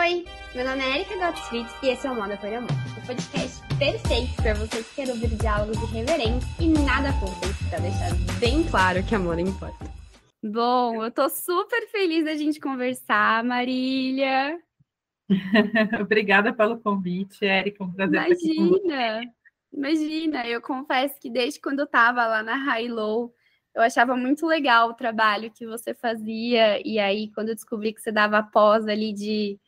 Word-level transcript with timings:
Oi, 0.00 0.24
meu 0.54 0.64
nome 0.64 0.80
é 0.80 1.00
Erika 1.00 1.14
Gottfried 1.18 1.68
e 1.82 1.88
esse 1.88 2.06
é 2.06 2.10
o 2.10 2.14
Moda 2.14 2.34
por 2.38 2.50
Amor, 2.50 2.70
o 2.70 3.06
podcast 3.06 3.60
perfeito 3.78 4.34
para 4.36 4.54
você 4.54 4.82
que 4.82 4.94
quer 4.94 5.10
ouvir 5.10 5.28
diálogos 5.36 5.76
irreverentes 5.76 6.48
e 6.58 6.68
nada 6.68 7.12
fúteis, 7.20 7.54
para 7.68 7.80
deixar 7.80 8.08
bem 8.40 8.66
claro 8.66 9.04
que 9.04 9.14
amor 9.14 9.38
importa. 9.38 9.84
Bom, 10.42 11.04
eu 11.04 11.10
tô 11.10 11.28
super 11.28 11.86
feliz 11.90 12.24
da 12.24 12.34
gente 12.34 12.58
conversar, 12.58 13.44
Marília. 13.44 14.58
Obrigada 16.00 16.50
pelo 16.54 16.80
convite, 16.80 17.44
Erika, 17.44 17.84
um 17.84 17.92
prazer 17.92 18.24
Imagina, 18.24 19.20
imagina, 19.70 20.46
eu 20.48 20.62
confesso 20.62 21.20
que 21.20 21.28
desde 21.28 21.60
quando 21.60 21.80
eu 21.80 21.86
tava 21.86 22.26
lá 22.26 22.42
na 22.42 22.56
High 22.56 22.88
Low, 22.88 23.34
eu 23.74 23.82
achava 23.82 24.16
muito 24.16 24.46
legal 24.46 24.88
o 24.88 24.94
trabalho 24.94 25.52
que 25.52 25.66
você 25.66 25.92
fazia, 25.92 26.80
e 26.88 26.98
aí 26.98 27.30
quando 27.34 27.50
eu 27.50 27.54
descobri 27.54 27.92
que 27.92 28.00
você 28.00 28.10
dava 28.10 28.42
pós 28.42 28.86
ali 28.86 29.12
de, 29.12 29.60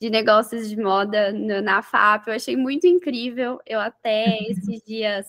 de 0.00 0.10
negócios 0.10 0.68
de 0.68 0.76
moda 0.76 1.32
na 1.32 1.82
FAP, 1.82 2.28
eu 2.28 2.34
achei 2.34 2.56
muito 2.56 2.86
incrível. 2.86 3.60
Eu 3.66 3.80
até 3.80 4.38
esses 4.44 4.82
dias 4.84 5.26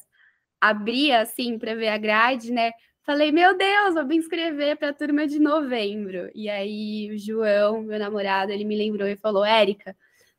abri 0.61 1.11
assim 1.11 1.57
para 1.57 1.75
ver 1.75 1.89
a 1.89 1.97
grade, 1.97 2.51
né? 2.51 2.71
Falei, 3.03 3.31
meu 3.31 3.57
Deus, 3.57 3.95
vou 3.95 4.05
me 4.05 4.17
inscrever 4.17 4.77
para 4.77 4.89
a 4.89 4.93
turma 4.93 5.25
de 5.25 5.39
novembro. 5.39 6.29
E 6.35 6.47
aí 6.49 7.11
o 7.11 7.17
João, 7.17 7.81
meu 7.81 7.97
namorado, 7.97 8.51
ele 8.51 8.63
me 8.63 8.77
lembrou 8.77 9.07
e 9.07 9.15
falou: 9.15 9.43
Érica, 9.43 9.95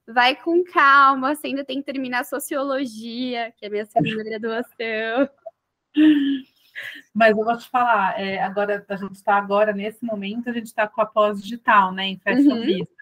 vai 0.06 0.37
com 0.37 0.62
calma, 0.65 1.34
você 1.34 1.48
ainda 1.48 1.65
tem 1.65 1.81
que 1.81 1.92
terminar 1.92 2.25
sociologia, 2.25 3.53
que 3.56 3.65
é 3.65 3.69
a 3.69 3.70
minha 3.70 3.87
segunda 3.87 4.23
graduação. 4.23 5.28
Mas 7.12 7.37
eu 7.37 7.45
vou 7.45 7.59
te 7.59 7.69
falar, 7.69 8.20
é, 8.20 8.41
agora 8.41 8.84
a 8.89 8.97
gente 8.97 9.17
está 9.17 9.34
agora, 9.34 9.73
nesse 9.73 10.05
momento, 10.05 10.48
a 10.48 10.53
gente 10.53 10.67
está 10.67 10.87
com 10.87 11.01
a 11.01 11.06
pós 11.06 11.42
digital, 11.42 11.92
né, 11.92 12.06
em 12.06 12.19
Fashion 12.19 12.55
uhum. 12.55 12.62
Vista. 12.62 13.00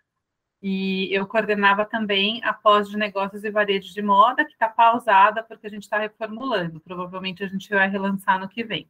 E 0.63 1.09
eu 1.15 1.27
coordenava 1.27 1.85
também 1.85 2.43
a 2.45 2.53
pós 2.53 2.89
de 2.89 2.97
negócios 2.97 3.45
e 3.45 3.51
varejo 3.51 3.93
de 3.95 4.03
moda, 4.03 4.45
que 4.45 4.53
está 4.53 4.69
pausada 4.69 5.43
porque 5.43 5.67
a 5.67 5.71
gente 5.71 5.85
está 5.85 5.99
reformulando. 5.99 6.81
Provavelmente 6.81 7.45
a 7.45 7.49
gente 7.49 7.69
vai 7.71 7.89
relançar 7.89 8.41
no 8.41 8.49
que 8.49 8.65
vem. 8.65 8.89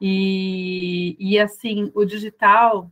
E, 0.00 1.16
e 1.18 1.38
assim, 1.38 1.90
o 1.94 2.04
digital 2.04 2.90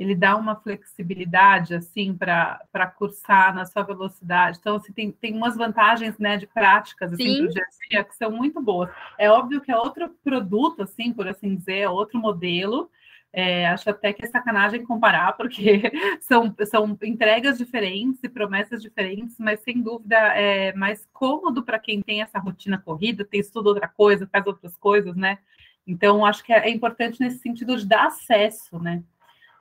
ele 0.00 0.14
dá 0.14 0.34
uma 0.34 0.56
flexibilidade 0.56 1.74
assim 1.74 2.16
para 2.16 2.86
cursar 2.96 3.54
na 3.54 3.66
sua 3.66 3.82
velocidade. 3.82 4.56
Então, 4.58 4.76
assim, 4.76 4.94
tem, 4.94 5.12
tem 5.12 5.36
umas 5.36 5.58
vantagens 5.58 6.18
né, 6.18 6.38
de 6.38 6.46
práticas 6.46 7.12
assim, 7.12 7.36
para 7.36 7.46
o 7.46 7.48
dia 7.50 7.62
a 7.62 7.88
dia 7.90 8.04
que 8.04 8.16
são 8.16 8.30
muito 8.30 8.62
boas. 8.62 8.88
É 9.18 9.30
óbvio 9.30 9.60
que 9.60 9.70
é 9.70 9.76
outro 9.76 10.08
produto, 10.24 10.82
assim, 10.82 11.12
por 11.12 11.28
assim 11.28 11.54
dizer, 11.54 11.80
é 11.80 11.88
outro 11.88 12.18
modelo. 12.18 12.90
É, 13.32 13.68
acho 13.68 13.88
até 13.88 14.12
que 14.12 14.24
é 14.24 14.28
sacanagem 14.28 14.84
comparar, 14.84 15.32
porque 15.36 15.82
são, 16.20 16.54
são 16.66 16.98
entregas 17.02 17.58
diferentes 17.58 18.22
e 18.24 18.28
promessas 18.28 18.82
diferentes, 18.82 19.36
mas 19.38 19.60
sem 19.60 19.80
dúvida 19.80 20.16
é 20.16 20.72
mais 20.74 21.06
cômodo 21.12 21.62
para 21.62 21.78
quem 21.78 22.02
tem 22.02 22.22
essa 22.22 22.40
rotina 22.40 22.78
corrida, 22.78 23.24
tem 23.24 23.40
estudo 23.40 23.68
outra 23.68 23.86
coisa, 23.86 24.28
faz 24.30 24.46
outras 24.46 24.76
coisas, 24.76 25.14
né? 25.14 25.38
Então, 25.86 26.24
acho 26.26 26.44
que 26.44 26.52
é, 26.52 26.68
é 26.68 26.70
importante 26.70 27.20
nesse 27.20 27.38
sentido 27.38 27.76
de 27.76 27.86
dar 27.86 28.08
acesso, 28.08 28.78
né? 28.80 29.02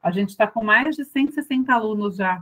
A 0.01 0.11
gente 0.11 0.29
está 0.29 0.47
com 0.47 0.63
mais 0.63 0.95
de 0.95 1.05
160 1.05 1.71
alunos 1.71 2.15
já 2.15 2.41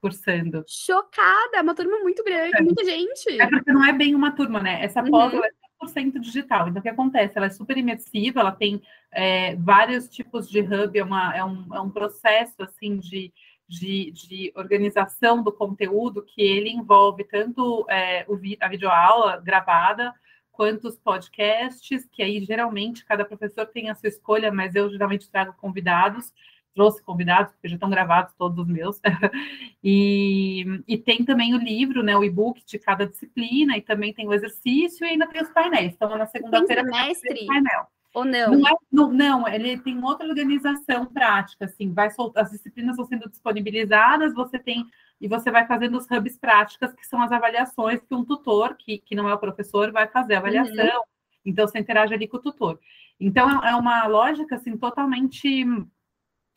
cursando. 0.00 0.64
Chocada, 0.68 1.56
é 1.56 1.60
uma 1.60 1.74
turma 1.74 1.98
muito 2.00 2.22
grande, 2.22 2.56
é. 2.56 2.62
muita 2.62 2.84
gente. 2.84 3.40
É 3.40 3.46
porque 3.48 3.72
não 3.72 3.84
é 3.84 3.92
bem 3.92 4.14
uma 4.14 4.30
turma, 4.32 4.60
né? 4.60 4.84
Essa 4.84 5.02
uhum. 5.02 5.10
pós 5.10 5.34
é 5.34 5.50
100% 5.86 6.18
digital. 6.20 6.68
Então, 6.68 6.80
o 6.80 6.82
que 6.82 6.88
acontece? 6.88 7.36
Ela 7.36 7.46
é 7.46 7.50
super 7.50 7.76
imersiva, 7.76 8.40
ela 8.40 8.52
tem 8.52 8.82
é, 9.12 9.56
vários 9.56 10.08
tipos 10.08 10.48
de 10.48 10.60
hub, 10.60 10.98
é, 10.98 11.04
uma, 11.04 11.36
é, 11.36 11.44
um, 11.44 11.74
é 11.74 11.80
um 11.80 11.90
processo, 11.90 12.62
assim, 12.62 12.98
de, 12.98 13.32
de, 13.68 14.10
de 14.12 14.52
organização 14.56 15.42
do 15.42 15.52
conteúdo 15.52 16.24
que 16.24 16.42
ele 16.42 16.70
envolve 16.70 17.24
tanto 17.24 17.86
é, 17.88 18.24
o, 18.28 18.38
a 18.60 18.68
videoaula 18.68 19.40
gravada, 19.40 20.14
quanto 20.52 20.88
os 20.88 20.98
podcasts, 20.98 22.04
que 22.10 22.22
aí, 22.22 22.44
geralmente, 22.44 23.04
cada 23.04 23.24
professor 23.24 23.66
tem 23.66 23.90
a 23.90 23.94
sua 23.94 24.08
escolha, 24.08 24.50
mas 24.50 24.74
eu 24.74 24.90
geralmente 24.90 25.30
trago 25.30 25.54
convidados, 25.56 26.32
trouxe 26.78 27.02
convidados, 27.02 27.50
porque 27.52 27.66
já 27.66 27.74
estão 27.74 27.90
gravados 27.90 28.32
todos 28.38 28.56
os 28.56 28.68
meus. 28.68 29.00
e, 29.82 30.64
e 30.86 30.96
tem 30.96 31.24
também 31.24 31.52
o 31.52 31.58
livro, 31.58 32.04
né, 32.04 32.16
o 32.16 32.22
e-book 32.22 32.64
de 32.64 32.78
cada 32.78 33.04
disciplina, 33.04 33.76
e 33.76 33.82
também 33.82 34.14
tem 34.14 34.28
o 34.28 34.32
exercício, 34.32 35.04
e 35.04 35.10
ainda 35.10 35.26
tem 35.26 35.42
os 35.42 35.50
painéis. 35.50 35.94
Então, 35.94 36.16
na 36.16 36.26
segunda-feira 36.26 36.84
tem 36.88 37.46
painel. 37.48 37.88
Ou 38.14 38.24
não? 38.24 38.52
Não, 38.52 38.68
é, 38.68 38.72
não? 38.92 39.12
não, 39.12 39.48
ele 39.48 39.76
tem 39.78 40.00
outra 40.04 40.28
organização 40.28 41.06
prática, 41.06 41.64
assim, 41.64 41.92
vai 41.92 42.12
soltar, 42.12 42.44
as 42.44 42.52
disciplinas 42.52 42.96
vão 42.96 43.06
sendo 43.06 43.28
disponibilizadas, 43.28 44.32
você 44.32 44.56
tem, 44.56 44.86
e 45.20 45.26
você 45.26 45.50
vai 45.50 45.66
fazendo 45.66 45.98
os 45.98 46.08
hubs 46.08 46.38
práticas, 46.38 46.94
que 46.94 47.04
são 47.04 47.20
as 47.20 47.32
avaliações 47.32 48.00
que 48.00 48.14
um 48.14 48.24
tutor, 48.24 48.76
que, 48.76 48.98
que 48.98 49.16
não 49.16 49.28
é 49.28 49.34
o 49.34 49.38
professor, 49.38 49.90
vai 49.90 50.06
fazer 50.06 50.36
a 50.36 50.38
avaliação. 50.38 50.98
Uhum. 50.98 51.02
Então, 51.44 51.66
você 51.66 51.80
interage 51.80 52.14
ali 52.14 52.28
com 52.28 52.36
o 52.36 52.40
tutor. 52.40 52.78
Então, 53.18 53.64
é, 53.64 53.70
é 53.70 53.74
uma 53.74 54.06
lógica, 54.06 54.54
assim, 54.54 54.76
totalmente 54.76 55.66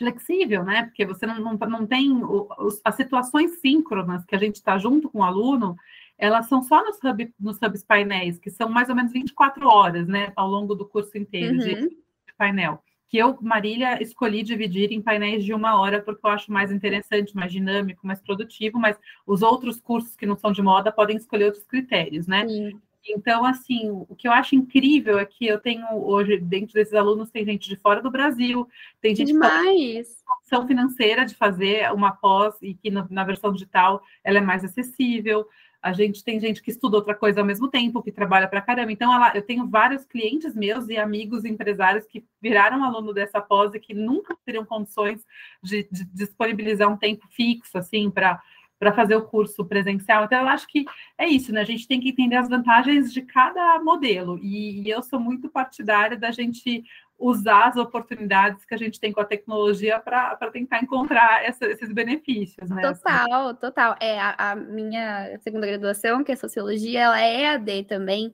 flexível, 0.01 0.63
né? 0.63 0.84
Porque 0.84 1.06
você 1.06 1.28
não, 1.28 1.39
não, 1.39 1.53
não 1.53 1.85
tem 1.85 2.12
o, 2.12 2.47
as 2.84 2.95
situações 2.95 3.59
síncronas 3.59 4.25
que 4.25 4.35
a 4.35 4.39
gente 4.39 4.56
está 4.56 4.79
junto 4.79 5.07
com 5.07 5.19
o 5.19 5.23
aluno, 5.23 5.78
elas 6.17 6.47
são 6.47 6.63
só 6.63 6.84
nos, 6.84 6.97
hub, 7.03 7.31
nos 7.39 7.62
hubs 7.62 7.84
painéis, 7.84 8.40
que 8.40 8.50
são 8.50 8.67
mais 8.67 8.90
ou 8.90 8.95
menos 8.95 9.11
24 9.11 9.67
horas, 9.67 10.07
né? 10.07 10.34
Ao 10.35 10.47
longo 10.47 10.73
do 10.73 10.88
curso 10.88 11.16
inteiro 11.17 11.53
uhum. 11.53 11.59
de, 11.59 11.75
de 11.90 12.34
painel. 12.35 12.84
Que 13.07 13.17
eu, 13.19 13.38
Marília, 13.41 14.01
escolhi 14.01 14.41
dividir 14.41 14.91
em 14.91 15.01
painéis 15.01 15.44
de 15.44 15.53
uma 15.53 15.79
hora, 15.79 16.01
porque 16.01 16.25
eu 16.25 16.31
acho 16.31 16.51
mais 16.51 16.72
interessante, 16.72 17.35
mais 17.35 17.51
dinâmico, 17.51 18.07
mais 18.07 18.22
produtivo, 18.22 18.79
mas 18.79 18.97
os 19.28 19.44
outros 19.44 19.79
cursos 19.79 20.16
que 20.16 20.25
não 20.25 20.35
são 20.35 20.51
de 20.51 20.63
moda 20.63 20.91
podem 20.91 21.17
escolher 21.17 21.45
outros 21.45 21.66
critérios, 21.66 22.25
né? 22.25 22.47
Sim. 22.47 22.79
Então, 23.07 23.44
assim, 23.45 23.89
o 23.89 24.16
que 24.16 24.28
eu 24.28 24.31
acho 24.31 24.56
incrível 24.56 25.17
é 25.17 25.25
que 25.25 25.47
eu 25.47 25.59
tenho 25.59 25.88
hoje, 25.91 26.38
dentro 26.38 26.73
desses 26.73 26.94
alunos, 26.94 27.31
tem 27.31 27.44
gente 27.44 27.67
de 27.67 27.75
fora 27.75 28.01
do 28.01 28.12
Brasil, 28.12 28.67
tem 29.01 29.16
gente 29.16 29.34
Demais. 29.34 30.07
que 30.07 30.23
condição 30.25 30.67
financeira 30.67 31.25
de 31.25 31.35
fazer 31.35 31.91
uma 31.94 32.11
pós 32.11 32.56
e 32.61 32.73
que 32.75 32.91
na, 32.91 33.07
na, 33.09 33.23
versão 33.23 33.51
digital 33.51 34.03
ela 34.23 34.38
é 34.38 34.41
mais 34.41 34.63
acessível. 34.63 35.47
A 35.81 35.94
gente 35.94 36.23
tem 36.23 36.40
gente 36.40 36.61
que 36.61 36.69
estuda 36.69 36.97
outra 36.97 37.16
coisa 37.16 37.40
ao 37.40 37.45
mesmo 37.45 37.67
tempo, 37.67 38.03
que 38.03 38.11
trabalha 38.11 38.47
para 38.47 38.61
caramba. 38.61 38.91
Então, 38.91 39.11
ela, 39.11 39.35
eu 39.35 39.41
tenho 39.41 39.67
vários 39.67 40.06
clientes 40.06 40.56
meus 40.56 40.88
e 40.90 40.97
amigos 40.97 41.44
empresários 41.44 42.06
que 42.06 42.23
viraram 42.40 42.84
aluno 42.84 43.11
dessa 43.11 43.41
pós 43.41 43.73
e 43.73 43.79
que 43.79 43.95
nunca 43.95 44.38
teriam 44.45 44.63
condições 44.63 45.25
de, 45.63 45.88
de 45.91 46.06
disponibilizar 46.13 46.88
um 46.88 46.97
tempo 46.97 47.28
fixo, 47.31 47.79
assim, 47.79 48.11
para 48.11 48.40
para 48.81 48.91
fazer 48.91 49.15
o 49.15 49.21
curso 49.21 49.63
presencial. 49.63 50.25
Então, 50.25 50.39
eu 50.39 50.47
acho 50.47 50.65
que 50.67 50.85
é 51.15 51.27
isso, 51.27 51.53
né? 51.53 51.61
A 51.61 51.63
gente 51.63 51.87
tem 51.87 52.01
que 52.01 52.09
entender 52.09 52.35
as 52.35 52.49
vantagens 52.49 53.13
de 53.13 53.21
cada 53.21 53.79
modelo. 53.79 54.39
E, 54.41 54.81
e 54.81 54.89
eu 54.89 55.03
sou 55.03 55.19
muito 55.19 55.47
partidária 55.51 56.17
da 56.17 56.31
gente 56.31 56.83
usar 57.15 57.67
as 57.67 57.75
oportunidades 57.75 58.65
que 58.65 58.73
a 58.73 58.77
gente 58.77 58.99
tem 58.99 59.11
com 59.11 59.21
a 59.21 59.25
tecnologia 59.25 59.99
para 59.99 60.35
tentar 60.51 60.79
encontrar 60.81 61.45
essa, 61.45 61.67
esses 61.67 61.93
benefícios, 61.93 62.71
né? 62.71 62.81
Total, 62.81 63.53
total. 63.53 63.95
É, 64.01 64.19
a, 64.19 64.53
a, 64.53 64.55
minha 64.55 65.37
segunda 65.41 65.67
graduação, 65.67 66.23
que 66.23 66.31
é 66.31 66.35
Sociologia, 66.35 67.01
ela 67.01 67.21
é 67.21 67.49
AD 67.49 67.83
também. 67.83 68.33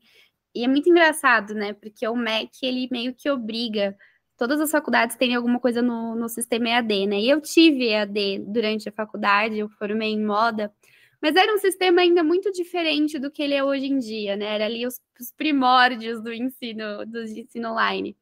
E 0.56 0.64
é 0.64 0.68
muito 0.70 0.90
engraçado, 0.90 1.54
né? 1.54 1.74
Porque 1.74 2.08
o 2.08 2.16
MEC, 2.16 2.52
ele 2.64 2.88
meio 2.90 3.14
que 3.14 3.30
obriga 3.30 3.98
todas 4.38 4.62
as 4.62 4.72
faculdades 4.72 5.16
têm 5.18 5.36
alguma 5.36 5.60
coisa 5.60 5.82
no, 5.82 6.16
no 6.16 6.30
sistema 6.30 6.70
EAD, 6.70 7.08
né? 7.08 7.20
E 7.20 7.30
eu 7.30 7.42
tive 7.42 7.90
EAD 7.90 8.40
durante 8.48 8.88
a 8.88 8.92
faculdade, 8.92 9.58
eu 9.58 9.68
formei 9.70 10.12
em 10.14 10.24
moda, 10.24 10.74
mas 11.22 11.36
era 11.36 11.54
um 11.54 11.58
sistema 11.58 12.02
ainda 12.02 12.24
muito 12.24 12.52
diferente 12.52 13.18
do 13.18 13.32
que 13.32 13.42
ele 13.42 13.56
é 13.56 13.64
hoje 13.64 13.88
em 13.88 13.98
dia, 14.00 14.36
né? 14.36 14.56
Era 14.56 14.66
ali 14.66 14.86
os, 14.86 15.00
os 15.20 15.32
primórdios 15.32 16.22
do 16.22 16.32
ensino, 16.32 17.06
do 17.06 17.24
ensino 17.24 17.72
online. 17.72 18.16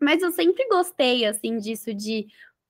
Mas 0.00 0.22
eu 0.22 0.30
sempre 0.32 0.66
gostei, 0.68 1.24
assim, 1.24 1.58
disso 1.58 1.94
de 1.94 2.26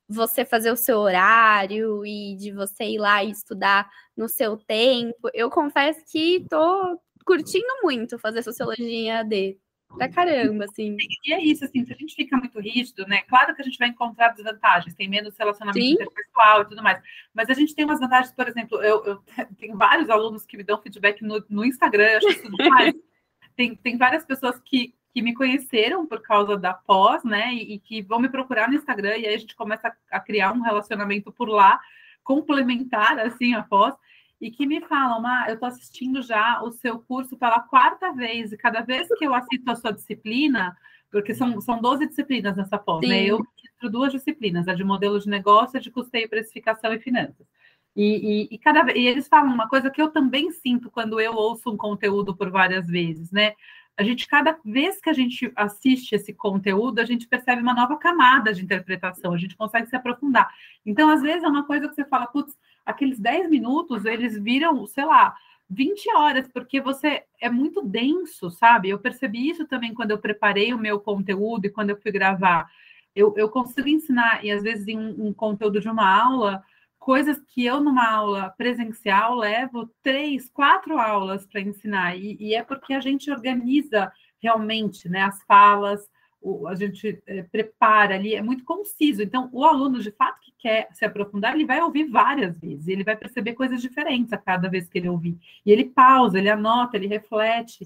você 0.09 0.45
fazer 0.45 0.71
o 0.71 0.77
seu 0.77 0.99
horário 0.99 2.05
e 2.07 2.37
de 2.37 2.53
você 2.53 2.85
ir 2.85 2.99
lá 2.99 3.25
e 3.25 3.31
estudar 3.31 3.91
no 4.17 4.29
seu 4.29 4.57
tempo. 4.57 5.31
Eu 5.35 5.51
confesso 5.51 6.01
que 6.07 6.47
tô 6.49 7.01
curtindo 7.25 7.67
muito 7.83 8.19
fazer 8.19 8.43
sociologia 8.43 8.87
em 8.87 9.09
EAD 9.09 9.59
pra 9.95 10.09
caramba, 10.09 10.65
assim. 10.65 10.97
E 11.25 11.33
é 11.33 11.43
isso, 11.43 11.65
assim, 11.65 11.85
se 11.85 11.93
a 11.93 11.97
gente 11.97 12.15
fica 12.15 12.37
muito 12.37 12.61
rígido, 12.61 13.07
né? 13.07 13.23
Claro 13.23 13.55
que 13.55 13.63
a 13.63 13.65
gente 13.65 13.79
vai 13.79 13.89
encontrar 13.89 14.29
desvantagens, 14.29 14.95
tem 14.95 15.09
menos 15.09 15.37
relacionamento 15.37 15.85
Sim. 15.85 15.95
interpessoal 15.95 16.63
e 16.63 16.65
tudo 16.67 16.83
mais. 16.83 17.01
Mas 17.35 17.49
a 17.49 17.55
gente 17.55 17.75
tem 17.75 17.85
umas 17.85 18.01
vantagens, 18.01 18.33
por 18.33 18.49
exemplo, 18.49 18.83
eu, 18.83 19.05
eu 19.05 19.23
tenho 19.59 19.77
vários 19.77 20.11
alunos 20.11 20.45
que 20.45 20.57
me 20.57 20.65
dão 20.65 20.81
feedback 20.81 21.23
no, 21.23 21.45
no 21.49 21.65
Instagram, 21.65 22.07
eu 22.07 22.19
acho 22.19 22.29
isso 22.29 22.51
demais. 22.51 22.95
tem, 23.57 23.75
tem 23.75 23.97
várias 23.97 24.25
pessoas 24.25 24.61
que, 24.65 24.95
que 25.13 25.23
me 25.23 25.35
conheceram 25.35 26.07
por 26.07 26.21
causa 26.21 26.57
da 26.57 26.75
pós, 26.75 27.25
né? 27.25 27.55
E, 27.55 27.75
e, 27.75 27.79
que 27.79 28.03
vão 28.03 28.21
me 28.21 28.29
procurar 28.29 28.69
no 28.69 28.75
Instagram, 28.75 29.17
e 29.17 29.27
aí 29.27 29.35
a 29.35 29.39
gente 29.39 29.57
começa 29.57 29.89
a, 29.89 30.17
a 30.17 30.21
criar 30.21 30.53
um 30.53 30.61
relacionamento 30.61 31.33
por 31.33 31.49
lá, 31.49 31.81
complementar, 32.23 33.19
assim, 33.19 33.55
a 33.55 33.63
pós 33.63 33.95
e 34.41 34.51
que 34.51 34.67
me 34.67 34.81
falam, 34.83 35.25
ah, 35.27 35.47
eu 35.49 35.55
estou 35.55 35.69
assistindo 35.69 36.23
já 36.23 36.63
o 36.63 36.71
seu 36.71 36.99
curso 36.99 37.37
pela 37.37 37.61
quarta 37.61 38.13
vez, 38.13 38.53
e 38.53 38.57
cada 38.57 38.81
vez 38.83 39.09
que 39.19 39.27
eu 39.27 39.35
assisto 39.35 39.71
a 39.71 39.77
sua 39.77 39.93
disciplina, 39.93 40.77
porque 41.11 41.35
são, 41.35 41.61
são 41.61 41.81
12 41.81 42.09
disciplinas 42.09 42.57
nessa 42.57 42.79
pós, 42.79 43.07
né? 43.07 43.25
Eu 43.25 43.39
ministro 43.39 43.91
duas 43.91 44.13
disciplinas, 44.13 44.69
a 44.69 44.75
de 44.75 44.85
modelo 44.85 45.19
de 45.19 45.29
negócio, 45.29 45.79
a 45.79 45.81
de 45.81 45.91
custeio, 45.91 46.29
precificação 46.29 46.93
e 46.93 46.99
finanças. 46.99 47.47
E, 47.95 48.43
e, 48.43 48.55
e, 48.55 48.59
cada, 48.59 48.93
e 48.93 49.07
eles 49.07 49.27
falam 49.27 49.53
uma 49.53 49.69
coisa 49.69 49.91
que 49.91 50.03
eu 50.03 50.11
também 50.11 50.51
sinto 50.51 50.91
quando 50.91 51.19
eu 51.19 51.35
ouço 51.35 51.71
um 51.71 51.77
conteúdo 51.77 52.37
por 52.37 52.51
várias 52.51 52.87
vezes, 52.87 53.31
né? 53.31 53.55
A 53.97 54.03
gente, 54.03 54.29
cada 54.29 54.59
vez 54.63 55.01
que 55.01 55.09
a 55.09 55.15
gente 55.15 55.51
assiste 55.57 56.15
esse 56.15 56.35
conteúdo, 56.35 56.99
a 56.99 57.05
gente 57.07 57.27
percebe 57.27 57.63
uma 57.63 57.73
nova 57.73 57.97
camada 57.97 58.53
de 58.53 58.63
interpretação, 58.63 59.33
a 59.33 59.39
gente 59.39 59.57
consegue 59.57 59.87
se 59.87 59.97
aprofundar. 59.97 60.47
Então, 60.85 61.09
às 61.09 61.23
vezes, 61.23 61.43
é 61.43 61.49
uma 61.49 61.65
coisa 61.65 61.89
que 61.89 61.95
você 61.95 62.05
fala, 62.05 62.27
putz, 62.27 62.55
aqueles 62.87 63.19
10 63.19 63.51
minutos, 63.51 64.05
eles 64.05 64.41
viram, 64.41 64.87
sei 64.87 65.05
lá, 65.05 65.35
20 65.69 66.09
horas, 66.15 66.49
porque 66.49 66.81
você 66.81 67.25
é 67.41 67.51
muito 67.51 67.83
denso, 67.83 68.51
sabe? 68.51 68.89
Eu 68.89 68.99
percebi 68.99 69.51
isso 69.51 69.67
também 69.67 69.93
quando 69.93 70.13
eu 70.13 70.19
preparei 70.19 70.73
o 70.73 70.79
meu 70.79 71.01
conteúdo 71.01 71.67
e 71.67 71.71
quando 71.71 71.91
eu 71.91 72.01
fui 72.01 72.13
gravar. 72.13 72.71
Eu, 73.15 73.35
eu 73.37 73.49
consigo 73.49 73.89
ensinar, 73.89 74.45
e 74.45 74.51
às 74.51 74.63
vezes 74.63 74.87
em 74.87 74.99
um, 74.99 75.29
um 75.29 75.35
conteúdo 75.35 75.81
de 75.81 75.89
uma 75.89 76.09
aula, 76.09 76.63
coisas 76.99 77.41
que 77.49 77.65
eu, 77.65 77.81
numa 77.81 78.09
aula 78.09 78.51
presencial, 78.57 79.35
levo 79.35 79.91
três, 80.03 80.49
quatro 80.51 80.99
aulas 80.99 81.47
para 81.47 81.61
ensinar, 81.61 82.17
e, 82.17 82.37
e, 82.39 82.55
é 82.55 82.63
porque 82.63 82.95
a 82.95 83.01
gente 83.01 83.31
organiza 83.31 84.13
realmente 84.41 85.09
né, 85.09 85.23
as 85.23 85.43
falas, 85.45 86.09
o, 86.47 86.69
a 86.69 86.77
gente 86.77 87.21
é, 87.27 87.43
prepara 87.43 88.15
ali, 88.15 88.35
é 88.37 88.41
muito 88.41 88.65
conciso. 88.65 89.21
Então, 89.21 89.51
o 89.53 89.65
aluno, 89.65 90.01
de 90.01 90.13
fato, 90.13 90.41
que 90.41 90.53
quer 90.57 90.89
se 90.93 91.05
aprofundar, 91.05 91.55
ele 91.55 91.67
vai 91.67 91.81
ouvir 91.81 92.05
várias 92.05 92.57
vezes, 92.57 92.87
ele 92.87 93.03
vai 93.03 93.17
perceber 93.17 93.55
coisas 93.55 93.83
diferentes 93.83 94.33
a 94.33 94.39
cada 94.39 94.69
vez 94.69 94.89
que 94.89 94.99
ele 94.99 95.09
ouvir. 95.09 95.37
E 95.65 95.73
ele 95.73 95.87
pausa, 95.87 96.39
ele 96.39 96.49
anota, 96.49 96.97
ele 96.97 97.09
reflete. 97.09 97.85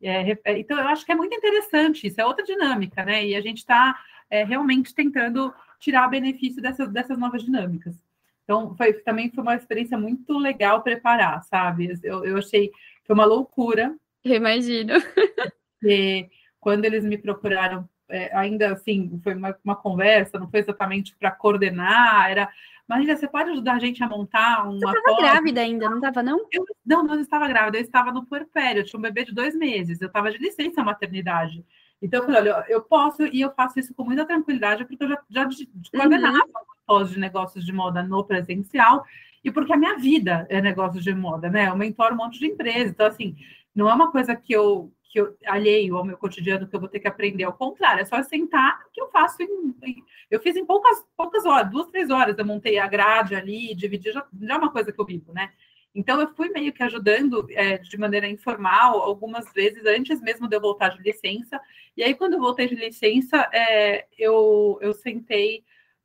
É, 0.00 0.32
é 0.42 0.58
então, 0.58 0.78
eu 0.78 0.88
acho 0.88 1.04
que 1.04 1.12
é 1.12 1.14
muito 1.14 1.34
interessante, 1.34 2.06
isso 2.06 2.18
é 2.18 2.24
outra 2.24 2.44
dinâmica, 2.44 3.04
né? 3.04 3.26
E 3.26 3.36
a 3.36 3.42
gente 3.42 3.58
está 3.58 3.98
é, 4.30 4.42
realmente 4.42 4.94
tentando 4.94 5.52
tirar 5.78 6.08
benefício 6.08 6.62
dessas, 6.62 6.88
dessas 6.90 7.18
novas 7.18 7.42
dinâmicas. 7.42 7.94
Então, 8.44 8.74
foi, 8.74 8.94
também 8.94 9.30
foi 9.30 9.42
uma 9.42 9.54
experiência 9.54 9.98
muito 9.98 10.38
legal 10.38 10.82
preparar, 10.82 11.42
sabe? 11.42 11.98
Eu, 12.02 12.24
eu 12.24 12.38
achei, 12.38 12.70
foi 13.04 13.14
uma 13.14 13.26
loucura. 13.26 13.94
Eu 14.24 14.34
imagino. 14.34 14.94
Quando 16.58 16.84
eles 16.84 17.04
me 17.04 17.16
procuraram, 17.16 17.88
é, 18.08 18.36
ainda 18.36 18.72
assim, 18.72 19.20
foi 19.22 19.34
uma, 19.34 19.56
uma, 19.64 19.76
conversa, 19.76 20.38
não 20.38 20.50
foi 20.50 20.60
exatamente 20.60 21.14
para 21.16 21.30
coordenar, 21.30 22.30
era. 22.30 22.48
Imagina, 22.88 23.16
você 23.16 23.28
pode 23.28 23.50
ajudar 23.50 23.74
a 23.74 23.78
gente 23.78 24.02
a 24.02 24.08
montar 24.08 24.64
uma. 24.64 24.78
Você 24.78 24.98
estava 24.98 25.16
grávida 25.18 25.60
ainda, 25.60 25.90
não 25.90 25.96
estava, 25.96 26.22
não? 26.22 26.46
Eu, 26.50 26.64
não, 26.86 27.02
não 27.04 27.20
estava 27.20 27.46
grávida, 27.46 27.78
eu 27.78 27.82
estava 27.82 28.12
no 28.12 28.24
puerpério, 28.24 28.80
eu 28.80 28.84
tinha 28.84 28.98
um 28.98 29.02
bebê 29.02 29.24
de 29.24 29.34
dois 29.34 29.54
meses, 29.54 30.00
eu 30.00 30.06
estava 30.06 30.30
de 30.30 30.38
licença 30.38 30.82
maternidade. 30.82 31.64
Então, 32.00 32.20
eu 32.20 32.26
falei, 32.26 32.52
olha, 32.52 32.64
eu 32.68 32.80
posso 32.80 33.26
e 33.26 33.40
eu 33.40 33.52
faço 33.52 33.78
isso 33.78 33.92
com 33.92 34.04
muita 34.04 34.24
tranquilidade, 34.24 34.84
porque 34.84 35.04
eu 35.04 35.08
já, 35.08 35.20
já 35.28 35.48
coordenava 35.92 36.38
uhum 36.38 36.78
pós 36.88 37.10
de 37.10 37.20
negócios 37.20 37.66
de 37.66 37.72
moda 37.72 38.02
no 38.02 38.24
presencial, 38.24 39.04
e 39.44 39.52
porque 39.52 39.72
a 39.72 39.76
minha 39.76 39.98
vida 39.98 40.46
é 40.48 40.60
negócio 40.60 41.00
de 41.00 41.14
moda, 41.14 41.50
né? 41.50 41.68
Eu 41.68 41.76
mentoro 41.76 42.14
um 42.14 42.16
monte 42.16 42.38
de 42.38 42.46
empresas, 42.46 42.90
então, 42.90 43.06
assim, 43.06 43.36
não 43.74 43.88
é 43.88 43.94
uma 43.94 44.10
coisa 44.10 44.34
que 44.34 44.52
eu, 44.54 44.90
que 45.18 45.20
eu 45.20 45.36
alheio 45.46 45.96
ao 45.96 46.04
meu 46.04 46.16
cotidiano 46.16 46.68
que 46.68 46.76
eu 46.76 46.78
vou 46.78 46.88
ter 46.88 47.00
que 47.00 47.08
aprender, 47.08 47.42
ao 47.42 47.52
contrário, 47.52 48.02
é 48.02 48.04
só 48.04 48.22
sentar 48.22 48.84
que 48.92 49.00
eu 49.00 49.10
faço 49.10 49.42
em, 49.42 49.74
em, 49.82 50.04
eu 50.30 50.38
fiz 50.38 50.54
em 50.54 50.64
poucas, 50.64 51.04
poucas 51.16 51.44
horas, 51.44 51.68
duas, 51.70 51.88
três 51.88 52.08
horas, 52.08 52.38
eu 52.38 52.46
montei 52.46 52.78
a 52.78 52.86
grade 52.86 53.34
ali, 53.34 53.74
dividi, 53.74 54.12
já, 54.12 54.24
já 54.40 54.54
é 54.54 54.56
uma 54.56 54.70
coisa 54.70 54.92
que 54.92 55.00
eu 55.00 55.04
vivo, 55.04 55.32
né? 55.32 55.50
Então, 55.94 56.20
eu 56.20 56.28
fui 56.34 56.50
meio 56.50 56.72
que 56.72 56.82
ajudando 56.82 57.46
é, 57.50 57.78
de 57.78 57.98
maneira 57.98 58.28
informal, 58.28 59.00
algumas 59.00 59.52
vezes, 59.52 59.84
antes 59.84 60.20
mesmo 60.20 60.46
de 60.46 60.54
eu 60.54 60.60
voltar 60.60 60.90
de 60.90 61.02
licença. 61.02 61.60
E 61.96 62.04
aí, 62.04 62.14
quando 62.14 62.34
eu 62.34 62.40
voltei 62.40 62.68
de 62.68 62.76
licença, 62.76 63.48
é, 63.52 64.06
eu, 64.16 64.78
eu 64.80 64.92
sentei 64.92 65.64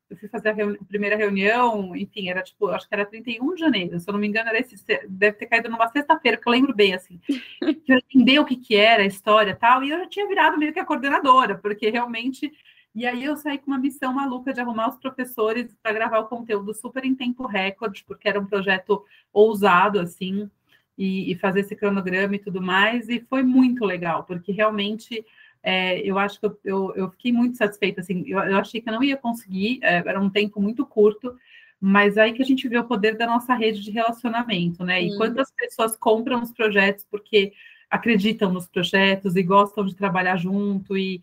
eu 0.10 0.18
fui 0.18 0.30
fazer 0.30 0.50
a, 0.50 0.54
reuni 0.54 0.78
a, 0.80 0.86
primeira 0.86 1.16
reunião, 1.16 1.96
enfim, 1.96 2.30
era 2.30 2.42
tipo, 2.42 2.68
acho 2.68 2.88
que 2.88 2.94
era 2.94 3.06
31 3.06 3.54
de 3.56 3.60
janeiro, 3.60 4.00
se 4.00 4.10
eu 4.10 4.14
não 4.14 4.20
me 4.20 4.28
engano, 4.28 4.50
era 4.50 4.60
esse, 4.60 4.76
deve 5.08 5.38
ter 5.38 5.48
caído 5.48 5.70
numa 5.70 5.88
sexta-feira, 5.90 6.38
que 6.38 6.48
eu 6.48 6.52
lembro 6.52 6.74
bem, 6.74 6.94
assim, 6.94 7.20
eu 7.88 7.98
entender 7.98 8.40
o 8.40 8.46
que, 8.46 8.56
que 8.56 8.76
era 8.76 9.04
a 9.04 9.08
história 9.08 9.52
e 9.52 9.56
tal, 9.56 9.84
e 9.84 9.90
eu 9.90 10.00
já 10.00 10.08
tinha 10.08 10.28
virado 10.28 10.58
meio 10.58 10.74
que 10.74 10.80
a 10.80 10.86
coordenadora, 10.86 11.58
porque 11.58 11.90
realmente. 11.90 12.52
E 12.96 13.08
aí 13.08 13.24
eu 13.24 13.36
saí 13.36 13.58
com 13.58 13.72
uma 13.72 13.80
missão 13.80 14.14
maluca 14.14 14.54
de 14.54 14.62
arrumar 14.62 14.90
os 14.90 14.98
professores 14.98 15.76
para 15.82 15.94
gravar 15.94 16.20
o 16.20 16.28
conteúdo 16.28 16.76
super 16.76 17.04
em 17.04 17.16
tempo 17.16 17.48
recorde, 17.48 18.04
porque 18.06 18.30
era 18.30 18.40
um 18.40 18.46
projeto 18.46 19.04
ousado, 19.34 20.00
assim, 20.00 20.48
e, 20.96 21.32
e 21.32 21.36
fazer 21.36 21.62
esse 21.62 21.76
cronograma 21.76 22.36
e 22.36 22.40
tudo 22.40 22.62
mais, 22.62 23.10
e 23.10 23.20
foi 23.22 23.42
muito 23.42 23.84
legal, 23.84 24.26
porque 24.26 24.52
realmente 24.52 25.26
é, 25.64 26.00
eu 26.02 26.20
acho 26.20 26.40
que 26.40 26.46
eu, 26.46 26.60
eu, 26.64 26.94
eu, 26.96 27.10
fiquei 27.12 27.32
muito 27.32 27.58
satisfeita, 27.58 28.02
assim, 28.02 28.24
eu, 28.28 28.38
eu, 28.40 28.58
achei 28.58 28.82
que 28.82 28.90
eu 28.90 28.94
não 28.94 29.04
ia 29.04 29.16
conseguir, 29.16 29.80
é, 29.82 29.96
era 29.96 30.20
um 30.20 30.30
tempo 30.30 30.62
muito 30.62 30.86
curto, 30.86 31.34
mas 31.80 32.18
aí 32.18 32.34
que 32.34 32.42
a 32.42 32.46
gente 32.46 32.68
vê 32.68 32.78
o 32.78 32.84
poder 32.84 33.18
da 33.18 33.26
nossa 33.26 33.56
rede 33.56 33.82
de 33.82 33.92
relacionamento, 33.92 34.84
né? 34.84 35.02
E 35.02 35.16
quantas 35.18 35.52
pessoas 35.52 35.96
compram 35.96 36.42
os 36.42 36.52
projetos 36.52 37.06
porque 37.10 37.54
acreditam 37.90 38.52
nos 38.52 38.68
projetos 38.68 39.36
e 39.36 39.44
gostam 39.44 39.86
de 39.86 39.96
trabalhar 39.96 40.36
junto, 40.36 40.98
e, 40.98 41.22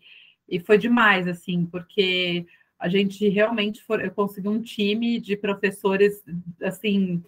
e 0.49 0.59
foi 0.59 0.77
demais, 0.77 1.27
assim, 1.27 1.65
porque 1.65 2.45
a 2.79 2.89
gente 2.89 3.27
realmente 3.29 3.83
for, 3.83 4.03
eu 4.03 4.11
consegui 4.11 4.47
um 4.47 4.61
time 4.61 5.19
de 5.19 5.37
professores, 5.37 6.23
assim, 6.63 7.23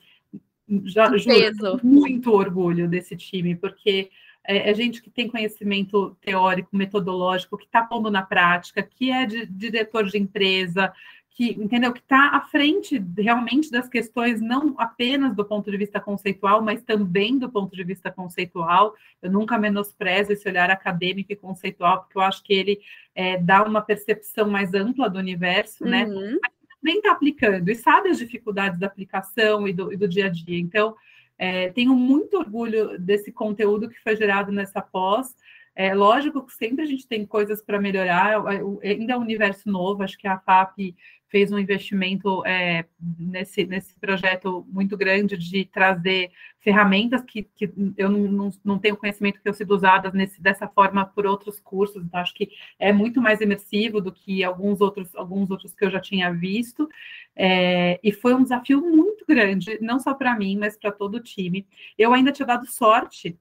já, 0.86 1.16
juro, 1.16 1.80
muito 1.84 2.32
orgulho 2.32 2.88
desse 2.88 3.16
time, 3.16 3.56
porque 3.56 4.10
é, 4.46 4.70
é, 4.70 4.74
gente 4.74 5.02
que 5.02 5.10
tem 5.10 5.30
conhecimento 5.30 6.18
teórico, 6.22 6.76
metodológico, 6.76 7.58
que 7.58 7.66
está 7.66 7.84
pondo 7.84 8.12
na 8.12 8.22
prática, 8.22 8.84
que 8.84 9.12
é 9.12 9.26
de, 9.26 9.46
diretor 9.46 10.06
de 10.06 10.18
empresa, 10.18 10.94
que 11.36 11.52
entendeu 11.52 11.92
que 11.92 12.00
está 12.00 12.36
à 12.36 12.42
frente 12.42 13.04
realmente 13.18 13.72
das 13.72 13.90
questões 13.90 14.40
não 14.40 14.76
apenas 14.78 15.36
do 15.36 15.44
ponto 15.44 15.72
de 15.72 15.78
vista 15.78 16.00
conceitual, 16.00 16.62
mas 16.62 16.84
também 16.84 17.40
do 17.40 17.50
ponto 17.50 17.76
de 17.76 17.84
vista 17.84 18.12
conceitual. 18.12 18.94
Eu 19.22 19.32
nunca 19.32 19.58
menosprezo 19.58 20.32
esse 20.32 20.48
olhar 20.48 20.70
acadêmico 20.70 21.32
e 21.32 21.36
conceitual, 21.36 22.02
porque 22.02 22.18
eu 22.18 22.22
acho 22.22 22.44
que 22.44 22.54
ele 22.54 22.80
é, 23.16 23.38
dá 23.38 23.64
uma 23.64 23.82
percepção 23.82 24.48
mais 24.48 24.74
ampla 24.76 25.10
do 25.10 25.18
universo, 25.18 25.84
né? 25.86 26.06
uhum. 26.06 26.34
né? 26.34 26.38
Mas 26.42 26.52
também 26.80 26.98
está 26.98 27.12
aplicando 27.12 27.70
e 27.70 27.76
sabe 27.76 28.10
as 28.10 28.20
dificuldades 28.20 28.78
da 28.78 28.86
aplicação 28.86 29.68
e 29.68 29.74
do, 29.74 29.92
e 29.92 29.98
do 29.98 30.08
dia 30.08 30.28
a 30.28 30.30
dia. 30.30 30.60
Então, 30.60 30.96
é, 31.38 31.70
tenho 31.72 31.96
muito 31.96 32.38
orgulho 32.38 33.00
desse 33.00 33.32
conteúdo 33.32 33.90
que 33.90 34.00
foi 34.02 34.16
gerado 34.16 34.52
nessa 34.52 34.82
pós. 34.82 35.36
É 35.76 35.94
lógico 35.94 36.46
que 36.46 36.54
sempre 36.54 36.84
a 36.84 36.88
gente 36.88 37.08
tem 37.08 37.26
coisas 37.26 37.62
para 37.62 37.82
melhorar, 37.82 38.44
ainda 38.84 39.14
é 39.14 39.18
um 39.18 39.22
universo 39.22 39.70
novo, 39.70 40.04
acho 40.04 40.18
que 40.18 40.28
a 40.28 40.38
FAP 40.38 40.96
fez 41.34 41.52
um 41.52 41.58
investimento 41.58 42.46
é, 42.46 42.86
nesse, 43.18 43.66
nesse 43.66 43.96
projeto 43.96 44.64
muito 44.70 44.96
grande 44.96 45.36
de 45.36 45.66
trazer 45.66 46.30
ferramentas 46.60 47.24
que, 47.24 47.42
que 47.56 47.74
eu 47.98 48.08
não, 48.08 48.52
não, 48.64 48.78
tenho 48.78 48.96
conhecimento 48.96 49.42
que 49.42 49.50
eu 49.50 49.54
sido 49.54 49.74
usadas 49.74 50.14
nesse, 50.14 50.40
dessa 50.40 50.68
forma 50.68 51.04
por 51.04 51.26
outros 51.26 51.60
cursos, 51.60 52.06
então 52.06 52.20
acho 52.20 52.36
que 52.36 52.52
é 52.78 52.94
muito 52.94 53.20
mais 53.20 53.42
imersivo 53.42 54.00
do 54.00 54.12
que 54.12 54.44
alguns 54.44 54.80
outros, 54.80 55.10
alguns 55.16 55.50
outros 55.50 55.74
que 55.74 55.84
eu 55.84 55.90
já 55.90 56.00
tinha 56.00 56.32
visto, 56.32 56.88
é, 57.36 58.00
e 58.04 58.12
foi 58.12 58.36
um 58.36 58.44
desafio 58.44 58.80
muito 58.80 59.26
grande, 59.28 59.80
não 59.82 60.00
só 60.00 60.14
para 60.14 60.38
mim, 60.38 60.56
mas 60.56 60.78
para 60.78 60.92
todo 60.92 61.16
o 61.16 61.24
time. 61.24 61.66
Eu 61.98 62.14
ainda 62.14 62.32
tinha 62.32 62.46
dado 62.46 62.68
sorte 62.68 63.36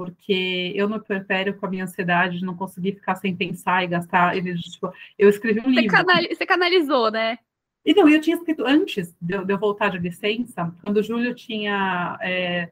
porque 0.00 0.72
eu 0.74 0.88
no 0.88 0.98
puerpério, 0.98 1.54
com 1.58 1.66
a 1.66 1.68
minha 1.68 1.84
ansiedade 1.84 2.38
de 2.38 2.44
não 2.46 2.56
conseguir 2.56 2.94
ficar 2.94 3.16
sem 3.16 3.36
pensar 3.36 3.84
e 3.84 3.88
gastar 3.88 4.34
energia, 4.34 4.72
tipo, 4.72 4.90
eu 5.18 5.28
escrevi 5.28 5.60
um 5.60 5.64
você 5.64 5.82
livro. 5.82 5.94
Canal, 5.94 6.16
você 6.26 6.46
canalizou, 6.46 7.10
né? 7.10 7.38
Então, 7.84 8.08
eu 8.08 8.18
tinha 8.18 8.34
escrito 8.34 8.64
antes 8.64 9.14
de 9.20 9.34
eu, 9.34 9.58
voltar 9.58 9.90
de 9.90 9.98
licença, 9.98 10.74
quando 10.82 10.96
o 10.96 11.02
Júlio 11.02 11.34
tinha 11.34 12.18
é, 12.22 12.70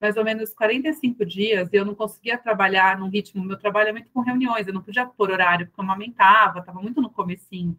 mais 0.00 0.16
ou 0.16 0.24
menos 0.24 0.54
45 0.54 1.26
dias, 1.26 1.68
eu 1.70 1.84
não 1.84 1.94
conseguia 1.94 2.38
trabalhar 2.38 2.98
num 2.98 3.10
ritmo, 3.10 3.44
meu 3.44 3.58
trabalho 3.58 3.90
é 3.90 3.92
muito 3.92 4.10
com 4.10 4.22
reuniões, 4.22 4.66
eu 4.66 4.72
não 4.72 4.80
podia 4.80 5.04
pôr 5.04 5.30
horário, 5.32 5.66
porque 5.66 5.78
eu 5.78 5.84
amamentava, 5.84 6.60
estava 6.60 6.80
muito 6.80 7.02
no 7.02 7.10
comecinho 7.10 7.76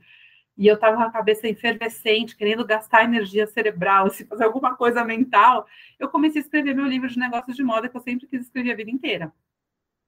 e 0.58 0.68
eu 0.68 0.76
estava 0.76 0.96
com 0.96 1.04
a 1.04 1.12
cabeça 1.12 1.48
efervescente, 1.48 2.36
querendo 2.36 2.66
gastar 2.66 3.04
energia 3.04 3.46
cerebral, 3.46 4.10
se 4.10 4.26
fazer 4.26 4.46
alguma 4.46 4.76
coisa 4.76 5.04
mental, 5.04 5.68
eu 6.00 6.08
comecei 6.08 6.42
a 6.42 6.44
escrever 6.46 6.74
meu 6.74 6.86
livro 6.86 7.10
de 7.10 7.20
negócios 7.20 7.56
de 7.56 7.64
moda 7.64 7.90
que 7.90 7.98
eu 7.98 8.02
sempre 8.02 8.26
quis 8.26 8.42
escrever 8.42 8.72
a 8.72 8.76
vida 8.76 8.90
inteira. 8.90 9.34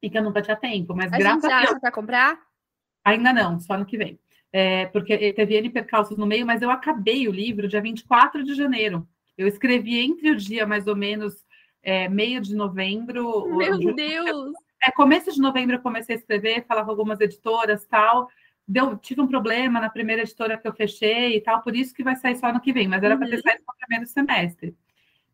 E 0.01 0.09
que 0.09 0.17
eu 0.17 0.23
nunca 0.23 0.41
tinha 0.41 0.55
tempo, 0.55 0.95
mas 0.95 1.11
a 1.11 1.17
graças 1.17 1.43
gente 1.43 1.53
a 1.53 1.65
Deus. 1.65 1.79
para 1.79 1.91
comprar? 1.91 2.39
Ainda 3.03 3.33
não, 3.33 3.59
só 3.59 3.77
no 3.77 3.85
que 3.85 3.97
vem. 3.97 4.17
É, 4.53 4.85
porque 4.87 5.33
teve 5.33 5.55
N 5.55 5.69
percalços 5.69 6.17
no 6.17 6.25
meio, 6.25 6.45
mas 6.45 6.61
eu 6.61 6.69
acabei 6.69 7.27
o 7.27 7.31
livro 7.31 7.67
dia 7.67 7.81
24 7.81 8.43
de 8.43 8.53
janeiro. 8.53 9.05
Eu 9.37 9.47
escrevi 9.47 9.99
entre 9.99 10.31
o 10.31 10.35
dia 10.35 10.65
mais 10.65 10.87
ou 10.87 10.95
menos 10.95 11.45
é, 11.83 12.07
meio 12.07 12.39
de 12.39 12.55
novembro. 12.55 13.47
Meu 13.57 13.77
Deus! 13.93 14.53
É, 14.81 14.91
começo 14.91 15.31
de 15.31 15.41
novembro 15.41 15.75
eu 15.75 15.81
comecei 15.81 16.15
a 16.15 16.19
escrever, 16.19 16.65
falava 16.65 16.89
algumas 16.89 17.19
editoras 17.19 17.85
tal 17.85 18.29
deu, 18.67 18.97
tive 18.97 19.21
um 19.21 19.27
problema 19.27 19.79
na 19.79 19.89
primeira 19.89 20.23
editora 20.23 20.57
que 20.57 20.67
eu 20.67 20.73
fechei 20.73 21.37
e 21.37 21.41
tal, 21.41 21.61
por 21.61 21.75
isso 21.75 21.93
que 21.93 22.03
vai 22.03 22.15
sair 22.15 22.35
só 22.35 22.51
no 22.51 22.59
que 22.59 22.73
vem, 22.73 22.87
mas 22.87 23.01
era 23.03 23.15
uhum. 23.15 23.19
para 23.19 23.29
ter 23.29 23.41
saído 23.41 23.63
no 23.67 23.75
primeiro 23.77 24.07
semestre. 24.07 24.75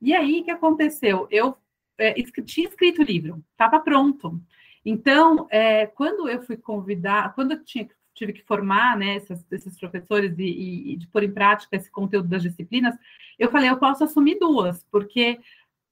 E 0.02 0.14
aí, 0.14 0.42
o 0.42 0.44
que 0.44 0.52
aconteceu? 0.52 1.28
Eu 1.32 1.58
é, 1.98 2.14
tinha 2.46 2.68
escrito 2.68 3.02
o 3.02 3.06
livro, 3.06 3.44
estava 3.52 3.80
pronto. 3.80 4.40
Então, 4.86 5.48
é, 5.50 5.88
quando 5.88 6.28
eu 6.30 6.42
fui 6.42 6.58
convidar, 6.58 7.34
quando 7.34 7.52
eu 7.52 7.64
tinha 7.64 7.88
tive 8.14 8.34
que 8.34 8.44
formar 8.44 8.98
né, 8.98 9.16
esses, 9.16 9.44
esses 9.52 9.78
professores 9.78 10.38
e, 10.38 10.44
e, 10.44 10.94
e 10.94 10.98
de 10.98 11.08
pôr 11.08 11.24
em 11.24 11.32
prática 11.32 11.76
esse 11.76 11.90
conteúdo 11.90 12.28
das 12.28 12.44
disciplinas, 12.44 12.96
eu 13.40 13.50
falei, 13.50 13.70
eu 13.70 13.78
posso 13.78 14.04
assumir 14.04 14.38
duas, 14.38 14.86
porque 14.92 15.40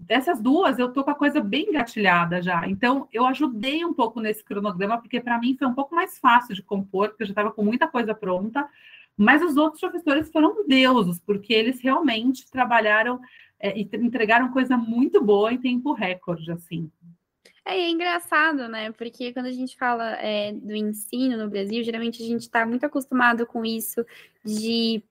dessas 0.01 0.41
duas 0.41 0.79
eu 0.79 0.91
tô 0.91 1.03
com 1.03 1.11
a 1.11 1.15
coisa 1.15 1.39
bem 1.41 1.69
engatilhada 1.69 2.41
já. 2.41 2.67
Então, 2.67 3.07
eu 3.11 3.25
ajudei 3.25 3.85
um 3.85 3.93
pouco 3.93 4.19
nesse 4.19 4.43
cronograma, 4.43 4.97
porque 4.97 5.19
para 5.19 5.39
mim 5.39 5.55
foi 5.57 5.67
um 5.67 5.73
pouco 5.73 5.95
mais 5.95 6.17
fácil 6.17 6.55
de 6.55 6.61
compor, 6.61 7.09
porque 7.09 7.23
eu 7.23 7.27
já 7.27 7.31
estava 7.31 7.51
com 7.51 7.63
muita 7.63 7.87
coisa 7.87 8.13
pronta. 8.13 8.67
Mas 9.17 9.41
os 9.43 9.57
outros 9.57 9.81
professores 9.81 10.31
foram 10.31 10.65
deuses, 10.67 11.19
porque 11.19 11.53
eles 11.53 11.79
realmente 11.81 12.49
trabalharam 12.49 13.19
é, 13.59 13.77
e 13.77 13.87
entregaram 13.93 14.51
coisa 14.51 14.75
muito 14.75 15.23
boa 15.23 15.53
em 15.53 15.57
tempo 15.57 15.93
recorde, 15.93 16.51
assim. 16.51 16.89
É, 17.65 17.77
é 17.77 17.89
engraçado, 17.89 18.67
né? 18.67 18.91
Porque 18.91 19.33
quando 19.33 19.45
a 19.45 19.51
gente 19.51 19.77
fala 19.77 20.13
é, 20.13 20.51
do 20.53 20.75
ensino 20.75 21.37
no 21.37 21.49
Brasil, 21.49 21.83
geralmente 21.83 22.23
a 22.23 22.25
gente 22.25 22.41
está 22.41 22.65
muito 22.65 22.85
acostumado 22.85 23.45
com 23.45 23.63
isso 23.63 24.03
de 24.43 25.03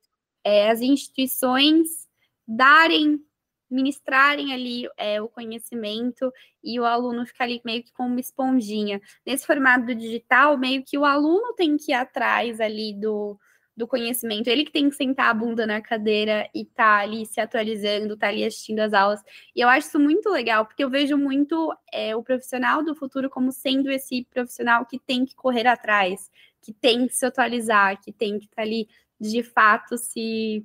é, 0.42 0.70
as 0.70 0.80
instituições 0.80 2.08
darem, 2.46 3.24
ministrarem 3.70 4.52
ali 4.52 4.88
é, 4.96 5.20
o 5.22 5.28
conhecimento 5.28 6.32
e 6.62 6.78
o 6.80 6.84
aluno 6.84 7.26
ficar 7.26 7.44
ali 7.44 7.60
meio 7.64 7.82
que 7.82 7.92
como 7.92 8.10
uma 8.10 8.20
esponjinha. 8.20 9.00
Nesse 9.24 9.46
formato 9.46 9.94
digital, 9.94 10.58
meio 10.58 10.84
que 10.84 10.98
o 10.98 11.04
aluno 11.04 11.54
tem 11.54 11.76
que 11.76 11.92
ir 11.92 11.94
atrás 11.94 12.60
ali 12.60 12.94
do, 12.94 13.38
do 13.76 13.86
conhecimento, 13.86 14.48
ele 14.48 14.64
que 14.64 14.72
tem 14.72 14.90
que 14.90 14.96
sentar 14.96 15.30
a 15.30 15.34
bunda 15.34 15.66
na 15.66 15.80
cadeira 15.80 16.48
e 16.54 16.64
tá 16.64 16.98
ali 16.98 17.24
se 17.24 17.40
atualizando, 17.40 18.16
tá 18.16 18.28
ali 18.28 18.44
assistindo 18.44 18.80
as 18.80 18.92
aulas. 18.92 19.20
E 19.56 19.60
eu 19.60 19.68
acho 19.68 19.88
isso 19.88 19.98
muito 19.98 20.28
legal, 20.28 20.66
porque 20.66 20.84
eu 20.84 20.90
vejo 20.90 21.16
muito 21.16 21.72
é, 21.92 22.14
o 22.14 22.22
profissional 22.22 22.82
do 22.84 22.94
futuro 22.94 23.30
como 23.30 23.50
sendo 23.50 23.90
esse 23.90 24.26
profissional 24.30 24.84
que 24.84 24.98
tem 24.98 25.24
que 25.24 25.34
correr 25.34 25.66
atrás, 25.66 26.30
que 26.60 26.72
tem 26.72 27.06
que 27.06 27.14
se 27.14 27.24
atualizar, 27.24 28.00
que 28.00 28.12
tem 28.12 28.38
que 28.38 28.44
estar 28.44 28.56
tá 28.56 28.62
ali 28.62 28.86
de 29.18 29.42
fato 29.42 29.96
se. 29.96 30.64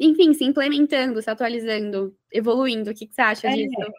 Enfim, 0.00 0.34
se 0.34 0.44
implementando, 0.44 1.22
se 1.22 1.30
atualizando, 1.30 2.16
evoluindo. 2.32 2.90
O 2.90 2.94
que, 2.94 3.06
que 3.06 3.14
você 3.14 3.22
acha 3.22 3.48
é, 3.48 3.52
disso? 3.54 3.92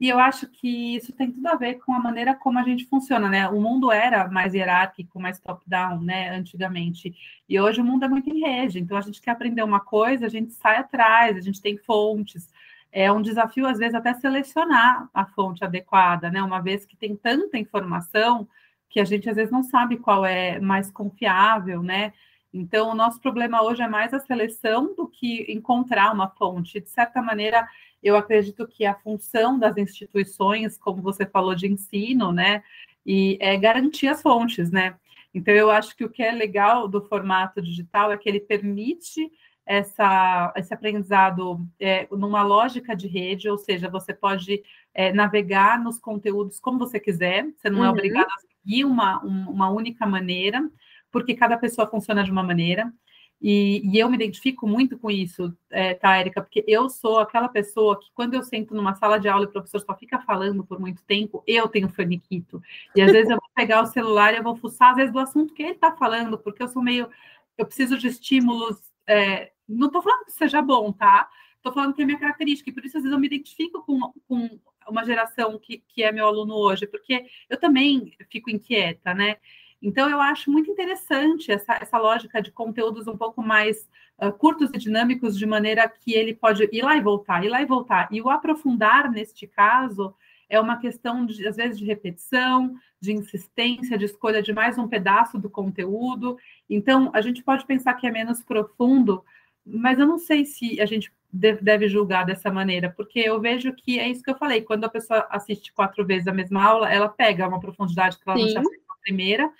E 0.00 0.08
eu 0.08 0.18
acho 0.18 0.48
que 0.48 0.96
isso 0.96 1.12
tem 1.12 1.32
tudo 1.32 1.46
a 1.48 1.56
ver 1.56 1.74
com 1.80 1.92
a 1.92 1.98
maneira 1.98 2.34
como 2.34 2.58
a 2.58 2.62
gente 2.62 2.86
funciona, 2.86 3.28
né? 3.28 3.48
O 3.48 3.60
mundo 3.60 3.90
era 3.90 4.28
mais 4.28 4.54
hierárquico, 4.54 5.20
mais 5.20 5.40
top-down, 5.40 6.00
né, 6.00 6.30
antigamente. 6.30 7.12
E 7.48 7.58
hoje 7.60 7.80
o 7.80 7.84
mundo 7.84 8.04
é 8.04 8.08
muito 8.08 8.30
em 8.30 8.40
rede. 8.40 8.78
Então 8.78 8.96
a 8.96 9.00
gente 9.00 9.20
quer 9.20 9.32
aprender 9.32 9.62
uma 9.62 9.80
coisa, 9.80 10.26
a 10.26 10.28
gente 10.28 10.52
sai 10.52 10.76
atrás, 10.76 11.36
a 11.36 11.40
gente 11.40 11.60
tem 11.60 11.76
fontes. 11.76 12.48
É 12.92 13.10
um 13.10 13.20
desafio, 13.20 13.66
às 13.66 13.78
vezes, 13.78 13.94
até 13.94 14.14
selecionar 14.14 15.08
a 15.12 15.26
fonte 15.26 15.64
adequada, 15.64 16.30
né? 16.30 16.42
Uma 16.42 16.60
vez 16.60 16.86
que 16.86 16.96
tem 16.96 17.16
tanta 17.16 17.58
informação 17.58 18.48
que 18.88 19.00
a 19.00 19.04
gente 19.04 19.28
às 19.28 19.36
vezes 19.36 19.52
não 19.52 19.62
sabe 19.62 19.98
qual 19.98 20.24
é 20.24 20.58
mais 20.60 20.90
confiável, 20.90 21.82
né? 21.82 22.12
Então, 22.58 22.90
o 22.90 22.94
nosso 22.94 23.20
problema 23.20 23.62
hoje 23.62 23.82
é 23.82 23.88
mais 23.88 24.12
a 24.12 24.18
seleção 24.18 24.94
do 24.94 25.06
que 25.06 25.46
encontrar 25.48 26.12
uma 26.12 26.28
fonte. 26.28 26.80
De 26.80 26.90
certa 26.90 27.22
maneira, 27.22 27.66
eu 28.02 28.16
acredito 28.16 28.66
que 28.66 28.84
a 28.84 28.94
função 28.94 29.58
das 29.58 29.76
instituições, 29.76 30.76
como 30.76 31.00
você 31.00 31.24
falou 31.24 31.54
de 31.54 31.66
ensino, 31.66 32.32
né, 32.32 32.62
e 33.06 33.38
é 33.40 33.56
garantir 33.56 34.08
as 34.08 34.20
fontes, 34.20 34.70
né? 34.70 34.96
Então, 35.32 35.54
eu 35.54 35.70
acho 35.70 35.96
que 35.96 36.04
o 36.04 36.10
que 36.10 36.22
é 36.22 36.32
legal 36.32 36.88
do 36.88 37.00
formato 37.02 37.62
digital 37.62 38.10
é 38.10 38.16
que 38.16 38.28
ele 38.28 38.40
permite 38.40 39.30
essa, 39.64 40.52
esse 40.56 40.72
aprendizado 40.72 41.60
é, 41.78 42.08
numa 42.10 42.42
lógica 42.42 42.96
de 42.96 43.06
rede, 43.06 43.50
ou 43.50 43.58
seja, 43.58 43.88
você 43.88 44.14
pode 44.14 44.62
é, 44.94 45.12
navegar 45.12 45.78
nos 45.78 45.98
conteúdos 45.98 46.58
como 46.58 46.78
você 46.78 46.98
quiser, 46.98 47.46
você 47.54 47.68
não 47.68 47.80
é 47.80 47.80
uhum. 47.82 47.86
é 47.86 47.90
obrigado 47.90 48.26
a 48.26 48.40
seguir 48.40 48.84
uma, 48.86 49.20
uma 49.20 49.68
única 49.68 50.06
maneira, 50.06 50.66
porque 51.10 51.34
cada 51.34 51.56
pessoa 51.56 51.88
funciona 51.88 52.22
de 52.22 52.30
uma 52.30 52.42
maneira. 52.42 52.92
E, 53.40 53.82
e 53.84 53.98
eu 53.98 54.08
me 54.08 54.16
identifico 54.16 54.66
muito 54.66 54.98
com 54.98 55.10
isso, 55.10 55.56
é, 55.70 55.94
tá, 55.94 56.16
Érica? 56.16 56.42
Porque 56.42 56.64
eu 56.66 56.88
sou 56.90 57.20
aquela 57.20 57.48
pessoa 57.48 57.98
que, 57.98 58.10
quando 58.12 58.34
eu 58.34 58.42
sento 58.42 58.74
numa 58.74 58.96
sala 58.96 59.18
de 59.18 59.28
aula 59.28 59.44
e 59.44 59.48
o 59.48 59.52
professor 59.52 59.80
só 59.80 59.96
fica 59.96 60.18
falando 60.20 60.64
por 60.64 60.80
muito 60.80 61.02
tempo, 61.04 61.42
eu 61.46 61.68
tenho 61.68 61.88
faniquito. 61.88 62.60
E 62.96 63.00
às 63.00 63.12
vezes 63.12 63.30
eu 63.30 63.36
vou 63.36 63.48
pegar 63.54 63.82
o 63.82 63.86
celular 63.86 64.34
e 64.34 64.38
eu 64.38 64.42
vou 64.42 64.56
fuçar, 64.56 64.90
às 64.90 64.96
vezes, 64.96 65.12
do 65.12 65.20
assunto 65.20 65.54
que 65.54 65.62
ele 65.62 65.72
está 65.72 65.92
falando, 65.92 66.36
porque 66.36 66.62
eu 66.62 66.68
sou 66.68 66.82
meio. 66.82 67.08
Eu 67.56 67.64
preciso 67.64 67.96
de 67.96 68.08
estímulos. 68.08 68.76
É, 69.06 69.52
não 69.68 69.86
estou 69.86 70.02
falando 70.02 70.24
que 70.24 70.32
seja 70.32 70.60
bom, 70.60 70.90
tá? 70.92 71.28
Estou 71.56 71.72
falando 71.72 71.94
que 71.94 72.02
é 72.02 72.04
minha 72.04 72.18
característica, 72.18 72.70
e 72.70 72.72
por 72.72 72.84
isso, 72.84 72.96
às 72.96 73.04
vezes, 73.04 73.14
eu 73.14 73.20
me 73.20 73.26
identifico 73.26 73.84
com, 73.84 74.12
com 74.26 74.58
uma 74.88 75.04
geração 75.04 75.58
que, 75.58 75.82
que 75.88 76.02
é 76.02 76.10
meu 76.10 76.26
aluno 76.26 76.54
hoje, 76.54 76.86
porque 76.86 77.26
eu 77.48 77.58
também 77.58 78.12
fico 78.30 78.50
inquieta, 78.50 79.14
né? 79.14 79.36
Então, 79.80 80.10
eu 80.10 80.20
acho 80.20 80.50
muito 80.50 80.70
interessante 80.70 81.52
essa, 81.52 81.74
essa 81.74 81.98
lógica 81.98 82.42
de 82.42 82.50
conteúdos 82.50 83.06
um 83.06 83.16
pouco 83.16 83.42
mais 83.42 83.88
uh, 84.20 84.32
curtos 84.32 84.70
e 84.74 84.78
dinâmicos, 84.78 85.38
de 85.38 85.46
maneira 85.46 85.88
que 85.88 86.14
ele 86.14 86.34
pode 86.34 86.68
ir 86.72 86.82
lá 86.82 86.96
e 86.96 87.00
voltar, 87.00 87.44
ir 87.44 87.48
lá 87.48 87.62
e 87.62 87.66
voltar. 87.66 88.08
E 88.10 88.20
o 88.20 88.28
aprofundar, 88.28 89.10
neste 89.10 89.46
caso, 89.46 90.14
é 90.48 90.58
uma 90.60 90.78
questão, 90.78 91.24
de, 91.24 91.46
às 91.46 91.56
vezes, 91.56 91.78
de 91.78 91.84
repetição, 91.84 92.74
de 93.00 93.12
insistência, 93.12 93.96
de 93.96 94.06
escolha 94.06 94.42
de 94.42 94.52
mais 94.52 94.76
um 94.78 94.88
pedaço 94.88 95.38
do 95.38 95.48
conteúdo. 95.48 96.36
Então, 96.68 97.10
a 97.14 97.20
gente 97.20 97.44
pode 97.44 97.64
pensar 97.64 97.94
que 97.94 98.06
é 98.06 98.10
menos 98.10 98.42
profundo, 98.42 99.24
mas 99.64 99.98
eu 99.98 100.06
não 100.06 100.18
sei 100.18 100.44
se 100.44 100.80
a 100.80 100.86
gente 100.86 101.12
deve 101.30 101.88
julgar 101.88 102.24
dessa 102.24 102.50
maneira, 102.50 102.92
porque 102.96 103.20
eu 103.20 103.38
vejo 103.38 103.72
que 103.74 103.98
é 103.98 104.08
isso 104.08 104.22
que 104.22 104.30
eu 104.30 104.38
falei, 104.38 104.62
quando 104.62 104.84
a 104.84 104.88
pessoa 104.88 105.26
assiste 105.30 105.72
quatro 105.74 106.04
vezes 106.06 106.26
a 106.26 106.32
mesma 106.32 106.64
aula, 106.64 106.90
ela 106.90 107.08
pega 107.08 107.46
uma 107.46 107.60
profundidade 107.60 108.16
que 108.16 108.22
ela 108.26 108.38
Sim. 108.38 108.54
não 108.54 108.62
tinha 108.62 108.78
primeira, 109.02 109.50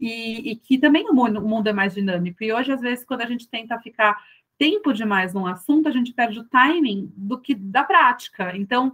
e, 0.00 0.52
e 0.52 0.56
que 0.56 0.78
também 0.78 1.08
o 1.08 1.14
mundo, 1.14 1.40
o 1.40 1.48
mundo 1.48 1.68
é 1.68 1.72
mais 1.72 1.94
dinâmico. 1.94 2.42
E 2.42 2.52
hoje, 2.52 2.72
às 2.72 2.80
vezes, 2.80 3.04
quando 3.04 3.22
a 3.22 3.26
gente 3.26 3.48
tenta 3.48 3.78
ficar 3.80 4.16
tempo 4.56 4.92
demais 4.92 5.32
num 5.32 5.46
assunto, 5.46 5.88
a 5.88 5.92
gente 5.92 6.12
perde 6.12 6.38
o 6.40 6.44
timing 6.44 7.12
do 7.16 7.38
que 7.40 7.54
da 7.54 7.84
prática. 7.84 8.56
Então, 8.56 8.92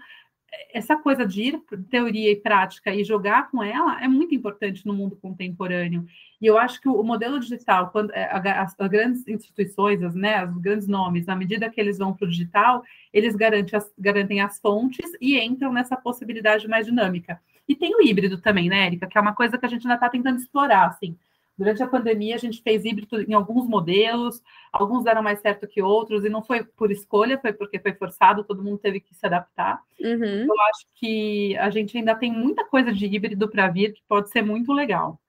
essa 0.73 0.97
coisa 0.97 1.27
de 1.27 1.43
ir 1.43 1.63
teoria 1.91 2.31
e 2.31 2.37
prática 2.37 2.95
e 2.95 3.05
jogar 3.05 3.51
com 3.51 3.63
ela 3.63 4.03
é 4.03 4.09
muito 4.09 4.35
importante 4.35 4.87
no 4.87 4.93
mundo 4.93 5.17
contemporâneo. 5.17 6.07
E 6.41 6.47
eu 6.47 6.59
acho 6.59 6.81
que 6.81 6.89
o 6.89 7.03
modelo 7.03 7.41
digital, 7.41 7.91
quando 7.91 8.11
é, 8.13 8.25
as, 8.31 8.75
as 8.79 8.89
grandes 8.89 9.27
instituições, 9.27 10.03
as, 10.03 10.15
né, 10.15 10.45
os 10.45 10.59
grandes 10.59 10.87
nomes, 10.87 11.27
na 11.27 11.37
medida 11.37 11.71
que 11.71 11.81
eles 11.81 11.99
vão 11.99 12.13
para 12.13 12.27
o 12.27 12.31
digital, 12.31 12.83
eles 13.13 13.35
garantem 13.35 13.77
as, 13.77 13.93
garantem 13.99 14.41
as 14.41 14.59
fontes 14.61 15.11
e 15.21 15.39
entram 15.39 15.73
nessa 15.73 15.97
possibilidade 15.97 16.69
mais 16.69 16.87
dinâmica. 16.87 17.41
E 17.69 17.75
tem 17.75 17.95
o 17.95 18.03
híbrido 18.03 18.41
também, 18.41 18.69
né, 18.69 18.87
Érica? 18.87 19.07
Que 19.07 19.17
é 19.17 19.21
uma 19.21 19.35
coisa 19.35 19.57
que 19.59 19.65
a 19.65 19.69
gente 19.69 19.87
ainda 19.87 19.95
está 19.95 20.09
tentando 20.09 20.39
explorar, 20.39 20.87
assim. 20.87 21.17
Durante 21.57 21.83
a 21.83 21.87
pandemia, 21.87 22.35
a 22.35 22.39
gente 22.39 22.61
fez 22.63 22.85
híbrido 22.85 23.23
em 23.23 23.33
alguns 23.33 23.69
modelos, 23.69 24.43
alguns 24.73 25.05
deram 25.05 25.23
mais 25.23 25.39
certo 25.41 25.69
que 25.69 25.81
outros, 25.81 26.25
e 26.25 26.29
não 26.29 26.43
foi 26.43 26.65
por 26.65 26.91
escolha, 26.91 27.39
foi 27.39 27.53
porque 27.53 27.79
foi 27.79 27.93
forçado, 27.93 28.43
todo 28.43 28.63
mundo 28.63 28.79
teve 28.79 28.99
que 28.99 29.15
se 29.15 29.25
adaptar. 29.25 29.81
Uhum. 30.01 30.47
Eu 30.47 30.61
acho 30.71 30.87
que 30.97 31.57
a 31.59 31.71
gente 31.71 31.97
ainda 31.97 32.15
tem 32.17 32.33
muita 32.33 32.65
coisa 32.65 32.93
de 32.93 33.07
híbrido 33.07 33.49
para 33.49 33.69
vir 33.69 33.93
que 33.93 34.03
pode 34.09 34.31
ser 34.31 34.43
muito 34.43 34.73
legal. 34.73 35.21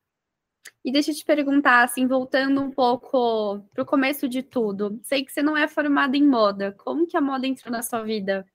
E 0.84 0.92
deixa 0.92 1.12
eu 1.12 1.16
te 1.16 1.24
perguntar, 1.24 1.84
assim, 1.84 2.08
voltando 2.08 2.60
um 2.62 2.72
pouco 2.72 3.60
para 3.74 3.84
o 3.84 3.86
começo 3.86 4.28
de 4.28 4.42
tudo. 4.42 5.00
Sei 5.04 5.24
que 5.24 5.32
você 5.32 5.44
não 5.44 5.56
é 5.56 5.68
formada 5.68 6.18
em 6.18 6.28
moda. 6.28 6.76
Como 6.78 7.08
que 7.08 7.18
a 7.18 7.22
moda 7.22 7.48
entrou 7.48 7.72
na 7.72 7.82
sua 7.82 8.04
vida? 8.04 8.46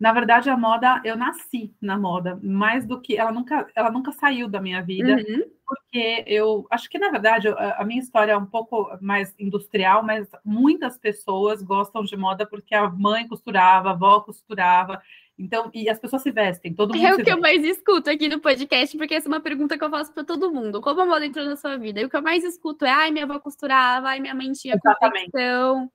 Na 0.00 0.14
verdade, 0.14 0.48
a 0.48 0.56
moda, 0.56 1.02
eu 1.04 1.14
nasci 1.14 1.74
na 1.78 1.98
moda, 1.98 2.40
mais 2.42 2.86
do 2.86 2.98
que 2.98 3.18
ela 3.18 3.30
nunca, 3.30 3.66
ela 3.74 3.90
nunca 3.90 4.10
saiu 4.12 4.48
da 4.48 4.58
minha 4.58 4.80
vida, 4.80 5.16
uhum. 5.16 5.42
porque 5.66 6.24
eu 6.26 6.66
acho 6.70 6.88
que 6.88 6.98
na 6.98 7.10
verdade 7.10 7.48
a, 7.48 7.84
minha 7.84 8.00
história 8.00 8.32
é 8.32 8.36
um 8.36 8.46
pouco 8.46 8.90
mais 9.02 9.34
industrial, 9.38 10.02
mas 10.02 10.26
muitas 10.42 10.96
pessoas 10.96 11.62
gostam 11.62 12.02
de 12.02 12.16
moda 12.16 12.46
porque 12.46 12.74
a 12.74 12.88
mãe 12.88 13.28
costurava, 13.28 13.90
a 13.90 13.92
avó 13.92 14.20
costurava. 14.20 15.02
Então, 15.38 15.70
e 15.74 15.88
as 15.88 15.98
pessoas 15.98 16.22
se 16.22 16.30
vestem, 16.30 16.74
todo 16.74 16.94
mundo. 16.94 17.04
É 17.04 17.12
o 17.12 17.16
que 17.16 17.24
veste. 17.24 17.30
eu 17.32 17.40
mais 17.40 17.62
escuto 17.62 18.08
aqui 18.08 18.28
no 18.28 18.40
podcast, 18.40 18.96
porque 18.96 19.14
essa 19.14 19.26
é 19.26 19.30
uma 19.32 19.40
pergunta 19.40 19.76
que 19.76 19.84
eu 19.84 19.90
faço 19.90 20.12
para 20.14 20.24
todo 20.24 20.52
mundo. 20.52 20.80
Como 20.80 21.00
a 21.00 21.06
moda 21.06 21.26
entrou 21.26 21.44
na 21.44 21.56
sua 21.56 21.76
vida? 21.76 22.00
E 22.00 22.04
o 22.06 22.10
que 22.10 22.16
eu 22.16 22.22
mais 22.22 22.42
escuto 22.42 22.86
é: 22.86 22.90
ai, 22.90 23.10
minha 23.10 23.24
avó 23.24 23.38
costurava, 23.38 24.08
ai, 24.08 24.20
minha 24.20 24.34
mãe 24.34 24.52
tinha 24.52 24.74
Exatamente. 24.74 25.30
confecção. 25.30 25.90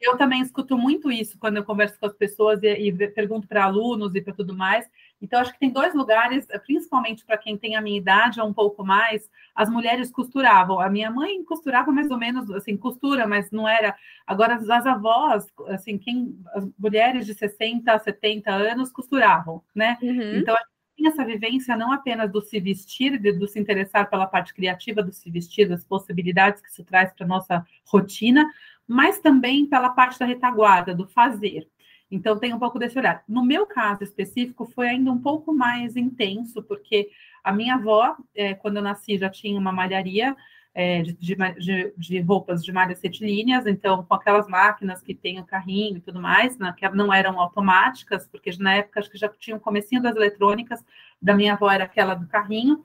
Eu 0.00 0.16
também 0.16 0.40
escuto 0.40 0.78
muito 0.78 1.12
isso 1.12 1.38
quando 1.38 1.58
eu 1.58 1.64
converso 1.64 1.98
com 2.00 2.06
as 2.06 2.14
pessoas 2.14 2.62
e, 2.62 2.68
e 2.68 3.08
pergunto 3.10 3.46
para 3.46 3.64
alunos 3.64 4.14
e 4.14 4.20
para 4.22 4.32
tudo 4.32 4.56
mais. 4.56 4.88
Então, 5.20 5.38
acho 5.38 5.52
que 5.52 5.58
tem 5.58 5.70
dois 5.70 5.94
lugares, 5.94 6.46
principalmente 6.64 7.24
para 7.24 7.36
quem 7.36 7.56
tem 7.58 7.76
a 7.76 7.82
minha 7.82 7.98
idade 7.98 8.40
ou 8.40 8.48
um 8.48 8.54
pouco 8.54 8.82
mais, 8.82 9.28
as 9.54 9.68
mulheres 9.68 10.10
costuravam. 10.10 10.80
A 10.80 10.88
minha 10.88 11.10
mãe 11.10 11.44
costurava 11.44 11.92
mais 11.92 12.10
ou 12.10 12.16
menos, 12.16 12.50
assim, 12.50 12.76
costura, 12.76 13.26
mas 13.26 13.50
não 13.50 13.68
era. 13.68 13.94
Agora, 14.26 14.54
as, 14.54 14.68
as 14.70 14.86
avós, 14.86 15.46
assim, 15.68 15.98
quem, 15.98 16.38
as 16.54 16.66
mulheres 16.78 17.26
de 17.26 17.34
60, 17.34 17.98
70 17.98 18.50
anos 18.50 18.90
costuravam, 18.90 19.62
né? 19.74 19.98
Uhum. 20.00 20.36
Então, 20.36 20.56
tem 21.00 21.08
essa 21.08 21.24
vivência 21.24 21.76
não 21.76 21.92
apenas 21.92 22.30
do 22.30 22.40
se 22.40 22.60
vestir, 22.60 23.18
de, 23.18 23.32
do 23.32 23.46
se 23.48 23.58
interessar 23.58 24.08
pela 24.08 24.26
parte 24.26 24.52
criativa 24.52 25.02
do 25.02 25.12
se 25.12 25.30
vestir, 25.30 25.68
das 25.68 25.84
possibilidades 25.84 26.62
que 26.62 26.68
isso 26.68 26.84
traz 26.84 27.12
para 27.12 27.24
a 27.24 27.28
nossa 27.28 27.66
rotina, 27.86 28.46
mas 28.90 29.20
também 29.20 29.66
pela 29.66 29.90
parte 29.90 30.18
da 30.18 30.26
retaguarda, 30.26 30.92
do 30.92 31.06
fazer. 31.06 31.68
Então, 32.10 32.36
tem 32.36 32.52
um 32.52 32.58
pouco 32.58 32.76
desse 32.76 32.98
olhar. 32.98 33.22
No 33.28 33.44
meu 33.44 33.64
caso 33.64 34.02
específico, 34.02 34.66
foi 34.66 34.88
ainda 34.88 35.12
um 35.12 35.20
pouco 35.20 35.54
mais 35.54 35.96
intenso, 35.96 36.60
porque 36.60 37.08
a 37.44 37.52
minha 37.52 37.76
avó, 37.76 38.16
é, 38.34 38.52
quando 38.52 38.78
eu 38.78 38.82
nasci, 38.82 39.16
já 39.16 39.30
tinha 39.30 39.60
uma 39.60 39.70
malharia, 39.70 40.36
é, 40.74 41.02
de, 41.02 41.12
de, 41.14 41.92
de, 41.96 42.20
roupas 42.20 42.64
de 42.64 42.72
malhas 42.72 43.00
retilíneas, 43.00 43.64
então 43.64 44.04
com 44.04 44.14
aquelas 44.14 44.48
máquinas 44.48 45.02
que 45.02 45.14
tem 45.14 45.38
o 45.38 45.44
carrinho 45.44 45.98
e 45.98 46.00
tudo 46.00 46.20
mais, 46.20 46.58
né, 46.58 46.72
que 46.76 46.88
não 46.90 47.12
eram 47.12 47.40
automáticas, 47.40 48.26
porque 48.26 48.50
na 48.58 48.74
época 48.74 49.00
acho 49.00 49.10
que 49.10 49.18
já 49.18 49.28
tinha 49.28 49.56
o 49.56 49.60
comecinho 49.60 50.02
das 50.02 50.14
eletrônicas, 50.16 50.84
da 51.20 51.34
minha 51.34 51.54
avó 51.54 51.70
era 51.70 51.84
aquela 51.84 52.14
do 52.14 52.26
carrinho, 52.26 52.84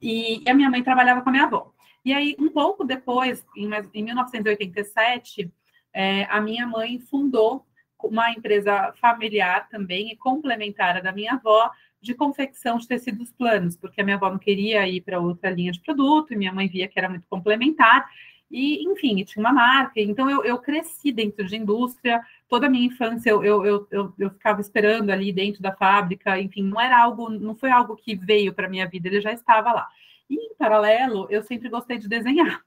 e, 0.00 0.42
a 0.48 0.54
minha 0.54 0.70
mãe 0.70 0.82
trabalhava 0.82 1.20
com 1.20 1.28
a 1.28 1.32
minha 1.32 1.44
avó. 1.44 1.72
E 2.04 2.12
aí, 2.12 2.36
um 2.38 2.48
pouco 2.48 2.84
depois, 2.84 3.44
em, 3.56 3.68
em 3.94 4.02
1987, 4.02 5.50
é, 5.92 6.24
a 6.24 6.40
minha 6.40 6.66
mãe 6.66 6.98
fundou 6.98 7.64
uma 8.02 8.30
empresa 8.30 8.92
familiar 9.00 9.68
também 9.68 10.10
e 10.10 10.16
complementar 10.16 11.00
da 11.02 11.12
minha 11.12 11.34
avó 11.34 11.70
de 12.00 12.14
confecção 12.14 12.78
de 12.78 12.88
tecidos 12.88 13.30
planos, 13.30 13.76
porque 13.76 14.00
a 14.00 14.04
minha 14.04 14.16
avó 14.16 14.28
não 14.28 14.38
queria 14.38 14.86
ir 14.88 15.02
para 15.02 15.20
outra 15.20 15.50
linha 15.50 15.70
de 15.70 15.80
produto 15.80 16.32
e 16.32 16.36
minha 16.36 16.52
mãe 16.52 16.66
via 16.66 16.88
que 16.88 16.98
era 16.98 17.08
muito 17.08 17.26
complementar. 17.28 18.08
E, 18.50 18.84
enfim, 18.84 19.22
tinha 19.24 19.42
uma 19.42 19.52
marca. 19.52 19.98
Então, 19.98 20.28
eu, 20.28 20.44
eu 20.44 20.58
cresci 20.58 21.10
dentro 21.10 21.46
de 21.46 21.56
indústria. 21.56 22.20
Toda 22.48 22.66
a 22.66 22.70
minha 22.70 22.86
infância, 22.86 23.30
eu, 23.30 23.42
eu, 23.42 23.88
eu, 23.90 24.14
eu, 24.18 24.30
ficava 24.30 24.60
esperando 24.60 25.08
ali 25.10 25.32
dentro 25.32 25.62
da 25.62 25.72
fábrica. 25.72 26.38
Enfim, 26.38 26.64
não 26.64 26.78
era 26.78 27.00
algo, 27.00 27.30
não 27.30 27.54
foi 27.54 27.70
algo 27.70 27.96
que 27.96 28.14
veio 28.14 28.52
para 28.52 28.66
a 28.66 28.70
minha 28.70 28.86
vida, 28.86 29.08
ele 29.08 29.22
já 29.22 29.32
estava 29.32 29.72
lá. 29.72 29.88
E, 30.28 30.52
em 30.52 30.54
paralelo, 30.56 31.26
eu 31.30 31.42
sempre 31.42 31.68
gostei 31.68 31.98
de 31.98 32.08
desenhar. 32.08 32.62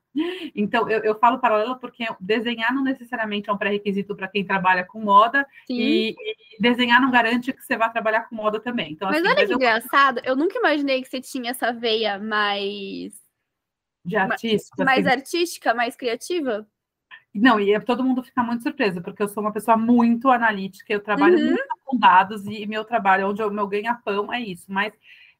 Então, 0.56 0.90
eu, 0.90 1.04
eu 1.04 1.20
falo 1.20 1.40
paralelo 1.40 1.78
porque 1.78 2.06
desenhar 2.20 2.74
não 2.74 2.84
necessariamente 2.84 3.50
é 3.50 3.54
um 3.54 3.58
pré-requisito 3.58 4.16
para 4.16 4.30
quem 4.30 4.46
trabalha 4.46 4.86
com 4.86 5.02
moda, 5.02 5.46
e, 5.70 6.12
e, 6.12 6.62
desenhar 6.62 7.02
não 7.02 7.12
garante 7.12 7.52
que 7.52 7.62
você 7.62 7.76
vá 7.76 7.90
trabalhar 7.90 8.22
com 8.30 8.36
moda 8.36 8.60
também. 8.60 8.94
Então, 8.94 9.10
mas 9.10 9.18
assim, 9.18 9.28
olha 9.28 9.36
mas 9.36 9.48
que 9.48 9.54
eu... 9.54 9.58
engraçado, 9.58 10.22
eu 10.24 10.36
nunca 10.36 10.58
imaginei 10.58 11.02
que 11.02 11.10
você 11.10 11.20
tinha 11.20 11.52
essa 11.52 11.74
veia 11.74 12.18
mais. 12.18 13.14
De 14.06 14.16
artística. 14.16 14.86
Mais 14.86 15.06
assim. 15.06 15.16
artística, 15.18 15.74
mais 15.74 15.96
criativa? 15.96 16.66
Não, 17.34 17.60
e 17.60 17.78
todo 17.82 18.04
mundo 18.04 18.24
fica 18.24 18.42
muito 18.42 18.64
surpreso, 18.64 19.02
porque 19.02 19.22
eu 19.22 19.28
sou 19.28 19.44
uma 19.44 19.52
pessoa 19.52 19.76
muito 19.76 20.30
analítica, 20.30 20.94
eu 20.94 21.02
trabalho 21.02 21.38
uhum. 21.38 21.48
muito 21.48 21.76
com 21.84 21.98
dados, 21.98 22.46
e 22.46 22.66
meu 22.66 22.86
trabalho, 22.86 23.28
onde 23.28 23.44
o 23.44 23.52
meu 23.52 23.68
ganha-pão 23.68 24.32
é 24.32 24.40
isso, 24.40 24.72
mas 24.72 24.94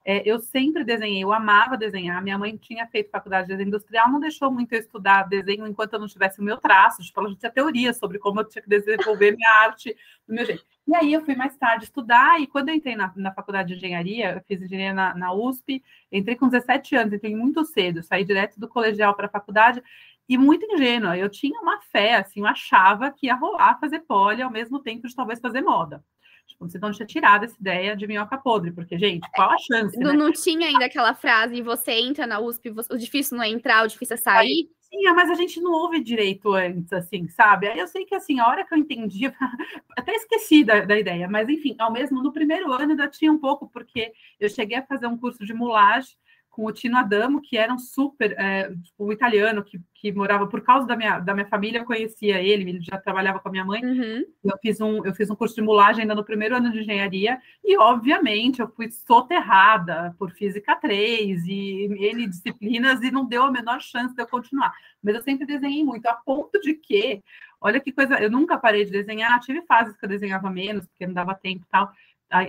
é, 0.08 0.22
eu 0.24 0.38
sempre 0.40 0.84
desenhei, 0.84 1.24
eu 1.24 1.34
amava 1.34 1.76
desenhar. 1.76 2.22
Minha 2.22 2.38
mãe 2.38 2.56
tinha 2.56 2.86
feito 2.86 3.10
faculdade 3.10 3.48
de 3.48 3.54
desenho 3.54 3.70
industrial, 3.70 4.12
não 4.12 4.20
deixou 4.20 4.52
muito 4.52 4.72
eu 4.72 4.80
estudar 4.80 5.24
desenho 5.24 5.66
enquanto 5.66 5.94
eu 5.94 6.00
não 6.00 6.08
tivesse 6.08 6.40
o 6.40 6.44
meu 6.44 6.58
traço. 6.58 7.02
Tipo, 7.02 7.22
ela 7.22 7.30
já 7.32 7.36
tinha 7.36 7.52
teoria 7.52 7.92
sobre 7.92 8.20
como 8.20 8.40
eu 8.40 8.46
tinha 8.46 8.62
que 8.62 8.70
desenvolver 8.70 9.36
minha 9.36 9.50
arte 9.50 9.98
do 10.28 10.36
meu 10.36 10.46
jeito. 10.46 10.64
E 10.88 10.96
aí 10.96 11.12
eu 11.12 11.26
fui 11.26 11.36
mais 11.36 11.58
tarde 11.58 11.86
estudar, 11.86 12.40
e 12.40 12.46
quando 12.46 12.70
eu 12.70 12.76
entrei 12.76 12.96
na, 12.96 13.12
na 13.16 13.34
faculdade 13.34 13.70
de 13.70 13.76
engenharia, 13.76 14.36
eu 14.36 14.42
fiz 14.42 14.62
engenharia 14.62 14.94
na, 14.94 15.16
na 15.16 15.34
USP, 15.34 15.84
entrei 16.12 16.36
com 16.36 16.48
17 16.48 16.96
anos, 16.96 17.14
entrei 17.14 17.36
muito 17.36 17.66
cedo, 17.66 18.04
saí 18.04 18.24
direto 18.24 18.60
do 18.60 18.68
colegial 18.68 19.16
para 19.16 19.26
a 19.26 19.30
faculdade, 19.30 19.82
e 20.28 20.38
muito 20.38 20.66
ingênua. 20.66 21.18
Eu 21.18 21.30
tinha 21.30 21.60
uma 21.62 21.80
fé, 21.82 22.16
assim, 22.16 22.42
eu 22.42 22.48
achava 22.48 23.12
que 23.12 23.28
ia 23.28 23.36
rolar 23.36 23.80
fazer 23.80 24.00
poli 24.00 24.42
ao 24.42 24.52
mesmo 24.52 24.80
tempo 24.80 25.08
de 25.08 25.16
talvez 25.16 25.40
fazer 25.40 25.62
moda. 25.62 26.04
Tipo, 26.48 26.70
você 26.70 26.78
não 26.78 26.92
tinha 26.92 27.08
tirado 27.08 27.46
essa 27.46 27.56
ideia 27.60 27.96
de 27.96 28.06
minhoca 28.06 28.38
podre, 28.38 28.72
porque, 28.72 28.98
gente, 29.00 29.28
qual 29.32 29.52
a 29.52 29.58
chance? 29.58 29.98
Não, 29.98 30.12
né? 30.12 30.18
não 30.18 30.32
tinha 30.32 30.68
ainda 30.68 30.86
aquela 30.86 31.14
frase, 31.16 31.62
você 31.62 31.94
entra 31.94 32.28
na 32.28 32.40
USP, 32.40 32.70
o 32.70 32.98
difícil 32.98 33.38
não 33.38 33.44
é 33.44 33.50
entrar, 33.50 33.84
o 33.84 33.88
difícil 33.88 34.14
é 34.14 34.18
sair. 34.18 34.70
Tinha, 34.88 35.14
mas 35.16 35.30
a 35.32 35.34
gente 35.34 35.60
não 35.60 35.72
ouve 35.72 36.00
direito 36.04 36.54
antes, 36.54 36.94
assim, 36.94 37.28
sabe? 37.30 37.68
Aí 37.68 37.80
eu 37.80 37.88
sei 37.88 38.06
que, 38.06 38.14
assim, 38.14 38.40
a 38.40 38.48
hora 38.48 38.64
que 38.64 38.74
eu 38.74 38.78
entendi, 38.78 39.26
até 39.98 40.14
esqueci 40.14 40.64
da, 40.64 40.82
da 40.82 41.00
ideia, 41.00 41.28
mas, 41.28 41.50
enfim, 41.50 41.76
ao 41.80 41.92
mesmo 41.92 42.22
no 42.22 42.32
primeiro 42.32 42.72
ano 42.72 42.92
ainda 42.92 43.08
tinha 43.08 43.32
um 43.32 43.40
pouco, 43.40 43.68
porque 43.68 44.14
eu 44.40 44.48
cheguei 44.48 44.78
a 44.78 44.86
fazer 44.86 45.08
um 45.08 45.18
curso 45.18 45.44
de 45.44 45.54
mulagem, 45.54 46.16
com 46.56 46.66
o 46.66 46.72
Tino 46.72 46.98
Adamo, 46.98 47.42
que 47.42 47.58
era 47.58 47.74
um 47.74 47.78
super, 47.78 48.32
é, 48.40 48.70
tipo, 48.70 49.06
um 49.06 49.12
italiano 49.12 49.62
que, 49.62 49.78
que 49.94 50.10
morava 50.14 50.48
por 50.48 50.62
causa 50.62 50.88
da 50.88 50.96
minha, 50.96 51.20
da 51.20 51.34
minha 51.34 51.46
família, 51.48 51.80
eu 51.80 51.86
conhecia 51.86 52.42
ele, 52.42 52.70
ele 52.70 52.80
já 52.80 52.98
trabalhava 52.98 53.42
com 53.42 53.50
a 53.50 53.52
minha 53.52 53.66
mãe. 53.66 53.84
Uhum. 53.84 54.24
Eu, 54.42 54.58
fiz 54.62 54.80
um, 54.80 55.06
eu 55.06 55.14
fiz 55.14 55.30
um 55.30 55.36
curso 55.36 55.54
de 55.54 55.62
mulagem 55.62 56.04
ainda 56.04 56.16
no 56.16 56.24
primeiro 56.24 56.56
ano 56.56 56.72
de 56.72 56.80
engenharia, 56.80 57.42
e 57.62 57.78
obviamente 57.78 58.62
eu 58.62 58.70
fui 58.70 58.90
soterrada 58.90 60.16
por 60.18 60.32
Física 60.32 60.78
3 60.78 61.46
e 61.46 61.90
N 62.10 62.26
disciplinas, 62.26 63.02
e 63.02 63.12
não 63.12 63.26
deu 63.26 63.44
a 63.44 63.52
menor 63.52 63.82
chance 63.82 64.16
de 64.16 64.22
eu 64.22 64.28
continuar. 64.28 64.74
Mas 65.04 65.16
eu 65.16 65.22
sempre 65.24 65.46
desenhei 65.46 65.84
muito, 65.84 66.06
a 66.06 66.14
ponto 66.14 66.58
de 66.62 66.74
que, 66.74 67.22
olha 67.60 67.82
que 67.82 67.92
coisa, 67.92 68.18
eu 68.18 68.32
nunca 68.32 68.58
parei 68.58 68.86
de 68.86 68.92
desenhar, 68.92 69.38
tive 69.42 69.62
fases 69.64 69.98
que 69.98 70.06
eu 70.06 70.10
desenhava 70.10 70.50
menos, 70.50 70.88
porque 70.88 71.06
não 71.06 71.14
dava 71.14 71.36
tempo 71.36 71.66
e 71.68 71.70
tal 71.70 71.92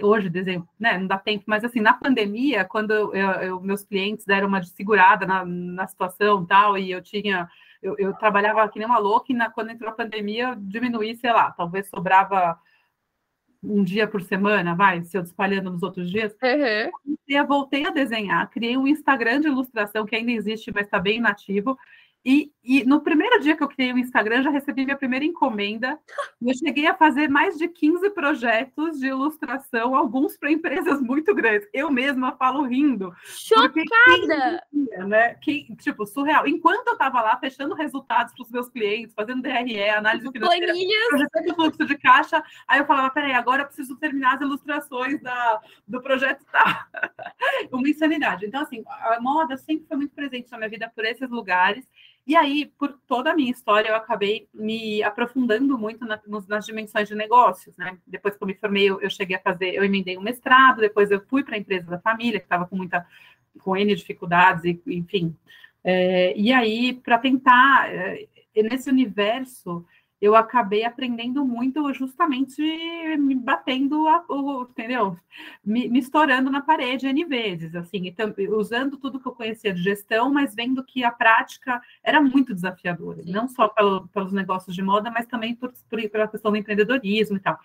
hoje 0.03 0.29
desenho, 0.29 0.67
né, 0.79 0.99
não 0.99 1.07
dá 1.07 1.19
tempo, 1.19 1.45
mas 1.47 1.63
assim, 1.63 1.81
na 1.81 1.93
pandemia, 1.93 2.65
quando 2.65 2.93
eu, 2.93 3.15
eu, 3.15 3.61
meus 3.61 3.85
clientes 3.85 4.25
deram 4.25 4.49
uma 4.49 4.63
segurada 4.63 5.27
na, 5.27 5.45
na 5.45 5.87
situação 5.87 6.45
tal, 6.45 6.79
e 6.79 6.91
eu 6.91 7.03
tinha, 7.03 7.49
eu, 7.83 7.95
eu, 7.99 8.15
trabalhava 8.15 8.69
que 8.69 8.79
nem 8.79 8.87
uma 8.87 8.99
louca, 8.99 9.33
e 9.33 9.35
na, 9.35 9.51
quando 9.51 9.71
entrou 9.71 9.91
a 9.91 9.95
pandemia, 9.95 10.49
eu 10.49 10.55
diminuí, 10.57 11.15
sei 11.17 11.33
lá, 11.33 11.51
talvez 11.53 11.89
sobrava 11.89 12.59
um 13.63 13.83
dia 13.83 14.07
por 14.07 14.23
semana, 14.23 14.75
vai, 14.75 15.03
se 15.03 15.17
eu 15.17 15.23
espalhando 15.23 15.71
nos 15.71 15.83
outros 15.83 16.11
dias. 16.11 16.33
Uhum. 16.43 17.17
E 17.29 17.35
eu 17.35 17.47
voltei 17.47 17.87
a 17.87 17.91
desenhar, 17.91 18.49
criei 18.51 18.77
um 18.77 18.87
Instagram 18.87 19.41
de 19.41 19.49
ilustração 19.49 20.07
que 20.07 20.15
ainda 20.15 20.31
existe, 20.31 20.73
mas 20.73 20.85
está 20.85 20.99
bem 20.99 21.19
inativo, 21.19 21.77
e, 22.29 22.53
e, 22.65 22.85
no 22.85 23.01
primeiro 23.01 23.39
dia 23.39 23.57
que 23.57 23.63
eu 23.63 23.69
criei 23.69 23.93
o 23.93 23.99
Instagram, 23.99 24.43
já 24.43 24.51
recebi 24.51 24.85
minha 24.85 24.97
primeira 24.97 25.25
encomenda. 25.25 25.97
Eu 26.43 26.53
cheguei 26.57 26.89
a 26.89 26.95
fazer 26.97 27.29
mais 27.29 27.57
de 27.57 27.69
15 27.69 28.11
projetos 28.11 28.99
de 28.99 29.07
ilustração, 29.07 29.95
alguns 29.95 30.37
para 30.37 30.51
empresas 30.51 31.01
muito 31.01 31.33
grandes. 31.33 31.69
Eu 31.73 31.89
mesma 31.89 32.33
falo 32.33 32.65
rindo. 32.65 33.15
Chocada! 33.23 34.61
Né? 35.07 35.35
Quem, 35.35 35.67
tipo, 35.77 36.05
surreal. 36.05 36.49
Enquanto 36.49 36.89
eu 36.89 36.95
estava 36.95 37.23
lá 37.23 37.39
fechando 37.39 37.77
resultados 37.77 38.35
para 38.35 38.43
os 38.43 38.51
meus 38.51 38.69
clientes, 38.69 39.15
fazendo 39.15 39.43
DRE, 39.43 39.89
análise 39.91 40.29
financeira, 40.29 40.73
projetando 41.09 41.55
fluxo 41.55 41.87
de 41.87 41.97
caixa, 41.97 42.43
aí 42.67 42.81
eu 42.81 42.87
falava, 42.87 43.11
peraí, 43.11 43.35
agora 43.35 43.63
eu 43.63 43.67
preciso 43.67 43.95
terminar 43.95 44.35
as 44.35 44.41
ilustrações 44.41 45.23
da, 45.23 45.61
do 45.87 46.03
projeto 46.03 46.45
tá. 46.51 46.89
Uma 47.71 47.89
insanidade. 47.89 48.47
Então, 48.47 48.63
assim, 48.63 48.83
a 48.89 49.21
moda 49.21 49.57
sempre 49.57 49.87
foi 49.87 49.97
muito 49.97 50.13
presente 50.13 50.51
na 50.51 50.59
minha 50.59 50.71
vida 50.71 50.91
por 50.93 51.05
esses 51.05 51.31
lugares. 51.31 51.87
E 52.27 52.35
aí, 52.35 52.67
por 52.77 52.99
toda 53.07 53.31
a 53.31 53.35
minha 53.37 53.53
história, 53.53 53.89
eu 53.89 53.95
acabei 53.95 54.49
me 54.53 55.01
aprofundando 55.03 55.79
muito 55.79 56.05
na, 56.05 56.21
nas 56.49 56.67
dimensões 56.67 57.07
de 57.07 57.15
negócios, 57.15 57.77
né? 57.77 57.97
Depois 58.05 58.37
que 58.37 58.43
eu 58.43 58.49
me 58.49 58.55
formei, 58.55 58.91
eu, 58.91 59.01
eu 59.01 59.09
cheguei 59.09 59.37
a 59.37 59.41
fazer, 59.41 59.75
eu 59.75 59.85
emendei 59.85 60.19
um 60.19 60.23
mestrado, 60.23 60.81
depois 60.81 61.11
eu 61.13 61.25
fui 61.29 61.45
para 61.45 61.55
a 61.55 61.59
empresa 61.59 61.89
da 61.89 62.01
família, 62.01 62.41
que 62.41 62.47
estava 62.47 62.67
com 62.67 62.75
muita, 62.75 63.07
com 63.61 63.77
N 63.77 63.95
dificuldades, 63.95 64.65
e, 64.65 64.83
enfim. 64.89 65.37
É, 65.85 66.37
e 66.37 66.53
aí, 66.53 66.95
para 66.95 67.17
tentar, 67.17 67.95
é, 67.95 68.27
nesse 68.57 68.91
universo, 68.91 69.87
eu 70.21 70.35
acabei 70.35 70.85
aprendendo 70.85 71.45
muito 71.45 71.93
justamente 71.93 72.63
me 73.19 73.35
batendo, 73.35 74.09
a, 74.09 74.25
o, 74.29 74.63
entendeu? 74.63 75.17
Me, 75.65 75.89
me, 75.89 75.99
estourando 75.99 76.51
na 76.51 76.63
parede 76.63 77.07
N 77.07 77.25
vezes, 77.25 77.75
assim, 77.75 78.07
então, 78.07 78.35
usando 78.51 78.97
tudo 78.97 79.21
que 79.21 79.29
eu 79.29 79.33
conhecia 79.33 79.75
de 79.75 79.83
gestão, 79.83 80.33
mas 80.33 80.55
vendo 80.55 80.83
que 80.83 81.05
a 81.05 81.11
prática 81.11 81.83
era 82.03 82.21
muito 82.21 82.55
desafiadora, 82.55 83.23
Sim. 83.23 83.31
não 83.31 83.47
só 83.47 83.69
pelo, 83.69 84.09
pelos 84.09 84.33
negócios 84.33 84.75
de 84.75 84.83
moda, 84.83 85.11
mas 85.11 85.27
também 85.27 85.55
por, 85.55 85.73
por, 85.89 86.09
pela 86.09 86.29
questão 86.29 86.51
do 86.51 86.57
empreendedorismo 86.57 87.37
e 87.37 87.41
tal. 87.41 87.59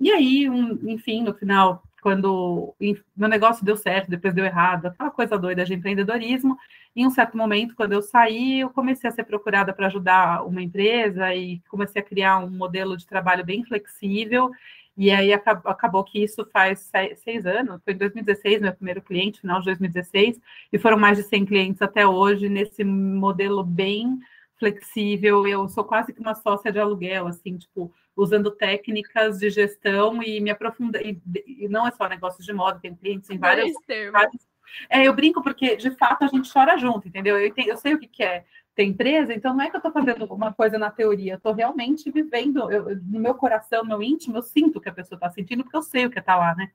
E 0.00 0.10
aí, 0.10 0.48
um, 0.48 0.88
enfim, 0.88 1.22
no 1.22 1.34
final, 1.34 1.82
quando 2.02 2.74
meu 3.16 3.28
negócio 3.28 3.64
deu 3.64 3.76
certo, 3.76 4.10
depois 4.10 4.34
deu 4.34 4.44
errado, 4.44 4.86
aquela 4.86 5.10
coisa 5.10 5.38
doida 5.38 5.64
de 5.64 5.72
empreendedorismo. 5.72 6.58
Em 6.96 7.06
um 7.06 7.10
certo 7.10 7.36
momento, 7.36 7.76
quando 7.76 7.92
eu 7.92 8.02
saí, 8.02 8.60
eu 8.60 8.70
comecei 8.70 9.08
a 9.08 9.12
ser 9.12 9.22
procurada 9.22 9.72
para 9.72 9.86
ajudar 9.86 10.44
uma 10.44 10.60
empresa 10.60 11.32
e 11.32 11.60
comecei 11.68 12.02
a 12.02 12.04
criar 12.04 12.38
um 12.38 12.50
modelo 12.50 12.96
de 12.96 13.06
trabalho 13.06 13.44
bem 13.44 13.64
flexível. 13.64 14.50
E 14.96 15.12
aí 15.12 15.32
acabou 15.32 16.02
que 16.02 16.22
isso 16.22 16.44
faz 16.52 16.90
seis 17.16 17.46
anos, 17.46 17.80
foi 17.84 17.94
em 17.94 17.98
2016 17.98 18.60
meu 18.60 18.74
primeiro 18.74 19.00
cliente, 19.00 19.40
final 19.40 19.60
de 19.60 19.66
2016, 19.66 20.40
e 20.72 20.78
foram 20.78 20.98
mais 20.98 21.16
de 21.16 21.22
100 21.22 21.46
clientes 21.46 21.80
até 21.80 22.06
hoje 22.06 22.48
nesse 22.48 22.82
modelo 22.82 23.62
bem 23.62 24.18
flexível. 24.62 25.44
Eu 25.44 25.68
sou 25.68 25.82
quase 25.82 26.12
que 26.12 26.20
uma 26.20 26.36
sócia 26.36 26.70
de 26.70 26.78
aluguel, 26.78 27.26
assim, 27.26 27.58
tipo, 27.58 27.92
usando 28.16 28.52
técnicas 28.52 29.40
de 29.40 29.50
gestão 29.50 30.22
e 30.22 30.40
me 30.40 30.50
aprofundando. 30.50 31.04
E, 31.04 31.20
e, 31.44 31.68
não 31.68 31.84
é 31.84 31.90
só 31.90 32.08
negócio 32.08 32.44
de 32.44 32.52
moda, 32.52 32.78
tem 32.80 32.94
clientes 32.94 33.28
em 33.28 33.38
várias. 33.38 33.72
várias 34.12 34.46
é, 34.88 35.06
eu 35.06 35.12
brinco 35.12 35.42
porque, 35.42 35.76
de 35.76 35.90
fato, 35.90 36.24
a 36.24 36.28
gente 36.28 36.50
chora 36.52 36.78
junto, 36.78 37.08
entendeu? 37.08 37.38
Eu, 37.38 37.52
eu 37.56 37.76
sei 37.76 37.94
o 37.94 37.98
que, 37.98 38.06
que 38.06 38.22
é 38.22 38.44
ter 38.74 38.84
empresa, 38.84 39.34
então 39.34 39.52
não 39.52 39.64
é 39.64 39.68
que 39.68 39.76
eu 39.76 39.80
estou 39.80 39.92
fazendo 39.92 40.24
uma 40.32 40.52
coisa 40.52 40.78
na 40.78 40.90
teoria, 40.90 41.34
eu 41.34 41.36
estou 41.36 41.52
realmente 41.52 42.10
vivendo, 42.10 42.70
eu, 42.70 42.96
no 43.02 43.20
meu 43.20 43.34
coração, 43.34 43.82
no 43.82 43.90
meu 43.90 44.02
íntimo, 44.02 44.38
eu 44.38 44.42
sinto 44.42 44.76
o 44.76 44.80
que 44.80 44.88
a 44.88 44.94
pessoa 44.94 45.16
está 45.16 45.30
sentindo, 45.30 45.62
porque 45.62 45.76
eu 45.76 45.82
sei 45.82 46.06
o 46.06 46.10
que 46.10 46.18
está 46.18 46.36
lá, 46.36 46.54
né? 46.54 46.70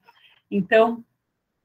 Então, 0.48 1.04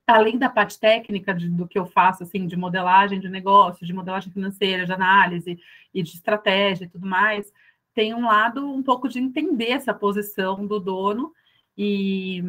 além 0.05 0.37
da 0.37 0.49
parte 0.49 0.79
técnica 0.79 1.33
de, 1.33 1.49
do 1.49 1.67
que 1.67 1.79
eu 1.79 1.85
faço, 1.85 2.23
assim, 2.23 2.45
de 2.45 2.57
modelagem 2.57 3.19
de 3.19 3.29
negócio, 3.29 3.85
de 3.85 3.93
modelagem 3.93 4.31
financeira, 4.31 4.85
de 4.85 4.91
análise 4.91 5.59
e 5.93 6.03
de 6.03 6.09
estratégia 6.11 6.85
e 6.85 6.89
tudo 6.89 7.07
mais, 7.07 7.51
tem 7.93 8.13
um 8.13 8.25
lado 8.25 8.67
um 8.67 8.83
pouco 8.83 9.07
de 9.07 9.19
entender 9.19 9.69
essa 9.69 9.93
posição 9.93 10.65
do 10.65 10.79
dono 10.79 11.31
e, 11.77 12.43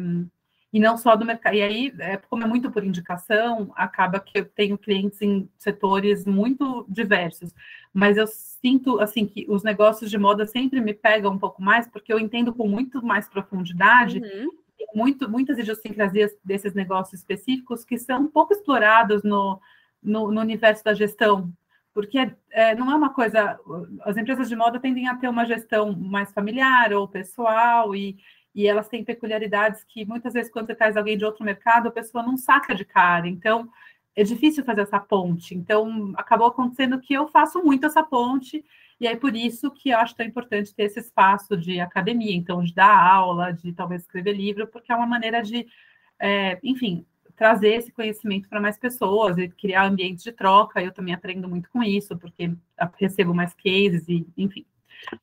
e 0.73 0.79
não 0.79 0.97
só 0.97 1.15
do 1.15 1.25
mercado. 1.25 1.55
E 1.55 1.61
aí, 1.61 1.93
é, 1.99 2.17
como 2.17 2.43
é 2.43 2.47
muito 2.47 2.71
por 2.71 2.83
indicação, 2.83 3.71
acaba 3.75 4.19
que 4.19 4.39
eu 4.39 4.45
tenho 4.45 4.77
clientes 4.77 5.21
em 5.21 5.49
setores 5.57 6.25
muito 6.25 6.85
diversos. 6.89 7.53
Mas 7.93 8.17
eu 8.17 8.27
sinto 8.27 8.99
assim 8.99 9.25
que 9.25 9.45
os 9.47 9.63
negócios 9.63 10.09
de 10.09 10.17
moda 10.17 10.45
sempre 10.45 10.81
me 10.81 10.93
pegam 10.93 11.31
um 11.31 11.39
pouco 11.39 11.61
mais, 11.61 11.87
porque 11.87 12.11
eu 12.11 12.19
entendo 12.19 12.53
com 12.53 12.67
muito 12.67 13.05
mais 13.05 13.27
profundidade. 13.27 14.19
Uhum. 14.19 14.64
Muito, 14.93 15.29
muitas 15.29 15.57
idiosincrasias 15.57 16.31
desses 16.43 16.73
negócios 16.73 17.19
específicos 17.19 17.83
que 17.83 17.97
são 17.97 18.27
pouco 18.27 18.53
explorados 18.53 19.23
no, 19.23 19.59
no, 20.01 20.31
no 20.31 20.41
universo 20.41 20.83
da 20.83 20.93
gestão, 20.93 21.51
porque 21.93 22.31
é, 22.51 22.75
não 22.75 22.91
é 22.91 22.95
uma 22.95 23.13
coisa. 23.13 23.59
As 24.01 24.17
empresas 24.17 24.49
de 24.49 24.55
moda 24.55 24.79
tendem 24.79 25.07
a 25.07 25.15
ter 25.15 25.27
uma 25.29 25.45
gestão 25.45 25.93
mais 25.93 26.31
familiar 26.31 26.93
ou 26.93 27.07
pessoal, 27.07 27.95
e, 27.95 28.17
e 28.53 28.67
elas 28.67 28.87
têm 28.87 29.03
peculiaridades 29.03 29.83
que 29.83 30.05
muitas 30.05 30.33
vezes, 30.33 30.51
quando 30.51 30.67
você 30.67 30.75
traz 30.75 30.95
alguém 30.95 31.17
de 31.17 31.25
outro 31.25 31.43
mercado, 31.43 31.87
a 31.87 31.91
pessoa 31.91 32.23
não 32.23 32.37
saca 32.37 32.75
de 32.75 32.85
cara. 32.85 33.27
Então, 33.27 33.69
é 34.15 34.23
difícil 34.23 34.63
fazer 34.63 34.81
essa 34.81 34.99
ponte. 34.99 35.55
Então, 35.55 36.13
acabou 36.15 36.47
acontecendo 36.47 36.99
que 36.99 37.13
eu 37.13 37.27
faço 37.27 37.61
muito 37.63 37.85
essa 37.85 38.01
ponte, 38.01 38.63
e 38.99 39.07
é 39.07 39.15
por 39.15 39.35
isso 39.35 39.69
que 39.71 39.89
eu 39.89 39.97
acho 39.97 40.15
tão 40.15 40.25
importante 40.25 40.73
ter 40.73 40.83
esse 40.83 40.99
espaço 40.99 41.57
de 41.57 41.79
academia, 41.79 42.35
então, 42.35 42.63
de 42.63 42.73
dar 42.73 42.97
aula, 42.97 43.51
de 43.51 43.73
talvez 43.73 44.01
escrever 44.01 44.33
livro, 44.33 44.67
porque 44.67 44.91
é 44.91 44.95
uma 44.95 45.05
maneira 45.05 45.41
de, 45.41 45.67
é, 46.19 46.59
enfim, 46.63 47.05
trazer 47.35 47.75
esse 47.75 47.91
conhecimento 47.91 48.47
para 48.47 48.61
mais 48.61 48.77
pessoas 48.77 49.37
e 49.37 49.49
criar 49.49 49.85
ambientes 49.85 50.23
de 50.23 50.31
troca. 50.31 50.81
Eu 50.81 50.93
também 50.93 51.13
aprendo 51.13 51.47
muito 51.49 51.69
com 51.69 51.83
isso, 51.83 52.17
porque 52.17 52.55
recebo 52.97 53.33
mais 53.33 53.53
cases 53.53 54.07
e, 54.07 54.25
enfim, 54.37 54.65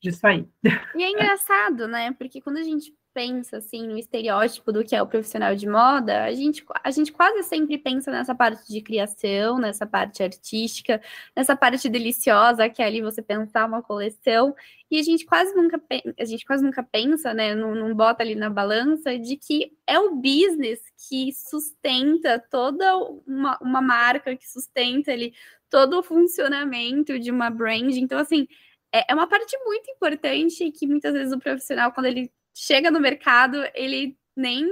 disso 0.00 0.26
aí. 0.26 0.46
E 0.94 1.02
é 1.02 1.10
engraçado, 1.10 1.88
né? 1.88 2.12
Porque 2.12 2.40
quando 2.40 2.58
a 2.58 2.62
gente 2.62 2.94
pensa 3.14 3.58
assim 3.58 3.86
no 3.86 3.98
estereótipo 3.98 4.72
do 4.72 4.84
que 4.84 4.94
é 4.96 5.02
o 5.02 5.06
profissional 5.06 5.54
de 5.54 5.68
moda, 5.68 6.24
a 6.24 6.32
gente, 6.32 6.64
a 6.82 6.90
gente 6.90 7.12
quase 7.12 7.42
sempre 7.42 7.78
pensa 7.78 8.10
nessa 8.10 8.34
parte 8.34 8.66
de 8.72 8.80
criação, 8.80 9.58
nessa 9.58 9.86
parte 9.86 10.22
artística, 10.22 11.00
nessa 11.36 11.56
parte 11.56 11.88
deliciosa 11.88 12.68
que 12.68 12.82
é 12.82 12.86
ali 12.86 13.00
você 13.00 13.22
pensar 13.22 13.66
uma 13.66 13.82
coleção, 13.82 14.54
e 14.90 14.98
a 14.98 15.02
gente 15.02 15.24
quase 15.24 15.54
nunca 15.54 15.80
a 16.18 16.24
gente 16.24 16.44
quase 16.44 16.64
nunca 16.64 16.82
pensa, 16.82 17.32
né, 17.32 17.54
não, 17.54 17.94
bota 17.94 18.22
ali 18.22 18.34
na 18.34 18.50
balança 18.50 19.18
de 19.18 19.36
que 19.36 19.72
é 19.86 19.98
o 19.98 20.16
business 20.16 20.80
que 21.08 21.32
sustenta 21.32 22.38
toda 22.50 22.96
uma, 23.26 23.58
uma 23.60 23.80
marca, 23.80 24.36
que 24.36 24.48
sustenta 24.48 25.12
ali 25.12 25.32
todo 25.70 25.98
o 25.98 26.02
funcionamento 26.02 27.18
de 27.18 27.30
uma 27.30 27.48
brand. 27.48 27.96
Então, 27.96 28.18
assim, 28.18 28.46
é, 28.92 29.10
é 29.10 29.14
uma 29.14 29.26
parte 29.26 29.56
muito 29.64 29.90
importante 29.90 30.70
que 30.70 30.86
muitas 30.86 31.14
vezes 31.14 31.32
o 31.32 31.38
profissional, 31.38 31.92
quando 31.92 32.06
ele 32.06 32.30
chega 32.54 32.90
no 32.90 33.00
mercado, 33.00 33.58
ele 33.74 34.16
nem, 34.36 34.66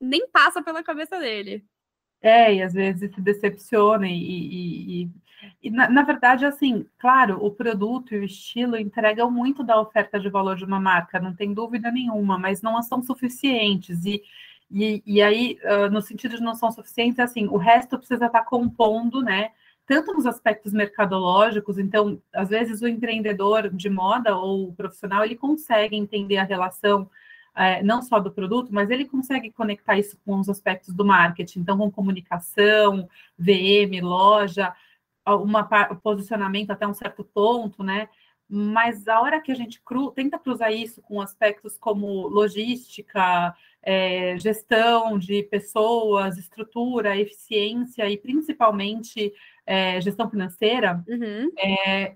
nem 0.00 0.28
passa 0.28 0.62
pela 0.62 0.82
cabeça 0.82 1.18
dele. 1.18 1.64
É, 2.20 2.54
e 2.54 2.62
às 2.62 2.72
vezes 2.72 3.14
se 3.14 3.20
decepciona, 3.20 4.08
e, 4.08 4.14
e, 4.14 5.02
e, 5.02 5.10
e 5.64 5.70
na, 5.70 5.90
na, 5.90 6.02
verdade, 6.02 6.46
assim, 6.46 6.86
claro, 6.98 7.44
o 7.44 7.50
produto 7.50 8.14
e 8.14 8.18
o 8.18 8.24
estilo 8.24 8.78
entregam 8.78 9.30
muito 9.30 9.62
da 9.62 9.78
oferta 9.78 10.18
de 10.18 10.30
valor 10.30 10.56
de 10.56 10.64
uma 10.64 10.80
marca, 10.80 11.20
não 11.20 11.34
tem 11.34 11.52
dúvida 11.52 11.90
nenhuma, 11.90 12.38
mas 12.38 12.62
não 12.62 12.82
são 12.82 13.02
suficientes, 13.02 14.06
e, 14.06 14.22
e, 14.70 15.02
e 15.04 15.20
aí, 15.20 15.58
uh, 15.64 15.90
no 15.90 16.00
sentido 16.00 16.36
de 16.36 16.42
não 16.42 16.54
são 16.54 16.72
suficientes, 16.72 17.18
assim, 17.18 17.46
o 17.46 17.58
resto 17.58 17.98
precisa 17.98 18.26
estar 18.26 18.44
compondo, 18.44 19.20
né, 19.20 19.50
tanto 19.86 20.12
nos 20.12 20.26
aspectos 20.26 20.72
mercadológicos, 20.72 21.78
então, 21.78 22.20
às 22.32 22.48
vezes 22.48 22.80
o 22.82 22.88
empreendedor 22.88 23.68
de 23.70 23.90
moda 23.90 24.36
ou 24.36 24.68
o 24.68 24.74
profissional, 24.74 25.24
ele 25.24 25.36
consegue 25.36 25.96
entender 25.96 26.38
a 26.38 26.44
relação 26.44 27.10
é, 27.54 27.82
não 27.82 28.02
só 28.02 28.18
do 28.18 28.32
produto, 28.32 28.72
mas 28.72 28.90
ele 28.90 29.04
consegue 29.04 29.50
conectar 29.50 29.96
isso 29.96 30.18
com 30.24 30.38
os 30.40 30.48
aspectos 30.48 30.92
do 30.92 31.04
marketing, 31.04 31.60
então 31.60 31.78
com 31.78 31.90
comunicação, 31.90 33.08
VM, 33.38 34.00
loja, 34.02 34.74
uma 35.26 35.64
posicionamento 36.02 36.70
até 36.70 36.86
um 36.86 36.94
certo 36.94 37.24
ponto, 37.24 37.82
né? 37.82 38.08
Mas 38.48 39.08
a 39.08 39.20
hora 39.20 39.40
que 39.40 39.50
a 39.50 39.54
gente 39.54 39.80
cru, 39.82 40.10
tenta 40.10 40.38
cruzar 40.38 40.72
isso 40.72 41.00
com 41.02 41.20
aspectos 41.20 41.78
como 41.78 42.28
logística, 42.28 43.54
é, 43.84 44.36
gestão 44.38 45.18
de 45.18 45.42
pessoas, 45.44 46.38
estrutura, 46.38 47.16
eficiência 47.16 48.08
e 48.08 48.16
principalmente 48.16 49.32
é, 49.66 50.00
gestão 50.00 50.28
financeira, 50.30 51.04
uhum. 51.06 51.50
é, 51.58 52.14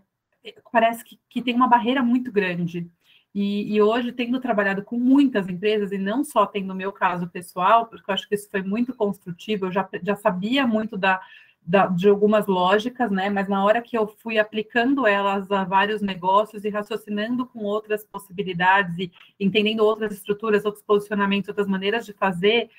parece 0.72 1.04
que, 1.04 1.20
que, 1.28 1.42
tem 1.42 1.54
uma 1.54 1.68
barreira 1.68 2.02
muito 2.02 2.33
grande. 2.33 2.88
E, 3.35 3.74
e, 3.74 3.83
hoje, 3.83 4.11
tendo 4.11 4.40
trabalhado 4.40 4.83
com 4.83 4.98
muitas 4.98 5.48
empresas, 5.48 5.92
e 5.92 5.98
não 5.98 6.24
só 6.24 6.46
tem 6.46 6.64
no 6.64 6.74
meu 6.74 6.90
caso 6.90 7.28
pessoal, 7.28 7.87
porque 7.87 8.11
eu 8.11 8.14
acho 8.14 8.26
que 8.26 8.35
isso 8.35 8.50
foi 8.50 8.62
muito 8.62 8.94
construtivo, 8.94 9.66
eu 9.66 9.72
já, 9.72 9.87
já 10.02 10.16
sabia 10.16 10.66
muito 10.66 10.96
da, 10.96 11.20
da, 11.68 11.87
de 11.87 12.09
algumas 12.09 12.46
lógicas, 12.46 13.11
né? 13.11 13.28
Mas 13.28 13.46
na 13.46 13.62
hora 13.62 13.83
que 13.83 13.96
eu 13.96 14.07
fui 14.07 14.38
aplicando 14.38 15.07
elas 15.07 15.50
a 15.52 15.64
vários 15.64 16.00
negócios 16.00 16.64
e 16.64 16.70
raciocinando 16.70 17.44
com 17.44 17.59
outras 17.59 18.02
possibilidades 18.07 18.98
e 18.98 19.12
entendendo 19.38 19.81
outras 19.81 20.14
estruturas, 20.14 20.64
outros 20.64 20.83
posicionamentos, 20.83 21.46
outras 21.46 21.66
maneiras 21.66 22.07
de 22.07 22.14
fazer, 22.14 22.70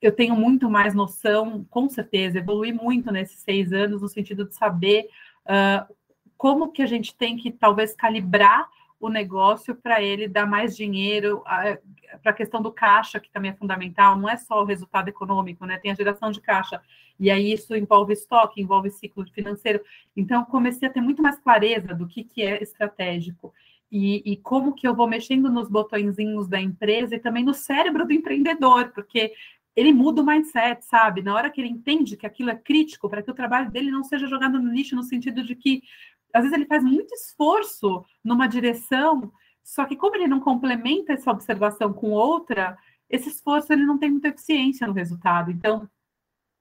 eu 0.00 0.12
tenho 0.12 0.36
muito 0.36 0.70
mais 0.70 0.94
noção, 0.94 1.66
com 1.68 1.88
certeza, 1.88 2.38
evolui 2.38 2.72
muito 2.72 3.10
nesses 3.10 3.40
seis 3.40 3.72
anos, 3.72 4.00
no 4.00 4.08
sentido 4.08 4.44
de 4.44 4.54
saber 4.54 5.08
uh, 5.44 5.92
como 6.36 6.70
que 6.70 6.80
a 6.80 6.86
gente 6.86 7.16
tem 7.16 7.36
que 7.36 7.50
talvez 7.50 7.92
calibrar 7.92 8.68
o 9.00 9.08
negócio 9.08 9.74
para 9.74 10.02
ele 10.02 10.26
dar 10.26 10.46
mais 10.46 10.76
dinheiro, 10.76 11.42
para 12.22 12.32
a 12.32 12.34
questão 12.34 12.60
do 12.60 12.72
caixa, 12.72 13.20
que 13.20 13.30
também 13.30 13.50
é 13.50 13.54
fundamental, 13.54 14.18
não 14.18 14.28
é 14.28 14.36
só 14.36 14.60
o 14.60 14.64
resultado 14.64 15.08
econômico, 15.08 15.64
né? 15.64 15.78
Tem 15.78 15.90
a 15.90 15.94
geração 15.94 16.30
de 16.30 16.40
caixa, 16.40 16.80
e 17.18 17.30
aí 17.30 17.52
isso 17.52 17.74
envolve 17.76 18.12
estoque, 18.12 18.60
envolve 18.60 18.90
ciclo 18.90 19.24
financeiro. 19.32 19.80
Então, 20.16 20.44
comecei 20.44 20.88
a 20.88 20.92
ter 20.92 21.00
muito 21.00 21.22
mais 21.22 21.38
clareza 21.38 21.94
do 21.94 22.06
que, 22.06 22.24
que 22.24 22.42
é 22.42 22.62
estratégico. 22.62 23.52
E, 23.90 24.32
e, 24.32 24.36
como 24.36 24.74
que 24.74 24.86
eu 24.86 24.94
vou 24.94 25.08
mexendo 25.08 25.50
nos 25.50 25.68
botõezinhos 25.68 26.46
da 26.46 26.60
empresa 26.60 27.14
e 27.14 27.18
também 27.18 27.42
no 27.42 27.54
cérebro 27.54 28.06
do 28.06 28.12
empreendedor, 28.12 28.92
porque 28.92 29.32
ele 29.74 29.92
muda 29.92 30.20
o 30.20 30.26
mindset, 30.26 30.84
sabe? 30.84 31.22
Na 31.22 31.34
hora 31.34 31.48
que 31.50 31.60
ele 31.60 31.70
entende 31.70 32.16
que 32.16 32.26
aquilo 32.26 32.50
é 32.50 32.56
crítico, 32.56 33.08
para 33.08 33.22
que 33.22 33.30
o 33.30 33.34
trabalho 33.34 33.70
dele 33.70 33.90
não 33.90 34.04
seja 34.04 34.26
jogado 34.26 34.60
no 34.60 34.72
lixo, 34.72 34.96
no 34.96 35.04
sentido 35.04 35.42
de 35.42 35.54
que, 35.54 35.82
às 36.34 36.42
vezes, 36.42 36.56
ele 36.56 36.66
faz 36.66 36.82
muito 36.82 37.12
esforço 37.14 38.04
numa 38.22 38.46
direção, 38.46 39.32
só 39.62 39.84
que 39.84 39.96
como 39.96 40.16
ele 40.16 40.28
não 40.28 40.40
complementa 40.40 41.12
essa 41.12 41.30
observação 41.30 41.92
com 41.92 42.10
outra, 42.10 42.76
esse 43.08 43.28
esforço 43.28 43.72
ele 43.72 43.84
não 43.84 43.98
tem 43.98 44.10
muita 44.10 44.28
eficiência 44.28 44.86
no 44.86 44.92
resultado. 44.92 45.50
Então, 45.50 45.88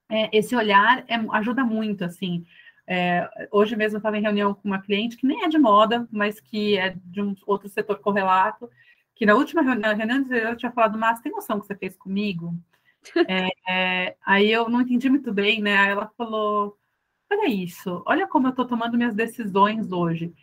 é, 0.10 0.30
esse 0.38 0.56
olhar 0.56 1.03
é, 1.08 1.15
ajuda 1.32 1.63
muito, 1.63 2.03
assim. 2.06 2.45
É, 2.89 3.30
hoje 3.51 3.75
mesmo 3.75 3.97
eu 3.97 3.99
estava 3.99 4.17
em 4.17 4.21
reunião 4.21 4.53
com 4.53 4.67
uma 4.67 4.82
cliente 4.82 5.17
que 5.17 5.27
nem 5.27 5.43
é 5.43 5.49
de 5.49 5.58
moda, 5.58 6.08
mas 6.10 6.39
que 6.39 6.77
é 6.77 6.95
de 7.03 7.21
um 7.21 7.36
outro 7.45 7.67
setor 7.67 7.99
correlato, 7.99 8.69
que 9.13 9.25
na 9.25 9.36
última 9.36 9.62
reunião, 9.62 9.95
reunião 9.95 10.25
eu 10.32 10.56
tinha 10.56 10.71
falado, 10.71 10.97
mas 10.97 11.19
tem 11.19 11.32
noção 11.32 11.60
que 11.60 11.67
você 11.67 11.75
fez 11.75 11.95
comigo? 11.95 12.53
É, 13.30 13.47
é, 13.69 14.17
aí 14.25 14.51
eu 14.51 14.67
não 14.67 14.82
entendi 14.82 15.10
muito 15.10 15.32
bem, 15.32 15.62
né? 15.62 15.77
Aí 15.77 15.89
ela 15.91 16.12
falou: 16.17 16.77
Olha 17.30 17.48
isso, 17.48 18.04
olha 18.06 18.28
como 18.28 18.48
eu 18.48 18.52
estou 18.52 18.66
tomando 18.66 18.98
minhas 18.98 19.13
decisões 19.13 19.92
hoje. 19.92 20.34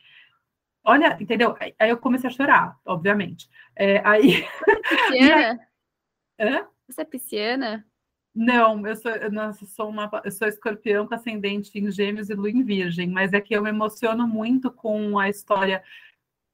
Olha, 0.85 1.17
entendeu? 1.19 1.57
Aí 1.59 1.91
eu 1.91 1.97
comecei 1.97 2.29
a 2.29 2.33
chorar, 2.33 2.79
obviamente. 2.85 3.49
É, 3.75 4.03
aí. 4.07 4.45
Pisciana? 5.09 5.69
Hã? 6.39 6.67
Você 6.87 7.01
é 7.01 7.05
pisciana? 7.05 7.87
Não, 8.35 8.85
eu 8.87 8.97
sou, 8.97 9.13
nossa, 9.31 9.65
sou 9.65 9.89
uma, 9.89 10.11
eu 10.25 10.31
sou 10.31 10.49
escorpião 10.49 11.07
com 11.07 11.15
ascendente 11.15 11.79
em 11.79 11.91
gêmeos 11.91 12.29
e 12.29 12.35
lua 12.35 12.51
em 12.51 12.65
virgem, 12.65 13.09
mas 13.09 13.33
é 13.33 13.41
que 13.41 13.55
eu 13.55 13.63
me 13.63 13.69
emociono 13.69 14.27
muito 14.27 14.71
com 14.73 15.19
a 15.19 15.29
história. 15.29 15.83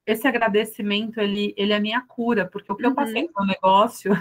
Esse 0.05 0.27
agradecimento, 0.27 1.19
ele, 1.19 1.53
ele 1.57 1.73
é 1.73 1.77
a 1.77 1.81
minha 1.81 2.01
cura, 2.01 2.47
porque 2.47 2.71
o 2.71 2.75
que 2.75 2.83
uhum. 2.83 2.91
eu 2.91 2.95
passei 2.95 3.29
no 3.35 3.45
negócio 3.45 4.11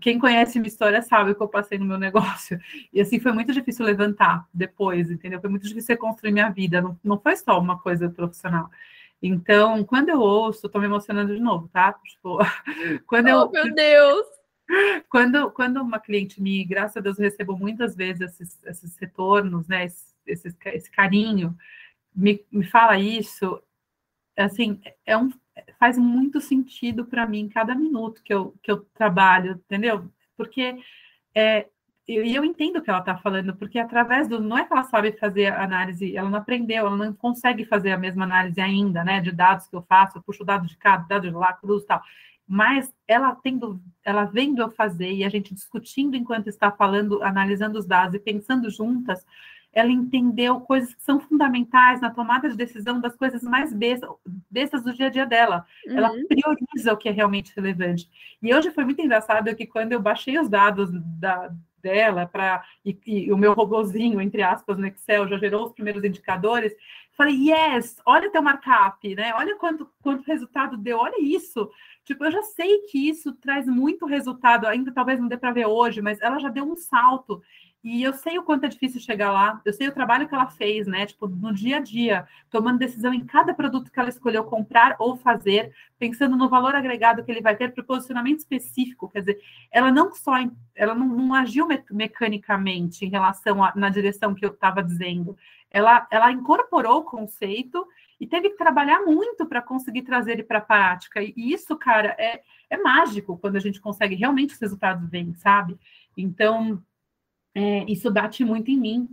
quem 0.00 0.18
conhece 0.18 0.58
minha 0.58 0.68
história 0.68 1.00
sabe 1.00 1.30
o 1.30 1.34
que 1.34 1.42
eu 1.42 1.48
passei 1.48 1.78
no 1.78 1.84
meu 1.84 1.98
negócio. 1.98 2.60
E 2.92 3.00
assim, 3.00 3.18
foi 3.18 3.32
muito 3.32 3.52
difícil 3.52 3.84
levantar 3.84 4.46
depois, 4.52 5.10
entendeu? 5.10 5.40
Foi 5.40 5.48
muito 5.48 5.66
difícil 5.66 5.94
reconstruir 5.94 6.32
minha 6.32 6.50
vida. 6.50 6.80
Não, 6.80 6.98
não 7.02 7.18
foi 7.18 7.36
só 7.36 7.58
uma 7.58 7.78
coisa 7.78 8.10
profissional. 8.10 8.70
Então, 9.22 9.82
quando 9.84 10.10
eu 10.10 10.20
ouço, 10.20 10.68
tô 10.68 10.78
me 10.78 10.86
emocionando 10.86 11.34
de 11.34 11.40
novo, 11.40 11.68
tá? 11.68 11.92
Tipo, 12.04 12.38
quando 13.06 13.26
oh, 13.26 13.30
eu. 13.30 13.50
meu 13.50 13.74
Deus! 13.74 14.26
Quando, 15.08 15.50
quando 15.52 15.80
uma 15.80 15.98
cliente 15.98 16.42
me, 16.42 16.62
graças 16.64 16.98
a 16.98 17.00
Deus, 17.00 17.18
eu 17.18 17.24
recebo 17.24 17.56
muitas 17.56 17.96
vezes 17.96 18.20
esses, 18.20 18.60
esses 18.64 18.96
retornos, 18.98 19.66
né? 19.66 19.86
Esse, 19.86 20.14
esse, 20.26 20.54
esse 20.66 20.90
carinho, 20.90 21.56
me, 22.14 22.44
me 22.52 22.64
fala 22.64 22.98
isso, 22.98 23.62
assim, 24.36 24.80
é 25.06 25.16
um, 25.16 25.30
faz 25.78 25.98
muito 25.98 26.40
sentido 26.40 27.04
para 27.04 27.26
mim 27.26 27.48
cada 27.48 27.74
minuto 27.74 28.22
que 28.22 28.34
eu, 28.34 28.54
que 28.62 28.70
eu 28.70 28.86
trabalho, 28.94 29.52
entendeu? 29.52 30.10
Porque 30.36 30.78
é, 31.34 31.68
e 32.08 32.34
eu 32.34 32.42
entendo 32.42 32.78
o 32.78 32.82
que 32.82 32.88
ela 32.88 33.00
está 33.00 33.18
falando, 33.18 33.54
porque 33.54 33.78
através 33.78 34.26
do. 34.26 34.40
Não 34.40 34.56
é 34.56 34.64
que 34.64 34.72
ela 34.72 34.82
sabe 34.84 35.12
fazer 35.12 35.52
análise, 35.52 36.16
ela 36.16 36.30
não 36.30 36.38
aprendeu, 36.38 36.86
ela 36.86 36.96
não 36.96 37.12
consegue 37.12 37.66
fazer 37.66 37.92
a 37.92 37.98
mesma 37.98 38.24
análise 38.24 38.58
ainda, 38.58 39.04
né? 39.04 39.20
De 39.20 39.30
dados 39.30 39.66
que 39.68 39.76
eu 39.76 39.82
faço, 39.82 40.16
eu 40.16 40.22
puxo 40.22 40.42
dado 40.42 40.66
de 40.66 40.74
cá, 40.78 40.96
dado 40.96 41.28
de 41.28 41.34
lá, 41.34 41.52
cruz 41.52 41.82
e 41.82 41.86
tal. 41.86 42.02
mas 42.46 42.92
ela 43.06 43.34
tendo, 43.36 43.78
ela 44.02 44.24
vendo 44.24 44.62
eu 44.62 44.70
fazer 44.70 45.12
e 45.12 45.22
a 45.22 45.28
gente 45.28 45.54
discutindo 45.54 46.16
enquanto 46.16 46.48
está 46.48 46.70
falando, 46.70 47.22
analisando 47.22 47.78
os 47.78 47.86
dados 47.86 48.14
e 48.14 48.18
pensando 48.18 48.70
juntas, 48.70 49.24
ela 49.72 49.90
entendeu 49.90 50.60
coisas 50.60 50.94
que 50.94 51.02
são 51.02 51.20
fundamentais 51.20 52.00
na 52.00 52.10
tomada 52.10 52.48
de 52.48 52.56
decisão 52.56 53.00
das 53.00 53.14
coisas 53.14 53.42
mais 53.42 53.72
bestas, 53.72 54.82
do 54.82 54.94
dia 54.94 55.06
a 55.06 55.10
dia 55.10 55.26
dela. 55.26 55.66
Uhum. 55.86 55.96
Ela 55.96 56.10
prioriza 56.28 56.92
o 56.92 56.96
que 56.96 57.08
é 57.08 57.12
realmente 57.12 57.52
relevante. 57.54 58.08
E 58.42 58.54
hoje 58.54 58.70
foi 58.70 58.84
muito 58.84 59.02
engraçado 59.02 59.54
que 59.54 59.66
quando 59.66 59.92
eu 59.92 60.00
baixei 60.00 60.38
os 60.38 60.48
dados 60.48 60.90
da, 60.92 61.50
dela 61.82 62.26
para 62.26 62.64
e, 62.84 62.96
e, 63.06 63.32
o 63.32 63.36
meu 63.36 63.52
robozinho, 63.52 64.20
entre 64.20 64.42
aspas, 64.42 64.78
no 64.78 64.86
Excel 64.86 65.28
já 65.28 65.38
gerou 65.38 65.66
os 65.66 65.72
primeiros 65.72 66.02
indicadores, 66.04 66.74
falei, 67.16 67.50
yes, 67.50 67.96
olha 68.06 68.30
teu 68.30 68.42
markup, 68.42 69.14
né? 69.14 69.32
Olha 69.34 69.56
quanto, 69.56 69.90
quanto 70.00 70.26
resultado 70.26 70.76
deu, 70.76 70.98
olha 70.98 71.20
isso. 71.20 71.68
Tipo, 72.04 72.24
eu 72.24 72.30
já 72.30 72.42
sei 72.42 72.78
que 72.82 73.08
isso 73.08 73.32
traz 73.34 73.66
muito 73.66 74.06
resultado, 74.06 74.66
ainda 74.66 74.92
talvez 74.92 75.20
não 75.20 75.28
dê 75.28 75.36
para 75.36 75.52
ver 75.52 75.66
hoje, 75.66 76.00
mas 76.00 76.20
ela 76.20 76.38
já 76.38 76.48
deu 76.48 76.64
um 76.64 76.76
salto. 76.76 77.42
E 77.90 78.02
eu 78.02 78.12
sei 78.12 78.38
o 78.38 78.42
quanto 78.42 78.64
é 78.64 78.68
difícil 78.68 79.00
chegar 79.00 79.32
lá, 79.32 79.62
eu 79.64 79.72
sei 79.72 79.88
o 79.88 79.92
trabalho 79.92 80.28
que 80.28 80.34
ela 80.34 80.46
fez, 80.46 80.86
né? 80.86 81.06
Tipo, 81.06 81.26
no 81.26 81.54
dia 81.54 81.78
a 81.78 81.80
dia, 81.80 82.28
tomando 82.50 82.78
decisão 82.78 83.14
em 83.14 83.24
cada 83.24 83.54
produto 83.54 83.90
que 83.90 83.98
ela 83.98 84.10
escolheu 84.10 84.44
comprar 84.44 84.94
ou 84.98 85.16
fazer, 85.16 85.72
pensando 85.98 86.36
no 86.36 86.50
valor 86.50 86.74
agregado 86.74 87.24
que 87.24 87.30
ele 87.30 87.40
vai 87.40 87.56
ter 87.56 87.72
para 87.72 87.80
o 87.80 87.86
posicionamento 87.86 88.40
específico. 88.40 89.08
Quer 89.08 89.20
dizer, 89.20 89.40
ela 89.70 89.90
não 89.90 90.12
só 90.12 90.34
ela 90.74 90.94
não, 90.94 91.06
não 91.06 91.34
agiu 91.34 91.66
me 91.66 91.82
mecanicamente 91.90 93.06
em 93.06 93.08
relação 93.08 93.64
a, 93.64 93.72
na 93.74 93.88
direção 93.88 94.34
que 94.34 94.44
eu 94.44 94.50
estava 94.50 94.82
dizendo. 94.82 95.34
Ela, 95.70 96.06
ela 96.10 96.30
incorporou 96.30 96.98
o 96.98 97.04
conceito 97.04 97.86
e 98.20 98.26
teve 98.26 98.50
que 98.50 98.58
trabalhar 98.58 99.00
muito 99.00 99.46
para 99.46 99.62
conseguir 99.62 100.02
trazer 100.02 100.32
ele 100.32 100.42
para 100.42 100.58
a 100.58 100.62
prática. 100.62 101.22
E 101.22 101.32
isso, 101.36 101.74
cara, 101.74 102.14
é, 102.18 102.42
é 102.68 102.76
mágico 102.76 103.38
quando 103.38 103.56
a 103.56 103.60
gente 103.60 103.80
consegue 103.80 104.14
realmente 104.14 104.52
os 104.52 104.60
resultados 104.60 105.08
bem, 105.08 105.32
sabe? 105.32 105.78
Então, 106.14 106.82
é, 107.58 107.84
isso 107.88 108.08
bate 108.08 108.44
muito 108.44 108.70
em 108.70 108.78
mim, 108.78 109.08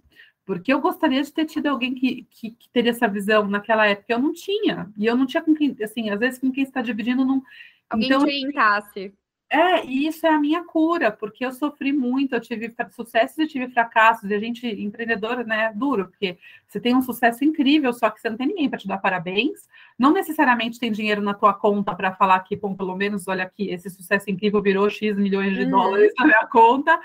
porque 0.46 0.72
eu 0.72 0.80
gostaria 0.80 1.24
de 1.24 1.34
ter 1.34 1.46
tido 1.46 1.66
alguém 1.66 1.96
que, 1.96 2.28
que, 2.30 2.52
que, 2.52 2.70
teria 2.70 2.92
essa 2.92 3.08
visão 3.08 3.48
naquela 3.48 3.88
época. 3.88 4.14
Eu 4.14 4.20
não 4.20 4.32
tinha, 4.32 4.88
e 4.96 5.08
eu 5.08 5.16
não 5.16 5.26
tinha 5.26 5.42
com 5.42 5.56
quem, 5.56 5.76
assim, 5.82 6.12
às 6.12 6.20
vezes 6.20 6.38
com 6.38 6.52
quem 6.52 6.64
está 6.64 6.80
dividindo 6.80 7.26
não. 7.26 7.42
Alguém 7.90 8.06
então, 8.06 8.20
te 8.20 8.26
orientasse. 8.26 9.14
É, 9.56 9.86
e 9.86 10.06
isso 10.06 10.28
é 10.28 10.30
a 10.30 10.38
minha 10.38 10.66
cura, 10.66 11.10
porque 11.10 11.46
eu 11.46 11.52
sofri 11.54 11.94
muito, 11.94 12.36
eu 12.36 12.42
tive 12.42 12.76
sucessos 12.92 13.38
e 13.38 13.48
tive 13.48 13.70
fracassos, 13.70 14.30
e 14.30 14.34
a 14.34 14.40
gente, 14.40 14.68
empreendedora, 14.68 15.46
né, 15.46 15.68
é 15.68 15.74
duro, 15.74 16.10
porque 16.10 16.38
você 16.68 16.78
tem 16.78 16.94
um 16.94 17.02
sucesso 17.02 17.46
incrível, 17.46 17.94
só 17.94 18.10
que 18.10 18.20
você 18.20 18.30
não 18.30 18.36
tem 18.36 18.48
ninguém 18.48 18.70
para 18.70 18.80
te 18.80 18.86
dar 18.86 18.98
parabéns, 18.98 19.70
não 19.98 20.12
necessariamente 20.12 20.78
tem 20.78 20.92
dinheiro 20.92 21.22
na 21.22 21.34
tua 21.34 21.54
conta 21.54 21.96
para 21.96 22.14
falar 22.14 22.42
que, 22.42 22.54
bom, 22.54 22.76
pelo 22.76 22.98
menos, 22.98 23.30
olha 23.30 23.46
aqui, 23.46 23.70
esse 23.70 23.90
sucesso 23.90 24.30
incrível 24.30 24.62
virou 24.62 24.90
X 24.90 25.16
milhões 25.16 25.56
de 25.56 25.64
uhum. 25.64 25.70
dólares 25.70 26.12
na 26.20 26.26
minha 26.26 26.46
conta, 26.48 27.00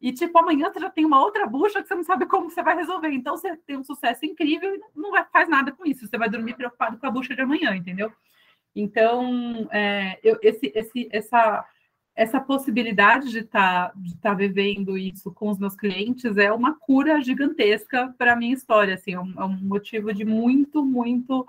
e 0.00 0.12
tipo, 0.12 0.36
amanhã 0.40 0.72
você 0.72 0.80
já 0.80 0.90
tem 0.90 1.04
uma 1.04 1.22
outra 1.22 1.46
bucha 1.46 1.80
que 1.80 1.86
você 1.86 1.94
não 1.94 2.02
sabe 2.02 2.26
como 2.26 2.50
você 2.50 2.64
vai 2.64 2.74
resolver, 2.74 3.12
então 3.12 3.36
você 3.36 3.56
tem 3.58 3.76
um 3.76 3.84
sucesso 3.84 4.26
incrível 4.26 4.74
e 4.74 4.80
não 4.96 5.12
vai, 5.12 5.24
faz 5.32 5.48
nada 5.48 5.70
com 5.70 5.86
isso, 5.86 6.08
você 6.08 6.18
vai 6.18 6.28
dormir 6.28 6.54
preocupado 6.54 6.98
com 6.98 7.06
a 7.06 7.10
bucha 7.12 7.32
de 7.32 7.42
amanhã, 7.42 7.76
entendeu? 7.76 8.10
Então, 8.74 9.68
é, 9.70 10.18
eu, 10.24 10.38
esse, 10.42 10.72
esse, 10.74 11.08
essa 11.12 11.64
essa 12.14 12.40
possibilidade 12.40 13.30
de 13.30 13.38
estar 13.38 13.88
tá, 13.88 13.92
de 13.96 14.16
tá 14.16 14.34
vivendo 14.34 14.98
isso 14.98 15.32
com 15.32 15.48
os 15.48 15.58
meus 15.58 15.74
clientes 15.74 16.36
é 16.36 16.52
uma 16.52 16.74
cura 16.74 17.20
gigantesca 17.22 18.14
para 18.18 18.34
a 18.34 18.36
minha 18.36 18.54
história, 18.54 18.94
assim, 18.94 19.14
é 19.14 19.20
um, 19.20 19.32
é 19.38 19.44
um 19.44 19.56
motivo 19.56 20.12
de 20.12 20.24
muito, 20.24 20.84
muito 20.84 21.46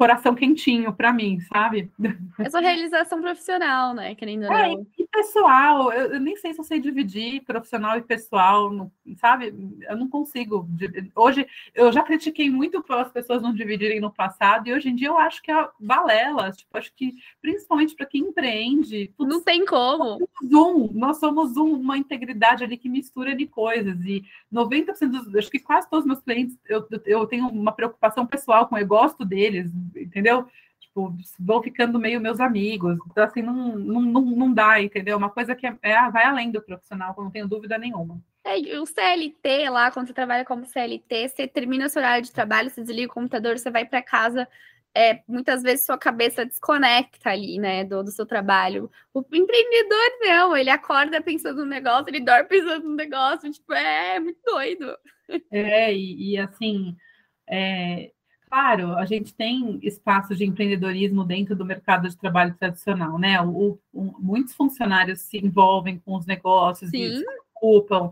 coração 0.00 0.34
quentinho 0.34 0.94
para 0.94 1.12
mim, 1.12 1.38
sabe? 1.52 1.90
É 2.38 2.48
sua 2.48 2.60
realização 2.60 3.20
profissional, 3.20 3.92
né? 3.92 4.14
Querendo 4.14 4.50
é, 4.50 4.72
e 4.98 5.06
pessoal, 5.12 5.92
eu, 5.92 6.14
eu, 6.14 6.20
nem 6.20 6.34
sei 6.36 6.54
se 6.54 6.60
eu 6.60 6.64
sei 6.64 6.80
dividir 6.80 7.44
profissional 7.44 7.98
e 7.98 8.00
pessoal, 8.00 8.70
no, 8.70 8.90
sabe? 9.18 9.52
Eu 9.82 9.98
não 9.98 10.08
consigo. 10.08 10.66
Hoje, 11.14 11.46
eu 11.74 11.92
já 11.92 12.02
critiquei 12.02 12.48
muito 12.48 12.82
as 12.88 13.12
pessoas 13.12 13.42
não 13.42 13.52
dividirem 13.52 14.00
no 14.00 14.10
passado, 14.10 14.68
e 14.68 14.72
hoje 14.72 14.88
em 14.88 14.94
dia 14.94 15.08
eu 15.08 15.18
acho 15.18 15.42
que 15.42 15.52
é 15.52 15.68
balela. 15.78 16.50
Tipo, 16.50 16.78
acho 16.78 16.94
que 16.96 17.12
principalmente 17.42 17.94
para 17.94 18.06
quem 18.06 18.22
empreende. 18.22 19.12
Putz, 19.18 19.30
não 19.30 19.42
tem 19.42 19.66
como. 19.66 20.26
Zoom, 20.48 20.88
nós 20.94 21.18
somos 21.18 21.58
um, 21.58 21.74
uma 21.74 21.98
integridade 21.98 22.64
ali 22.64 22.78
que 22.78 22.88
mistura 22.88 23.34
de 23.36 23.46
coisas, 23.46 24.02
e 24.06 24.24
90% 24.50 25.10
dos. 25.10 25.34
Acho 25.34 25.50
que 25.50 25.58
quase 25.58 25.90
todos 25.90 26.06
os 26.06 26.08
meus 26.08 26.22
clientes, 26.22 26.58
eu, 26.66 26.88
eu 27.04 27.26
tenho 27.26 27.48
uma 27.48 27.72
preocupação 27.72 28.24
pessoal 28.24 28.66
com 28.66 28.78
eu 28.78 28.86
gosto 28.86 29.26
deles 29.26 29.70
entendeu? 29.96 30.46
Tipo, 30.78 31.14
vão 31.38 31.62
ficando 31.62 31.98
meio 31.98 32.20
meus 32.20 32.40
amigos. 32.40 32.98
Então, 33.10 33.24
assim, 33.24 33.42
não, 33.42 33.76
não, 33.76 34.00
não, 34.00 34.22
não 34.22 34.52
dá, 34.52 34.80
entendeu? 34.82 35.16
Uma 35.16 35.30
coisa 35.30 35.54
que 35.54 35.66
é, 35.66 35.76
é, 35.82 36.10
vai 36.10 36.24
além 36.24 36.50
do 36.50 36.62
profissional, 36.62 37.14
não 37.16 37.30
tenho 37.30 37.46
dúvida 37.46 37.78
nenhuma. 37.78 38.20
É, 38.42 38.56
o 38.80 38.86
CLT 38.86 39.68
lá, 39.68 39.90
quando 39.90 40.08
você 40.08 40.14
trabalha 40.14 40.44
como 40.44 40.64
CLT, 40.64 41.28
você 41.28 41.46
termina 41.46 41.88
seu 41.88 42.00
horário 42.00 42.24
de 42.24 42.32
trabalho, 42.32 42.70
você 42.70 42.80
desliga 42.80 43.10
o 43.10 43.14
computador, 43.14 43.58
você 43.58 43.70
vai 43.70 43.84
para 43.84 44.02
casa, 44.02 44.48
é, 44.94 45.22
muitas 45.28 45.62
vezes 45.62 45.84
sua 45.84 45.98
cabeça 45.98 46.44
desconecta 46.44 47.30
ali, 47.30 47.58
né, 47.58 47.84
do, 47.84 48.02
do 48.02 48.10
seu 48.10 48.26
trabalho. 48.26 48.90
O 49.14 49.20
empreendedor 49.20 50.18
não, 50.20 50.56
ele 50.56 50.70
acorda 50.70 51.20
pensando 51.20 51.58
no 51.58 51.66
negócio, 51.66 52.08
ele 52.08 52.20
dorme 52.20 52.48
pensando 52.48 52.88
no 52.88 52.96
negócio, 52.96 53.50
tipo, 53.52 53.72
é, 53.72 54.16
é 54.16 54.20
muito 54.20 54.40
doido. 54.44 54.96
É, 55.50 55.94
e, 55.94 56.32
e 56.32 56.38
assim, 56.38 56.96
é, 57.48 58.10
Claro, 58.50 58.94
a 58.98 59.06
gente 59.06 59.32
tem 59.32 59.78
espaços 59.80 60.36
de 60.36 60.44
empreendedorismo 60.44 61.22
dentro 61.22 61.54
do 61.54 61.64
mercado 61.64 62.08
de 62.08 62.16
trabalho 62.16 62.52
tradicional, 62.58 63.16
né? 63.16 63.40
O, 63.40 63.78
o, 63.92 64.16
muitos 64.18 64.54
funcionários 64.54 65.20
se 65.20 65.38
envolvem 65.38 66.00
com 66.00 66.16
os 66.16 66.26
negócios 66.26 66.90
Sim. 66.90 66.98
e 66.98 67.18
se 67.18 67.24
ocupam. 67.54 68.10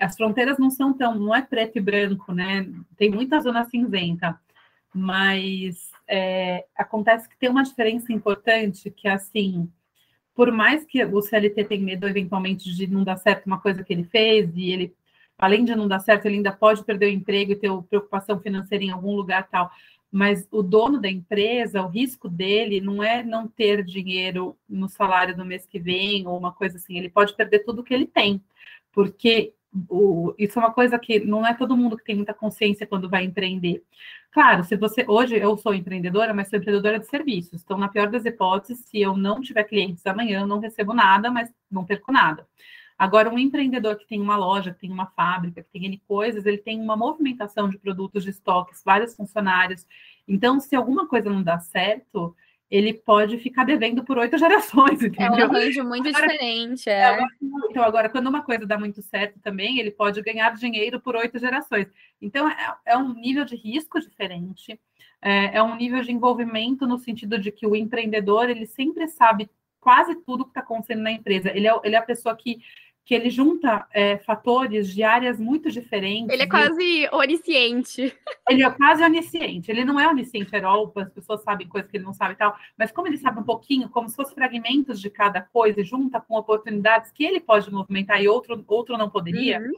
As 0.00 0.16
fronteiras 0.16 0.56
não 0.56 0.70
são 0.70 0.94
tão, 0.94 1.14
não 1.14 1.34
é 1.34 1.42
preto 1.42 1.76
e 1.76 1.82
branco, 1.82 2.32
né? 2.32 2.66
Tem 2.96 3.10
muita 3.10 3.40
zona 3.40 3.62
cinzenta, 3.66 4.40
mas 4.94 5.90
é, 6.08 6.64
acontece 6.74 7.28
que 7.28 7.36
tem 7.36 7.50
uma 7.50 7.62
diferença 7.62 8.10
importante 8.10 8.90
que 8.90 9.06
é 9.06 9.12
assim, 9.12 9.70
por 10.34 10.50
mais 10.50 10.82
que 10.86 11.04
o 11.04 11.20
CLT 11.20 11.62
tenha 11.64 11.84
medo 11.84 12.08
eventualmente 12.08 12.74
de 12.74 12.86
não 12.86 13.04
dar 13.04 13.18
certo 13.18 13.44
uma 13.44 13.60
coisa 13.60 13.84
que 13.84 13.92
ele 13.92 14.04
fez 14.04 14.50
e 14.56 14.70
ele 14.70 14.94
além 15.38 15.64
de 15.64 15.74
não 15.74 15.88
dar 15.88 16.00
certo, 16.00 16.26
ele 16.26 16.36
ainda 16.36 16.52
pode 16.52 16.84
perder 16.84 17.06
o 17.06 17.12
emprego 17.12 17.52
e 17.52 17.56
ter 17.56 17.70
preocupação 17.88 18.40
financeira 18.40 18.84
em 18.84 18.90
algum 18.90 19.14
lugar 19.14 19.48
tal. 19.48 19.70
Mas 20.10 20.46
o 20.50 20.62
dono 20.62 21.00
da 21.00 21.10
empresa, 21.10 21.82
o 21.82 21.88
risco 21.88 22.28
dele 22.28 22.80
não 22.80 23.02
é 23.02 23.22
não 23.22 23.48
ter 23.48 23.84
dinheiro 23.84 24.56
no 24.68 24.88
salário 24.88 25.36
do 25.36 25.44
mês 25.44 25.66
que 25.66 25.78
vem 25.78 26.26
ou 26.26 26.38
uma 26.38 26.52
coisa 26.52 26.76
assim. 26.76 26.96
Ele 26.96 27.08
pode 27.08 27.34
perder 27.34 27.60
tudo 27.60 27.82
que 27.82 27.92
ele 27.92 28.06
tem, 28.06 28.40
porque 28.92 29.52
o, 29.88 30.32
isso 30.38 30.58
é 30.58 30.62
uma 30.62 30.72
coisa 30.72 30.98
que 30.98 31.18
não 31.18 31.44
é 31.44 31.52
todo 31.52 31.76
mundo 31.76 31.96
que 31.96 32.04
tem 32.04 32.14
muita 32.14 32.32
consciência 32.32 32.86
quando 32.86 33.10
vai 33.10 33.24
empreender. 33.24 33.82
Claro, 34.30 34.64
se 34.64 34.76
você 34.76 35.04
hoje 35.08 35.36
eu 35.36 35.56
sou 35.56 35.74
empreendedora, 35.74 36.32
mas 36.32 36.48
sou 36.48 36.58
empreendedora 36.58 36.98
de 36.98 37.06
serviços. 37.06 37.62
Então, 37.62 37.76
na 37.76 37.88
pior 37.88 38.08
das 38.08 38.24
hipóteses, 38.24 38.84
se 38.84 39.00
eu 39.00 39.16
não 39.16 39.40
tiver 39.40 39.64
clientes 39.64 40.06
amanhã, 40.06 40.40
eu 40.40 40.46
não 40.46 40.60
recebo 40.60 40.94
nada, 40.94 41.30
mas 41.30 41.52
não 41.70 41.84
perco 41.84 42.12
nada. 42.12 42.46
Agora, 43.04 43.28
um 43.28 43.38
empreendedor 43.38 43.96
que 43.96 44.06
tem 44.06 44.18
uma 44.18 44.34
loja, 44.34 44.72
que 44.72 44.80
tem 44.80 44.90
uma 44.90 45.04
fábrica, 45.04 45.62
que 45.62 45.68
tem 45.70 45.84
N 45.84 45.98
coisas, 46.08 46.46
ele 46.46 46.56
tem 46.56 46.80
uma 46.80 46.96
movimentação 46.96 47.68
de 47.68 47.76
produtos 47.76 48.24
de 48.24 48.30
estoques, 48.30 48.82
vários 48.82 49.14
funcionários. 49.14 49.86
Então, 50.26 50.58
se 50.58 50.74
alguma 50.74 51.06
coisa 51.06 51.28
não 51.28 51.42
dá 51.42 51.58
certo, 51.58 52.34
ele 52.70 52.94
pode 52.94 53.36
ficar 53.36 53.64
devendo 53.64 54.02
por 54.02 54.16
oito 54.16 54.38
gerações, 54.38 55.02
entendeu? 55.02 55.34
É 55.34 55.46
um 55.46 55.50
arranjo 55.50 55.84
muito 55.84 56.08
agora, 56.08 56.28
diferente, 56.28 56.88
é. 56.88 57.18
Então, 57.68 57.84
agora, 57.84 58.08
quando 58.08 58.26
uma 58.26 58.40
coisa 58.40 58.64
dá 58.64 58.78
muito 58.78 59.02
certo 59.02 59.38
também, 59.38 59.78
ele 59.78 59.90
pode 59.90 60.22
ganhar 60.22 60.54
dinheiro 60.54 60.98
por 60.98 61.14
oito 61.14 61.38
gerações. 61.38 61.86
Então, 62.22 62.48
é, 62.48 62.74
é, 62.86 62.96
um 62.96 63.12
nível 63.12 63.44
de 63.44 63.54
risco 63.54 64.00
diferente, 64.00 64.80
é, 65.20 65.58
é 65.58 65.62
um 65.62 65.76
nível 65.76 66.02
de 66.02 66.10
envolvimento 66.10 66.86
no 66.86 66.98
sentido 66.98 67.38
de 67.38 67.52
que 67.52 67.66
o 67.66 67.76
empreendedor, 67.76 68.48
ele 68.48 68.64
sempre 68.64 69.06
sabe 69.08 69.50
quase 69.78 70.14
tudo 70.14 70.44
que 70.44 70.50
está 70.50 70.60
acontecendo 70.60 71.02
na 71.02 71.12
empresa. 71.12 71.54
Ele 71.54 71.68
é, 71.68 71.80
ele 71.84 71.94
é 71.94 71.98
a 71.98 72.02
pessoa 72.02 72.34
que 72.34 72.62
que 73.04 73.14
ele 73.14 73.28
junta 73.28 73.86
é, 73.92 74.16
fatores 74.16 74.88
de 74.88 75.02
áreas 75.02 75.38
muito 75.38 75.70
diferentes. 75.70 76.32
Ele 76.32 76.42
é 76.42 76.46
quase 76.46 77.08
onisciente. 77.12 78.16
Ele 78.48 78.62
é 78.62 78.70
quase 78.70 79.04
onisciente. 79.04 79.70
Ele 79.70 79.84
não 79.84 80.00
é 80.00 80.08
onisciente, 80.08 80.54
Herol, 80.56 80.90
as 80.96 81.10
pessoas 81.10 81.42
sabem 81.42 81.68
coisas 81.68 81.90
que 81.90 81.98
ele 81.98 82.04
não 82.04 82.14
sabe 82.14 82.32
e 82.32 82.36
tal, 82.36 82.56
mas 82.78 82.90
como 82.90 83.06
ele 83.06 83.18
sabe 83.18 83.40
um 83.40 83.44
pouquinho, 83.44 83.90
como 83.90 84.08
se 84.08 84.16
fossem 84.16 84.34
fragmentos 84.34 84.98
de 84.98 85.10
cada 85.10 85.42
coisa, 85.42 85.82
e 85.82 85.84
junta 85.84 86.18
com 86.18 86.34
oportunidades 86.34 87.12
que 87.12 87.24
ele 87.24 87.40
pode 87.40 87.70
movimentar 87.70 88.22
e 88.22 88.28
outro, 88.28 88.64
outro 88.66 88.96
não 88.96 89.10
poderia, 89.10 89.60
uhum. 89.60 89.74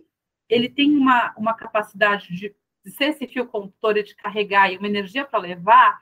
ele 0.48 0.68
tem 0.68 0.96
uma, 0.96 1.34
uma 1.36 1.54
capacidade 1.54 2.28
de, 2.32 2.54
de 2.84 2.90
ser 2.92 3.06
esse 3.06 3.26
fio 3.26 3.46
condutor 3.46 3.96
e 3.96 4.04
de 4.04 4.14
carregar 4.14 4.72
e 4.72 4.78
uma 4.78 4.86
energia 4.86 5.24
para 5.24 5.40
levar 5.40 5.98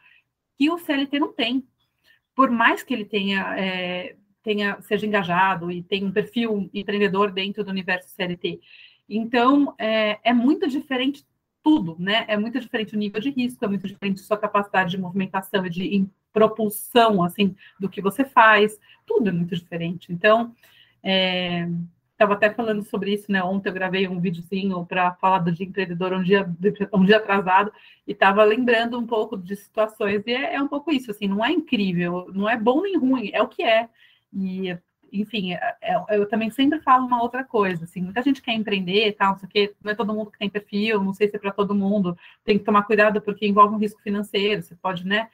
que 0.58 0.70
o 0.70 0.76
CLT 0.76 1.18
não 1.18 1.32
tem. 1.32 1.66
Por 2.34 2.50
mais 2.50 2.82
que 2.82 2.92
ele 2.92 3.04
tenha 3.04 3.54
é, 3.56 4.16
tenha, 4.44 4.80
seja 4.82 5.06
engajado 5.06 5.72
e 5.72 5.82
tenha 5.82 6.06
um 6.06 6.12
perfil 6.12 6.70
empreendedor 6.72 7.32
dentro 7.32 7.64
do 7.64 7.70
universo 7.70 8.10
CLT. 8.10 8.60
Então, 9.08 9.74
é, 9.78 10.18
é 10.22 10.32
muito 10.32 10.68
diferente 10.68 11.26
tudo, 11.62 11.96
né? 11.98 12.26
É 12.28 12.36
muito 12.36 12.60
diferente 12.60 12.94
o 12.94 12.98
nível 12.98 13.20
de 13.20 13.30
risco, 13.30 13.64
é 13.64 13.68
muito 13.68 13.88
diferente 13.88 14.20
sua 14.20 14.36
capacidade 14.36 14.90
de 14.90 14.98
movimentação 14.98 15.64
e 15.66 15.70
de 15.70 16.06
propulsão, 16.32 17.22
assim, 17.22 17.56
do 17.80 17.88
que 17.88 18.02
você 18.02 18.24
faz, 18.24 18.78
tudo 19.06 19.30
é 19.30 19.32
muito 19.32 19.54
diferente. 19.54 20.12
Então, 20.12 20.54
é, 21.02 21.66
estava 22.12 22.34
até 22.34 22.50
falando 22.50 22.82
sobre 22.82 23.14
isso, 23.14 23.30
né? 23.30 23.42
Ontem 23.42 23.68
eu 23.68 23.72
gravei 23.72 24.08
um 24.08 24.20
videozinho 24.20 24.84
para 24.84 25.14
falar 25.14 25.38
do 25.38 25.52
dia 25.52 25.66
empreendedor 25.66 26.12
um 26.12 26.22
dia, 26.22 26.48
um 26.92 27.04
dia 27.04 27.16
atrasado 27.16 27.72
e 28.06 28.12
estava 28.12 28.44
lembrando 28.44 28.98
um 28.98 29.06
pouco 29.06 29.36
de 29.36 29.56
situações 29.56 30.22
e 30.26 30.32
é, 30.32 30.54
é, 30.54 30.62
um 30.62 30.68
pouco 30.68 30.90
isso, 30.90 31.10
assim, 31.10 31.28
não 31.28 31.44
é 31.44 31.50
incrível, 31.50 32.30
não 32.34 32.48
é 32.48 32.56
bom 32.56 32.82
nem 32.82 32.96
ruim, 32.96 33.30
é 33.32 33.42
o 33.42 33.48
que 33.48 33.62
é. 33.62 33.88
E, 34.34 34.76
enfim, 35.12 35.52
é, 35.52 35.76
é 35.80 36.18
eu 36.18 36.28
também 36.28 36.50
sempre 36.50 36.80
falo 36.80 37.06
uma 37.06 37.22
outra 37.22 37.44
coisa, 37.44 37.84
assim, 37.84 38.02
muita 38.02 38.22
gente 38.22 38.42
quer 38.42 38.52
empreender, 38.52 39.12
tal, 39.12 39.32
não 39.32 39.38
sei 39.38 39.46
o 39.46 39.50
quê, 39.50 39.74
não 39.82 39.92
é 39.92 39.94
todo 39.94 40.12
mundo 40.12 40.30
que 40.30 40.38
tem 40.38 40.50
perfil, 40.50 41.02
não 41.02 41.14
sei 41.14 41.28
se 41.28 41.36
é 41.36 41.38
para 41.38 41.52
todo 41.52 41.74
mundo, 41.74 42.16
tem 42.44 42.58
que 42.58 42.64
tomar 42.64 42.82
cuidado 42.82 43.20
porque 43.20 43.46
envolve 43.46 43.74
um 43.74 43.78
risco 43.78 44.02
financeiro, 44.02 44.62
você 44.62 44.74
pode, 44.74 45.06
né? 45.06 45.28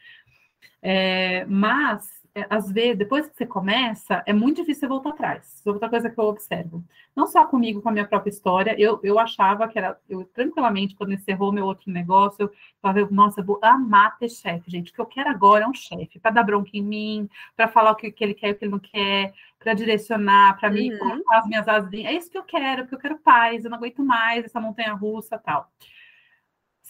É, 0.83 1.45
mas 1.47 2.20
às 2.49 2.71
vezes, 2.71 2.99
depois 2.99 3.27
que 3.27 3.37
você 3.37 3.47
começa, 3.47 4.23
é 4.27 4.33
muito 4.33 4.57
difícil 4.57 4.81
você 4.81 4.89
voltar 4.89 5.11
atrás. 5.11 5.63
Outra 5.67 5.89
coisa 5.89 6.09
que 6.09 6.19
eu 6.19 6.25
observo. 6.25 6.85
Não 7.15 7.27
só 7.27 7.45
comigo, 7.45 7.83
com 7.83 7.89
a 7.89 7.93
minha 7.93 8.07
própria 8.07 8.31
história, 8.31 8.75
eu, 8.79 9.01
eu 9.03 9.19
achava 9.19 9.67
que 9.69 9.79
era, 9.79 9.99
eu 10.09 10.25
tranquilamente, 10.25 10.95
quando 10.95 11.13
encerrou 11.13 11.53
meu 11.53 11.67
outro 11.67 11.91
negócio, 11.91 12.45
eu 12.45 12.53
falava, 12.81 13.09
nossa, 13.11 13.41
eu 13.41 13.45
vou 13.45 13.59
amar 13.63 14.17
ter 14.19 14.29
chefe, 14.29 14.71
gente. 14.71 14.91
O 14.91 14.95
que 14.95 15.01
eu 15.01 15.07
quero 15.07 15.29
agora 15.29 15.65
é 15.65 15.69
um 15.69 15.75
chefe, 15.75 16.21
para 16.21 16.31
dar 16.31 16.45
bronca 16.45 16.71
em 16.75 16.83
mim, 16.83 17.29
para 17.57 17.69
falar 17.69 17.91
o 17.93 17.97
que, 17.97 18.11
que 18.13 18.23
ele 18.23 18.35
quer 18.35 18.49
e 18.49 18.53
o 18.53 18.55
que 18.57 18.65
ele 18.65 18.73
não 18.73 18.79
quer, 18.79 19.33
para 19.59 19.75
direcionar, 19.75 20.59
para 20.59 20.71
uhum. 20.71 20.99
colocar 20.99 21.39
as 21.39 21.47
minhas 21.47 21.67
asas. 21.67 21.93
É 21.93 22.13
isso 22.13 22.31
que 22.31 22.39
eu 22.39 22.45
quero, 22.45 22.83
porque 22.83 22.95
eu 22.95 23.01
quero 23.01 23.19
paz, 23.19 23.65
eu 23.65 23.71
não 23.71 23.79
aguento 23.79 24.03
mais 24.03 24.45
essa 24.45 24.61
montanha 24.61 24.93
russa 24.95 25.39
tal 25.39 25.69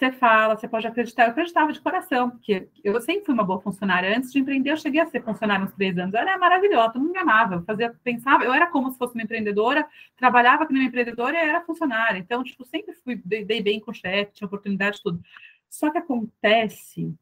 você 0.01 0.11
fala, 0.13 0.57
você 0.57 0.67
pode 0.67 0.87
acreditar. 0.87 1.25
Eu 1.25 1.31
acreditava 1.31 1.71
de 1.75 1.81
coração, 1.81 2.31
porque 2.31 2.69
eu 2.83 2.99
sempre 3.03 3.27
fui 3.27 3.35
uma 3.35 3.45
boa 3.45 3.61
funcionária. 3.61 4.17
Antes 4.17 4.33
de 4.33 4.39
empreender, 4.39 4.71
eu 4.71 4.77
cheguei 4.79 4.99
a 4.99 5.07
ser 5.07 5.23
funcionária 5.23 5.63
uns 5.63 5.75
três 5.75 5.99
anos. 5.99 6.15
Era 6.15 6.39
maravilhosa, 6.39 6.95
todo 6.95 7.03
mundo 7.03 7.13
me 7.13 7.19
amava. 7.19 7.57
Eu 7.57 7.63
fazia, 7.65 7.95
pensava, 8.03 8.43
eu 8.45 8.53
era 8.55 8.67
como 8.69 8.91
se 8.91 8.97
fosse 8.97 9.13
uma 9.13 9.23
empreendedora, 9.23 9.87
trabalhava 10.17 10.65
como 10.67 10.79
uma 10.79 10.87
empreendedora 10.87 11.37
e 11.37 11.49
era 11.49 11.61
funcionária. 11.61 12.19
Então, 12.19 12.43
tipo, 12.43 12.65
sempre 12.65 12.95
fui, 12.95 13.21
dei, 13.23 13.63
bem 13.63 13.79
com 13.79 13.91
o 13.91 13.95
chefe, 13.95 14.33
tinha 14.33 14.47
oportunidade, 14.47 15.03
tudo. 15.03 15.21
Só 15.69 15.91
que 15.91 15.99
acontece 15.99 17.15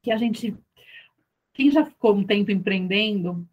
que 0.00 0.12
a 0.12 0.16
gente, 0.16 0.56
quem 1.52 1.68
já 1.68 1.84
ficou 1.84 2.14
um 2.14 2.24
tempo 2.24 2.52
empreendendo, 2.52 3.44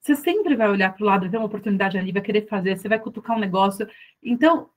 você 0.00 0.14
sempre 0.14 0.54
vai 0.54 0.70
olhar 0.70 0.94
para 0.94 1.02
o 1.02 1.06
lado, 1.06 1.28
ver 1.28 1.38
uma 1.38 1.46
oportunidade 1.46 1.98
ali, 1.98 2.12
vai 2.12 2.22
querer 2.22 2.46
fazer, 2.46 2.78
você 2.78 2.88
vai 2.88 3.00
cutucar 3.00 3.36
um 3.36 3.40
negócio. 3.40 3.88
Então, 4.22 4.70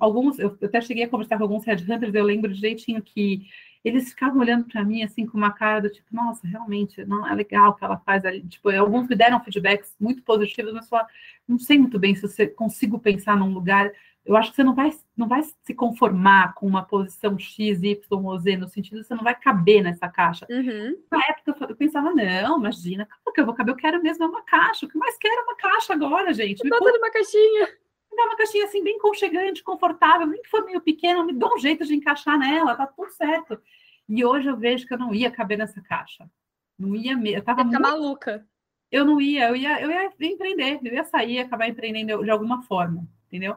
alguns, 0.00 0.38
eu 0.38 0.56
até 0.62 0.80
cheguei 0.80 1.04
a 1.04 1.08
conversar 1.08 1.36
com 1.36 1.44
alguns 1.44 1.64
headhunters, 1.64 2.14
eu 2.14 2.24
lembro 2.24 2.52
direitinho 2.52 3.02
que 3.02 3.46
eles 3.84 4.08
ficavam 4.08 4.40
olhando 4.40 4.64
para 4.64 4.82
mim 4.82 5.02
assim 5.02 5.26
com 5.26 5.36
uma 5.36 5.52
cara 5.52 5.82
do 5.82 5.90
tipo, 5.90 6.08
nossa, 6.10 6.46
realmente, 6.46 7.04
não 7.04 7.28
é 7.28 7.34
legal 7.34 7.70
o 7.70 7.74
que 7.74 7.84
ela 7.84 7.98
faz 7.98 8.24
ali. 8.24 8.42
Tipo, 8.42 8.70
alguns 8.70 9.06
me 9.06 9.14
deram 9.14 9.44
feedbacks 9.44 9.94
muito 10.00 10.22
positivos, 10.22 10.72
mas 10.72 10.88
falaram, 10.88 11.08
não 11.46 11.58
sei 11.58 11.78
muito 11.78 11.98
bem 11.98 12.14
se 12.14 12.22
você 12.22 12.46
consigo 12.46 12.98
pensar 12.98 13.36
num 13.36 13.52
lugar. 13.52 13.92
Eu 14.24 14.36
acho 14.36 14.50
que 14.50 14.56
você 14.56 14.64
não 14.64 14.74
vai, 14.74 14.90
não 15.14 15.28
vai 15.28 15.42
se 15.42 15.74
conformar 15.74 16.54
com 16.54 16.66
uma 16.66 16.82
posição 16.82 17.38
X, 17.38 17.82
Y 17.82 18.00
ou 18.10 18.38
Z, 18.38 18.56
no 18.56 18.68
sentido 18.68 19.02
de 19.02 19.06
você 19.06 19.14
não 19.14 19.22
vai 19.22 19.38
caber 19.38 19.82
nessa 19.82 20.08
caixa. 20.08 20.46
Uhum. 20.48 20.96
Na 21.12 21.18
época 21.28 21.66
eu 21.68 21.76
pensava, 21.76 22.10
não, 22.10 22.58
imagina, 22.58 23.06
como 23.22 23.34
que 23.34 23.40
eu 23.42 23.44
vou 23.44 23.54
caber? 23.54 23.74
Eu 23.74 23.76
quero 23.76 24.02
mesmo 24.02 24.26
uma 24.26 24.42
caixa. 24.42 24.86
O 24.86 24.88
que 24.88 24.96
mais 24.96 25.18
quero 25.18 25.34
é 25.34 25.42
uma 25.42 25.56
caixa 25.56 25.92
agora, 25.92 26.32
gente. 26.32 26.66
Bota 26.66 26.90
numa 26.90 27.10
caixinha 27.10 27.68
me 28.14 28.16
dá 28.16 28.24
uma 28.24 28.36
caixinha 28.36 28.64
assim 28.64 28.82
bem 28.82 28.98
conchegante, 28.98 29.62
confortável, 29.62 30.26
nem 30.26 30.40
que 30.40 30.48
for 30.48 30.64
meio 30.64 30.80
pequena, 30.80 31.24
me 31.24 31.32
dá 31.32 31.48
um 31.52 31.58
jeito 31.58 31.84
de 31.84 31.94
encaixar 31.94 32.38
nela, 32.38 32.76
tá 32.76 32.86
tudo 32.86 33.10
certo. 33.10 33.60
E 34.08 34.24
hoje 34.24 34.48
eu 34.48 34.56
vejo 34.56 34.86
que 34.86 34.94
eu 34.94 34.98
não 34.98 35.12
ia 35.12 35.30
caber 35.30 35.58
nessa 35.58 35.80
caixa. 35.82 36.30
Não 36.78 36.94
ia 36.94 37.16
mesmo. 37.16 37.38
Eu 37.38 37.42
tava 37.42 37.64
muito... 37.64 37.80
maluca. 37.80 38.46
Eu 38.90 39.04
não 39.04 39.20
ia, 39.20 39.48
eu 39.48 39.56
ia, 39.56 39.80
eu 39.80 39.90
ia 39.90 40.12
empreender, 40.20 40.78
eu 40.84 40.94
ia 40.94 41.04
sair, 41.04 41.40
acabar 41.40 41.68
empreendendo 41.68 42.22
de 42.22 42.30
alguma 42.30 42.62
forma, 42.62 43.08
entendeu? 43.26 43.56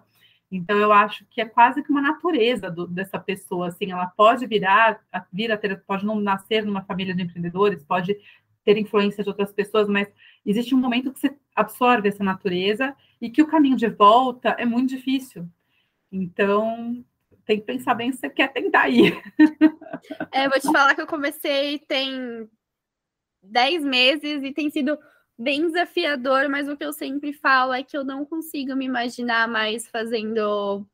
Então 0.51 0.77
eu 0.77 0.91
acho 0.91 1.25
que 1.29 1.41
é 1.41 1.45
quase 1.45 1.83
que 1.83 1.91
uma 1.91 2.01
natureza 2.01 2.71
do, 2.71 2.87
dessa 2.87 3.19
pessoa, 3.19 3.67
assim, 3.67 3.91
ela 3.91 4.07
pode 4.07 4.47
virar, 4.47 4.99
vir 5.31 5.51
a 5.51 5.57
ter, 5.57 5.79
pode 5.83 6.05
não 6.05 6.19
nascer 6.19 6.65
numa 6.65 6.81
família 6.81 7.13
de 7.13 7.21
empreendedores, 7.21 7.83
pode 7.83 8.17
ter 8.63 8.77
influência 8.77 9.23
de 9.23 9.29
outras 9.29 9.51
pessoas, 9.51 9.87
mas 9.87 10.11
existe 10.45 10.73
um 10.73 10.79
momento 10.79 11.11
que 11.11 11.19
você 11.19 11.35
absorve 11.55 12.09
essa 12.09 12.23
natureza 12.23 12.95
e 13.21 13.29
que 13.29 13.41
o 13.41 13.47
caminho 13.47 13.75
de 13.75 13.87
volta 13.87 14.49
é 14.57 14.65
muito 14.65 14.89
difícil. 14.89 15.47
Então, 16.11 17.03
tem 17.45 17.59
que 17.59 17.65
pensar 17.65 17.93
bem 17.93 18.11
se 18.11 18.19
você 18.19 18.29
quer 18.29 18.51
tentar 18.51 18.89
ir. 18.89 19.17
É, 20.31 20.47
vou 20.47 20.59
te 20.59 20.71
falar 20.71 20.93
que 20.93 21.01
eu 21.01 21.07
comecei 21.07 21.79
tem 21.79 22.47
10 23.41 23.83
meses 23.83 24.43
e 24.43 24.53
tem 24.53 24.69
sido 24.69 24.97
bem 25.37 25.65
desafiador, 25.65 26.47
mas 26.49 26.69
o 26.69 26.77
que 26.77 26.85
eu 26.85 26.93
sempre 26.93 27.33
falo 27.33 27.73
é 27.73 27.83
que 27.83 27.97
eu 27.97 28.03
não 28.03 28.23
consigo 28.23 28.75
me 28.75 28.85
imaginar 28.85 29.47
mais 29.47 29.87
fazendo 29.87 30.85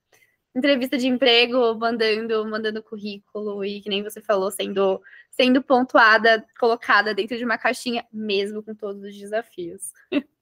entrevista 0.56 0.98
de 0.98 1.08
emprego, 1.08 1.76
mandando, 1.76 2.46
mandando 2.46 2.84
currículo 2.84 3.66
e 3.66 3.82
que 3.82 3.90
nem 3.90 4.04
você 4.04 4.22
falou, 4.22 4.52
sendo 4.52 5.02
sendo 5.32 5.64
pontuada, 5.64 6.46
colocada 6.60 7.14
dentro 7.14 7.38
de 7.38 7.44
uma 7.44 7.58
caixinha, 7.58 8.06
mesmo 8.12 8.62
com 8.62 8.76
todos 8.76 9.04
os 9.04 9.16
desafios. 9.16 9.92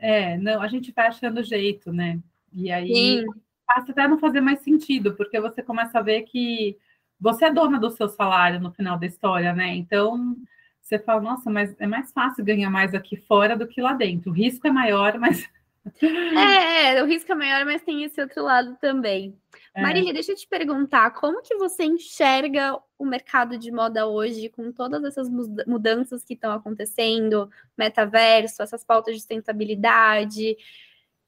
É, 0.00 0.36
não, 0.36 0.60
a 0.60 0.68
gente 0.68 0.92
vai 0.92 1.06
achando 1.06 1.42
jeito, 1.42 1.92
né? 1.92 2.18
E 2.52 2.70
aí 2.70 2.94
Sim. 2.94 3.24
passa 3.66 3.92
até 3.92 4.06
não 4.06 4.18
fazer 4.18 4.40
mais 4.40 4.60
sentido, 4.60 5.14
porque 5.14 5.40
você 5.40 5.62
começa 5.62 5.98
a 5.98 6.02
ver 6.02 6.22
que 6.22 6.76
você 7.20 7.46
é 7.46 7.52
dona 7.52 7.78
do 7.78 7.90
seu 7.90 8.08
salário 8.08 8.60
no 8.60 8.70
final 8.70 8.98
da 8.98 9.06
história, 9.06 9.52
né? 9.52 9.74
Então 9.74 10.36
você 10.80 10.98
fala, 10.98 11.20
nossa, 11.20 11.50
mas 11.50 11.74
é 11.80 11.86
mais 11.86 12.12
fácil 12.12 12.44
ganhar 12.44 12.70
mais 12.70 12.94
aqui 12.94 13.16
fora 13.16 13.56
do 13.56 13.66
que 13.66 13.80
lá 13.80 13.92
dentro. 13.92 14.30
O 14.30 14.34
risco 14.34 14.66
é 14.66 14.70
maior, 14.70 15.18
mas 15.18 15.48
é, 16.02 16.96
é, 16.96 17.02
o 17.02 17.06
risco 17.06 17.32
é 17.32 17.34
maior, 17.34 17.64
mas 17.64 17.82
tem 17.82 18.04
esse 18.04 18.20
outro 18.20 18.42
lado 18.42 18.76
também. 18.80 19.36
É. 19.76 19.82
Marília, 19.82 20.14
deixa 20.14 20.32
eu 20.32 20.36
te 20.36 20.48
perguntar, 20.48 21.10
como 21.10 21.42
que 21.42 21.54
você 21.56 21.84
enxerga 21.84 22.80
o 22.98 23.04
mercado 23.04 23.58
de 23.58 23.70
moda 23.70 24.06
hoje, 24.06 24.48
com 24.48 24.72
todas 24.72 25.04
essas 25.04 25.28
mudanças 25.28 26.24
que 26.24 26.32
estão 26.32 26.50
acontecendo, 26.50 27.50
metaverso, 27.76 28.62
essas 28.62 28.82
pautas 28.82 29.12
de 29.12 29.20
sustentabilidade? 29.20 30.52
O 30.52 30.56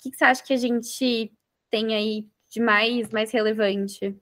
que, 0.03 0.11
que 0.11 0.17
você 0.17 0.25
acha 0.25 0.43
que 0.43 0.55
a 0.55 0.57
gente 0.57 1.31
tem 1.71 1.95
aí 1.95 2.27
de 2.49 2.59
mais, 2.59 3.11
mais 3.11 3.31
relevante? 3.31 4.17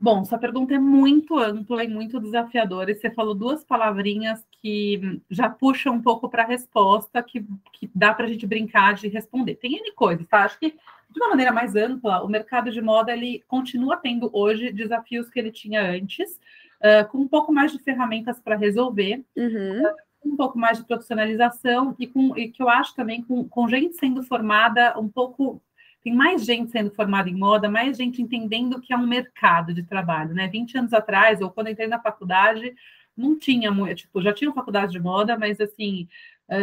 Bom, 0.00 0.24
sua 0.24 0.38
pergunta 0.38 0.74
é 0.74 0.78
muito 0.78 1.38
ampla 1.38 1.84
e 1.84 1.88
muito 1.88 2.18
desafiadora, 2.18 2.90
e 2.90 2.96
você 2.96 3.12
falou 3.12 3.32
duas 3.32 3.62
palavrinhas 3.62 4.44
que 4.60 5.20
já 5.30 5.48
puxam 5.48 5.94
um 5.94 6.02
pouco 6.02 6.28
para 6.28 6.42
a 6.42 6.46
resposta, 6.46 7.22
que, 7.22 7.46
que 7.72 7.88
dá 7.94 8.12
para 8.12 8.26
a 8.26 8.28
gente 8.28 8.44
brincar 8.44 8.94
de 8.94 9.06
responder. 9.06 9.54
Tem 9.54 9.76
N 9.76 9.92
coisas, 9.92 10.26
tá? 10.26 10.44
Acho 10.44 10.58
que, 10.58 10.76
de 11.18 11.24
uma 11.24 11.30
maneira 11.30 11.52
mais 11.52 11.74
ampla, 11.74 12.22
o 12.22 12.28
mercado 12.28 12.70
de 12.70 12.80
moda, 12.80 13.12
ele 13.12 13.42
continua 13.48 13.96
tendo 13.96 14.30
hoje 14.32 14.72
desafios 14.72 15.28
que 15.28 15.38
ele 15.38 15.50
tinha 15.50 15.82
antes, 15.82 16.38
uh, 16.80 17.08
com 17.10 17.18
um 17.18 17.28
pouco 17.28 17.52
mais 17.52 17.72
de 17.72 17.78
ferramentas 17.80 18.40
para 18.40 18.56
resolver, 18.56 19.24
uhum. 19.36 19.82
uh, 19.82 19.94
um 20.24 20.36
pouco 20.36 20.56
mais 20.56 20.78
de 20.78 20.84
profissionalização, 20.84 21.96
e, 21.98 22.06
com, 22.06 22.36
e 22.38 22.48
que 22.48 22.62
eu 22.62 22.68
acho 22.68 22.94
também 22.94 23.22
com, 23.22 23.48
com 23.48 23.68
gente 23.68 23.96
sendo 23.96 24.22
formada 24.22 24.98
um 24.98 25.08
pouco 25.08 25.60
tem 26.04 26.14
mais 26.14 26.44
gente 26.44 26.70
sendo 26.70 26.92
formada 26.92 27.28
em 27.28 27.34
moda, 27.34 27.68
mais 27.68 27.96
gente 27.96 28.22
entendendo 28.22 28.80
que 28.80 28.92
é 28.92 28.96
um 28.96 29.06
mercado 29.06 29.74
de 29.74 29.82
trabalho, 29.82 30.32
né? 30.32 30.46
20 30.46 30.78
anos 30.78 30.92
atrás, 30.94 31.40
ou 31.40 31.50
quando 31.50 31.68
entrei 31.68 31.88
na 31.88 32.00
faculdade, 32.00 32.72
não 33.16 33.36
tinha 33.36 33.72
muito, 33.72 33.96
tipo, 33.96 34.22
já 34.22 34.32
tinha 34.32 34.52
faculdade 34.52 34.92
de 34.92 35.00
moda, 35.00 35.36
mas 35.36 35.60
assim, 35.60 36.08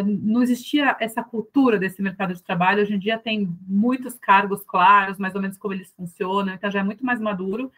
não 0.03 0.41
existia 0.41 0.97
essa 0.99 1.23
cultura 1.23 1.77
desse 1.77 2.01
mercado 2.01 2.33
de 2.33 2.41
trabalho. 2.41 2.81
Hoje 2.81 2.95
em 2.95 2.99
dia 2.99 3.19
tem 3.19 3.55
muitos 3.67 4.17
cargos 4.17 4.63
claros, 4.65 5.19
mais 5.19 5.35
ou 5.35 5.41
menos 5.41 5.57
como 5.57 5.73
eles 5.73 5.93
funcionam, 5.93 6.53
então 6.53 6.71
já 6.71 6.79
é 6.79 6.83
muito 6.83 7.05
mais 7.05 7.19
maduro. 7.19 7.71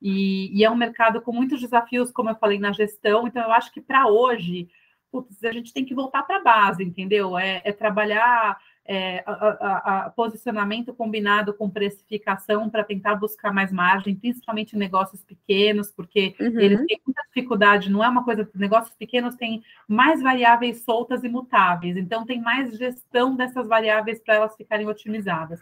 E, 0.00 0.50
e 0.58 0.64
é 0.64 0.70
um 0.70 0.74
mercado 0.74 1.22
com 1.22 1.32
muitos 1.32 1.60
desafios, 1.60 2.10
como 2.10 2.28
eu 2.28 2.34
falei, 2.34 2.58
na 2.58 2.72
gestão. 2.72 3.28
Então, 3.28 3.40
eu 3.40 3.52
acho 3.52 3.72
que 3.72 3.80
para 3.80 4.08
hoje, 4.08 4.68
putz, 5.12 5.44
a 5.44 5.52
gente 5.52 5.72
tem 5.72 5.84
que 5.84 5.94
voltar 5.94 6.24
para 6.24 6.38
a 6.38 6.42
base, 6.42 6.82
entendeu? 6.82 7.38
É, 7.38 7.62
é 7.64 7.72
trabalhar 7.72 8.58
é, 8.84 9.22
a, 9.24 9.32
a, 9.32 10.06
a, 10.06 10.10
posicionamento 10.10 10.92
combinado 10.92 11.54
com 11.54 11.70
precificação 11.70 12.68
para 12.68 12.82
tentar 12.82 13.14
buscar 13.14 13.52
mais 13.52 13.70
margem, 13.70 14.16
principalmente 14.16 14.74
em 14.74 14.78
negócios 14.78 15.22
pequenos, 15.22 15.90
porque 15.90 16.34
uhum. 16.40 16.58
eles 16.58 16.84
têm 16.86 17.00
muita 17.06 17.22
dificuldade, 17.28 17.90
não 17.90 18.02
é 18.02 18.08
uma 18.08 18.24
coisa, 18.24 18.48
negócios 18.54 18.94
pequenos 18.96 19.36
têm 19.36 19.62
mais 19.86 20.20
variáveis 20.20 20.82
soltas 20.82 21.22
e 21.22 21.28
mutáveis, 21.28 21.96
então 21.96 22.26
tem 22.26 22.40
mais 22.40 22.76
gestão 22.76 23.36
dessas 23.36 23.68
variáveis 23.68 24.20
para 24.20 24.34
elas 24.34 24.56
ficarem 24.56 24.86
otimizadas. 24.86 25.60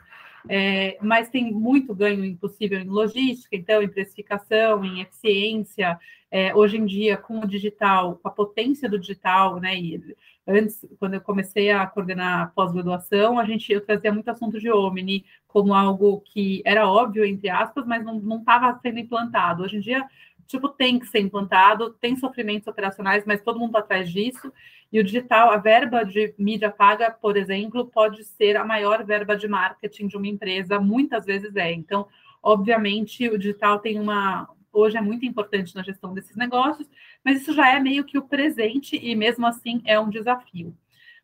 É, 0.48 0.96
mas 1.02 1.28
tem 1.28 1.52
muito 1.52 1.94
ganho 1.94 2.24
impossível 2.24 2.80
em 2.80 2.88
logística, 2.88 3.54
então 3.54 3.82
em 3.82 3.88
precificação, 3.88 4.82
em 4.82 5.02
eficiência, 5.02 5.98
é, 6.30 6.54
hoje 6.54 6.78
em 6.78 6.86
dia 6.86 7.16
com 7.16 7.40
o 7.40 7.46
digital, 7.46 8.16
com 8.22 8.28
a 8.28 8.30
potência 8.30 8.88
do 8.88 8.98
digital, 8.98 9.60
né? 9.60 9.76
E, 9.76 10.16
antes, 10.46 10.84
quando 10.98 11.14
eu 11.14 11.20
comecei 11.20 11.70
a 11.70 11.86
coordenar 11.86 12.52
pós-graduação, 12.54 13.38
a 13.38 13.44
gente 13.44 13.72
eu 13.72 13.80
trazia 13.80 14.12
muito 14.12 14.30
assunto 14.30 14.58
de 14.58 14.70
Omni 14.70 15.24
como 15.46 15.74
algo 15.74 16.20
que 16.20 16.62
era 16.64 16.88
óbvio, 16.88 17.24
entre 17.24 17.48
aspas, 17.48 17.86
mas 17.86 18.04
não 18.04 18.38
estava 18.38 18.78
sendo 18.80 18.98
implantado. 18.98 19.62
Hoje 19.62 19.76
em 19.76 19.80
dia, 19.80 20.06
tipo, 20.46 20.68
tem 20.68 20.98
que 20.98 21.06
ser 21.06 21.20
implantado, 21.20 21.90
tem 22.00 22.16
sofrimentos 22.16 22.66
operacionais, 22.66 23.24
mas 23.24 23.42
todo 23.42 23.58
mundo 23.58 23.70
está 23.70 23.78
atrás 23.80 24.10
disso. 24.10 24.52
E 24.92 24.98
o 24.98 25.04
digital, 25.04 25.52
a 25.52 25.56
verba 25.56 26.04
de 26.04 26.34
mídia 26.36 26.70
paga, 26.70 27.10
por 27.10 27.36
exemplo, 27.36 27.86
pode 27.86 28.24
ser 28.24 28.56
a 28.56 28.64
maior 28.64 29.04
verba 29.04 29.36
de 29.36 29.46
marketing 29.46 30.08
de 30.08 30.16
uma 30.16 30.26
empresa, 30.26 30.80
muitas 30.80 31.24
vezes 31.24 31.54
é. 31.54 31.72
Então, 31.72 32.08
obviamente, 32.42 33.28
o 33.28 33.38
digital 33.38 33.78
tem 33.78 34.00
uma. 34.00 34.48
Hoje 34.72 34.96
é 34.96 35.00
muito 35.00 35.26
importante 35.26 35.74
na 35.74 35.82
gestão 35.82 36.14
desses 36.14 36.36
negócios, 36.36 36.88
mas 37.24 37.40
isso 37.40 37.52
já 37.52 37.74
é 37.74 37.80
meio 37.80 38.04
que 38.04 38.18
o 38.18 38.22
presente 38.22 38.96
e 38.96 39.16
mesmo 39.16 39.46
assim 39.46 39.82
é 39.84 39.98
um 39.98 40.08
desafio. 40.08 40.76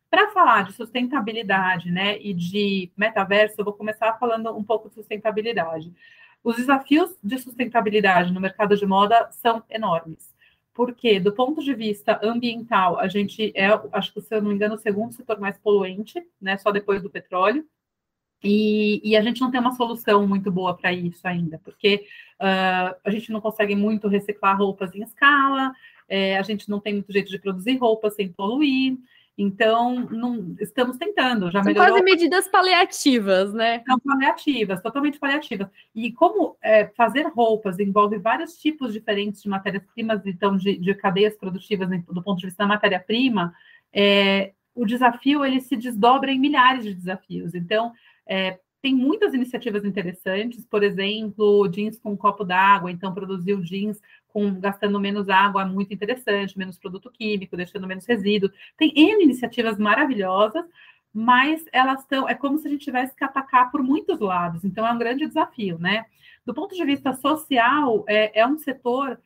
Para 0.09 0.29
falar 0.31 0.63
de 0.63 0.73
sustentabilidade 0.73 1.91
né, 1.91 2.17
e 2.19 2.33
de 2.33 2.91
metaverso, 2.95 3.55
eu 3.57 3.65
vou 3.65 3.73
começar 3.73 4.17
falando 4.17 4.55
um 4.55 4.63
pouco 4.63 4.87
de 4.89 4.95
sustentabilidade. 4.95 5.93
Os 6.43 6.55
desafios 6.55 7.17
de 7.21 7.37
sustentabilidade 7.37 8.31
no 8.31 8.39
mercado 8.39 8.75
de 8.75 8.85
moda 8.85 9.29
são 9.31 9.63
enormes. 9.69 10.33
Porque, 10.73 11.19
do 11.19 11.33
ponto 11.33 11.61
de 11.63 11.73
vista 11.73 12.19
ambiental, 12.23 12.99
a 12.99 13.07
gente 13.07 13.51
é, 13.55 13.67
acho 13.91 14.13
que, 14.13 14.21
se 14.21 14.33
eu 14.33 14.41
não 14.41 14.49
me 14.49 14.55
engano, 14.55 14.75
o 14.75 14.77
segundo 14.77 15.11
setor 15.11 15.39
mais 15.39 15.57
poluente, 15.57 16.23
né, 16.39 16.55
só 16.57 16.71
depois 16.71 17.01
do 17.01 17.09
petróleo. 17.09 17.67
E, 18.43 19.01
e, 19.03 19.17
a 19.17 19.21
gente 19.21 19.41
não 19.41 19.49
tem 19.49 19.59
uma 19.59 19.73
solução 19.73 20.27
muito 20.27 20.51
boa 20.51 20.75
para 20.75 20.93
isso 20.93 21.27
ainda, 21.27 21.59
porque 21.63 22.05
uh, 22.39 22.95
a 23.03 23.09
gente 23.09 23.31
não 23.31 23.41
consegue 23.41 23.75
muito 23.75 24.07
reciclar 24.07 24.57
roupas 24.57 24.93
em 24.93 25.01
escala, 25.01 25.73
é, 26.07 26.37
a 26.37 26.43
gente 26.43 26.69
não 26.69 26.79
tem 26.79 26.93
muito 26.93 27.11
jeito 27.11 27.29
de 27.29 27.39
produzir 27.39 27.77
roupas 27.77 28.15
sem 28.15 28.31
poluir, 28.31 28.97
então, 29.37 29.93
não, 30.09 30.55
estamos 30.59 30.97
tentando, 30.97 31.51
já 31.51 31.61
São 31.61 31.71
melhorou. 31.71 31.91
quase 31.91 32.03
medidas 32.03 32.47
paliativas, 32.47 33.53
né? 33.53 33.83
São 33.85 33.99
paliativas, 33.99 34.81
totalmente 34.81 35.19
paliativas. 35.19 35.67
E 35.93 36.11
como 36.11 36.57
é, 36.59 36.87
fazer 36.97 37.27
roupas 37.27 37.77
envolve 37.77 38.17
vários 38.17 38.57
tipos 38.57 38.91
diferentes 38.91 39.43
de 39.43 39.47
matérias-primas, 39.47 40.25
então, 40.25 40.57
de, 40.57 40.75
de, 40.77 40.93
cadeias 40.95 41.37
produtivas 41.37 41.87
do 41.87 42.23
ponto 42.23 42.39
de 42.39 42.47
vista 42.47 42.63
da 42.63 42.67
matéria-prima, 42.67 43.53
é, 43.93 44.53
o 44.73 44.85
desafio, 44.85 45.45
ele 45.45 45.61
se 45.61 45.75
desdobra 45.75 46.31
em 46.31 46.39
milhares 46.39 46.83
de 46.83 46.95
desafios. 46.95 47.53
Então, 47.53 47.93
é, 48.27 48.59
tem 48.81 48.95
muitas 48.95 49.33
iniciativas 49.33 49.83
interessantes, 49.83 50.65
por 50.65 50.83
exemplo, 50.83 51.67
jeans 51.67 51.97
com 51.99 52.11
um 52.11 52.17
copo 52.17 52.43
d'água, 52.43 52.91
então 52.91 53.13
produzir 53.13 53.53
o 53.53 53.63
jeans 53.63 53.99
com 54.27 54.59
gastando 54.59 54.99
menos 54.99 55.29
água, 55.29 55.65
muito 55.65 55.93
interessante, 55.93 56.57
menos 56.57 56.77
produto 56.77 57.11
químico, 57.11 57.57
deixando 57.57 57.87
menos 57.87 58.05
resíduo. 58.05 58.51
Tem 58.77 58.93
N 58.95 59.23
iniciativas 59.23 59.77
maravilhosas, 59.79 60.63
mas 61.13 61.65
elas 61.71 62.01
estão, 62.01 62.29
é 62.29 62.35
como 62.35 62.59
se 62.59 62.67
a 62.67 62.69
gente 62.69 62.85
tivesse 62.85 63.15
que 63.15 63.23
atacar 63.23 63.71
por 63.71 63.81
muitos 63.81 64.19
lados, 64.19 64.63
então 64.63 64.85
é 64.85 64.91
um 64.91 64.99
grande 64.99 65.25
desafio, 65.25 65.79
né? 65.79 66.05
Do 66.45 66.53
ponto 66.53 66.75
de 66.75 66.85
vista 66.85 67.13
social, 67.13 68.05
é, 68.07 68.39
é 68.39 68.47
um 68.47 68.57
setor 68.57 69.19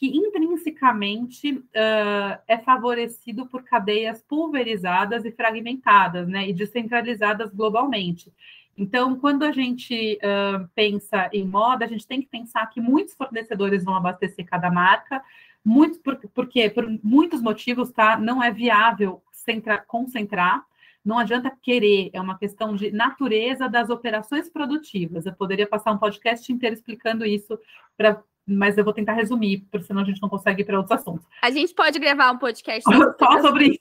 que 0.00 0.06
intrinsecamente 0.06 1.52
uh, 1.52 2.40
é 2.48 2.56
favorecido 2.64 3.44
por 3.44 3.62
cadeias 3.62 4.22
pulverizadas 4.22 5.26
e 5.26 5.30
fragmentadas, 5.30 6.26
né, 6.26 6.48
e 6.48 6.54
descentralizadas 6.54 7.52
globalmente. 7.52 8.32
Então, 8.78 9.14
quando 9.20 9.42
a 9.42 9.52
gente 9.52 10.18
uh, 10.22 10.66
pensa 10.74 11.28
em 11.34 11.46
moda, 11.46 11.84
a 11.84 11.88
gente 11.88 12.06
tem 12.06 12.22
que 12.22 12.28
pensar 12.28 12.64
que 12.68 12.80
muitos 12.80 13.12
fornecedores 13.12 13.84
vão 13.84 13.94
abastecer 13.94 14.46
cada 14.46 14.70
marca, 14.70 15.22
muitos, 15.62 15.98
por, 15.98 16.16
porque 16.32 16.70
por 16.70 16.88
muitos 17.02 17.42
motivos, 17.42 17.92
tá? 17.92 18.18
Não 18.18 18.42
é 18.42 18.50
viável 18.50 19.22
centra, 19.32 19.76
concentrar, 19.86 20.64
não 21.04 21.18
adianta 21.18 21.54
querer, 21.62 22.08
é 22.14 22.20
uma 22.20 22.38
questão 22.38 22.74
de 22.74 22.90
natureza 22.90 23.68
das 23.68 23.90
operações 23.90 24.48
produtivas. 24.48 25.26
Eu 25.26 25.34
poderia 25.34 25.66
passar 25.66 25.92
um 25.92 25.98
podcast 25.98 26.50
inteiro 26.50 26.74
explicando 26.74 27.26
isso 27.26 27.58
para 27.98 28.22
mas 28.50 28.76
eu 28.76 28.84
vou 28.84 28.92
tentar 28.92 29.12
resumir, 29.12 29.66
porque 29.70 29.86
senão 29.86 30.02
a 30.02 30.04
gente 30.04 30.20
não 30.20 30.28
consegue 30.28 30.62
ir 30.62 30.64
para 30.64 30.76
outros 30.76 30.98
assuntos. 30.98 31.26
A 31.42 31.50
gente 31.50 31.74
pode 31.74 31.98
gravar 31.98 32.30
um 32.32 32.38
podcast 32.38 32.82
só 33.18 33.40
sobre 33.40 33.68
isso. 33.68 33.80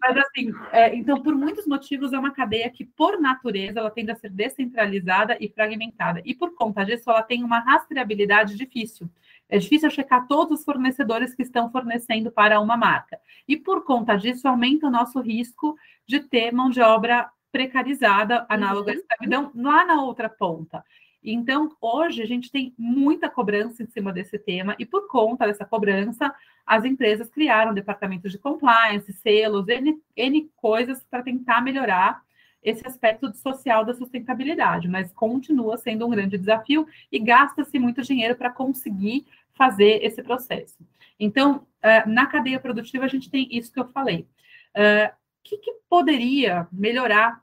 Mas 0.00 0.16
assim, 0.16 0.52
é, 0.72 0.94
então, 0.94 1.22
por 1.22 1.34
muitos 1.34 1.66
motivos, 1.66 2.12
é 2.12 2.18
uma 2.18 2.32
cadeia 2.32 2.68
que, 2.70 2.84
por 2.84 3.20
natureza, 3.20 3.80
ela 3.80 3.90
tende 3.90 4.10
a 4.10 4.16
ser 4.16 4.30
descentralizada 4.30 5.36
e 5.40 5.48
fragmentada. 5.48 6.20
E 6.24 6.34
por 6.34 6.54
conta 6.54 6.84
disso, 6.84 7.10
ela 7.10 7.22
tem 7.22 7.42
uma 7.42 7.60
rastreabilidade 7.60 8.56
difícil. 8.56 9.08
É 9.48 9.58
difícil 9.58 9.90
checar 9.90 10.26
todos 10.26 10.60
os 10.60 10.64
fornecedores 10.64 11.34
que 11.34 11.42
estão 11.42 11.70
fornecendo 11.70 12.30
para 12.30 12.60
uma 12.60 12.76
marca. 12.76 13.18
E 13.46 13.56
por 13.56 13.82
conta 13.84 14.16
disso, 14.16 14.46
aumenta 14.46 14.86
o 14.86 14.90
nosso 14.90 15.20
risco 15.20 15.76
de 16.06 16.20
ter 16.20 16.52
mão 16.52 16.68
de 16.68 16.82
obra 16.82 17.30
precarizada, 17.50 18.46
análoga 18.48 18.92
à 18.92 18.94
uhum. 18.94 19.00
escravidão, 19.00 19.50
lá 19.54 19.84
na 19.86 20.02
outra 20.02 20.28
ponta. 20.28 20.84
Então, 21.22 21.76
hoje 21.80 22.22
a 22.22 22.26
gente 22.26 22.50
tem 22.50 22.74
muita 22.78 23.28
cobrança 23.28 23.82
em 23.82 23.86
cima 23.86 24.12
desse 24.12 24.38
tema, 24.38 24.76
e 24.78 24.86
por 24.86 25.08
conta 25.08 25.46
dessa 25.46 25.64
cobrança, 25.64 26.34
as 26.64 26.84
empresas 26.84 27.28
criaram 27.28 27.74
departamentos 27.74 28.30
de 28.30 28.38
compliance, 28.38 29.12
selos, 29.12 29.66
N, 29.68 30.00
N 30.16 30.50
coisas 30.56 31.02
para 31.04 31.22
tentar 31.22 31.60
melhorar 31.60 32.22
esse 32.62 32.86
aspecto 32.86 33.32
social 33.34 33.84
da 33.84 33.94
sustentabilidade, 33.94 34.88
mas 34.88 35.12
continua 35.12 35.76
sendo 35.78 36.06
um 36.06 36.10
grande 36.10 36.36
desafio 36.36 36.86
e 37.10 37.18
gasta-se 37.18 37.78
muito 37.78 38.02
dinheiro 38.02 38.36
para 38.36 38.50
conseguir 38.50 39.26
fazer 39.54 40.04
esse 40.04 40.22
processo. 40.22 40.76
Então, 41.18 41.66
eh, 41.82 42.06
na 42.06 42.26
cadeia 42.26 42.60
produtiva, 42.60 43.04
a 43.04 43.08
gente 43.08 43.30
tem 43.30 43.48
isso 43.50 43.72
que 43.72 43.80
eu 43.80 43.88
falei. 43.88 44.26
O 44.74 44.80
eh, 44.80 45.14
que, 45.42 45.56
que 45.58 45.72
poderia 45.88 46.68
melhorar 46.70 47.42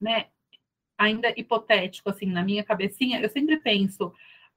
né, 0.00 0.26
ainda 1.02 1.32
hipotético, 1.36 2.10
assim, 2.10 2.26
na 2.26 2.42
minha 2.42 2.64
cabecinha, 2.64 3.20
eu 3.20 3.28
sempre 3.28 3.56
penso, 3.58 4.12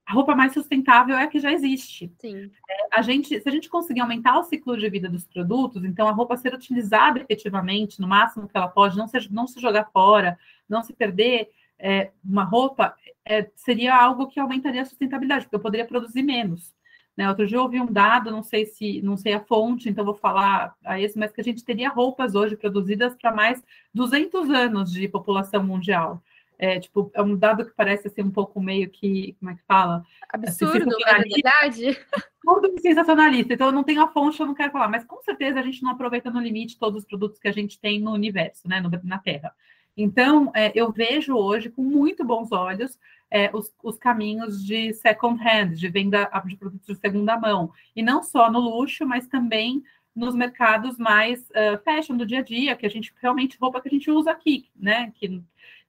a 0.05 0.13
roupa 0.13 0.35
mais 0.35 0.53
sustentável 0.53 1.17
é 1.17 1.23
a 1.23 1.27
que 1.27 1.39
já 1.39 1.51
existe. 1.51 2.11
Sim. 2.19 2.51
É, 2.69 2.87
a 2.91 3.01
gente, 3.01 3.39
se 3.39 3.49
a 3.49 3.51
gente 3.51 3.67
conseguir 3.69 4.01
aumentar 4.01 4.37
o 4.37 4.43
ciclo 4.43 4.77
de 4.77 4.87
vida 4.89 5.09
dos 5.09 5.25
produtos, 5.25 5.83
então 5.83 6.07
a 6.07 6.11
roupa 6.11 6.37
ser 6.37 6.53
utilizada 6.53 7.19
efetivamente, 7.19 7.99
no 7.99 8.07
máximo 8.07 8.47
que 8.47 8.55
ela 8.55 8.67
pode, 8.67 8.97
não 8.97 9.07
se, 9.07 9.31
não 9.31 9.47
se 9.47 9.59
jogar 9.59 9.89
fora, 9.91 10.37
não 10.69 10.83
se 10.83 10.93
perder, 10.93 11.49
é, 11.79 12.11
uma 12.23 12.43
roupa 12.43 12.95
é, 13.25 13.49
seria 13.55 13.95
algo 13.95 14.27
que 14.27 14.39
aumentaria 14.39 14.83
a 14.83 14.85
sustentabilidade, 14.85 15.45
porque 15.45 15.55
eu 15.55 15.59
poderia 15.59 15.87
produzir 15.87 16.21
menos. 16.21 16.75
Né? 17.17 17.27
Outro 17.27 17.47
dia 17.47 17.57
eu 17.57 17.63
ouvi 17.63 17.79
um 17.79 17.91
dado, 17.91 18.29
não 18.29 18.43
sei 18.43 18.65
se 18.65 19.01
não 19.01 19.17
sei 19.17 19.33
a 19.33 19.39
fonte, 19.39 19.89
então 19.89 20.05
vou 20.05 20.13
falar 20.13 20.75
a 20.83 20.99
esse, 20.99 21.17
mas 21.17 21.31
que 21.31 21.41
a 21.41 21.43
gente 21.43 21.63
teria 21.63 21.89
roupas 21.89 22.35
hoje 22.35 22.55
produzidas 22.55 23.15
para 23.15 23.33
mais 23.33 23.63
200 23.93 24.49
anos 24.49 24.91
de 24.91 25.07
população 25.07 25.63
mundial. 25.63 26.21
É, 26.57 26.79
tipo, 26.79 27.11
é 27.13 27.21
um 27.21 27.35
dado 27.35 27.65
que 27.65 27.73
parece 27.75 28.09
ser 28.09 28.23
um 28.23 28.31
pouco 28.31 28.61
meio 28.61 28.89
que, 28.89 29.35
como 29.39 29.51
é 29.51 29.55
que 29.55 29.63
fala? 29.67 30.03
Absurdo, 30.29 30.85
na 31.05 31.19
verdade. 31.19 31.99
Tudo 32.43 32.79
sensacionalista. 32.79 33.53
Então, 33.53 33.67
eu 33.67 33.73
não 33.73 33.83
tenho 33.83 34.01
a 34.01 34.07
fonte, 34.07 34.39
eu 34.39 34.45
não 34.45 34.53
quero 34.53 34.71
falar. 34.71 34.87
Mas, 34.87 35.03
com 35.03 35.21
certeza, 35.21 35.59
a 35.59 35.63
gente 35.63 35.83
não 35.83 35.91
aproveita 35.91 36.29
no 36.29 36.39
limite 36.39 36.79
todos 36.79 36.99
os 37.03 37.05
produtos 37.05 37.39
que 37.39 37.47
a 37.47 37.51
gente 37.51 37.79
tem 37.79 37.99
no 37.99 38.13
universo, 38.13 38.67
né? 38.67 38.79
No, 38.79 38.89
na 39.03 39.17
Terra. 39.17 39.53
Então, 39.97 40.51
é, 40.53 40.71
eu 40.75 40.91
vejo 40.91 41.35
hoje, 41.35 41.69
com 41.69 41.81
muito 41.81 42.23
bons 42.23 42.51
olhos, 42.51 42.99
é, 43.31 43.49
os, 43.53 43.73
os, 43.81 43.97
caminhos 43.97 44.63
de 44.63 44.93
second 44.93 45.41
hand, 45.41 45.75
de 45.75 45.87
venda 45.87 46.29
de 46.45 46.55
produtos 46.55 46.87
de 46.87 46.95
segunda 46.95 47.37
mão. 47.37 47.71
E 47.95 48.03
não 48.03 48.21
só 48.21 48.51
no 48.51 48.59
luxo, 48.59 49.05
mas 49.05 49.27
também 49.27 49.83
nos 50.15 50.33
mercados 50.33 50.97
mais 50.97 51.41
uh, 51.49 51.77
fashion 51.83 52.15
do 52.15 52.25
dia 52.25 52.39
a 52.39 52.43
dia, 52.43 52.75
que 52.75 52.85
a 52.85 52.89
gente 52.89 53.13
realmente 53.21 53.57
roupa 53.59 53.81
que 53.81 53.89
a 53.89 53.91
gente 53.91 54.09
usa 54.09 54.31
aqui, 54.31 54.69
né? 54.75 55.11
Que 55.15 55.41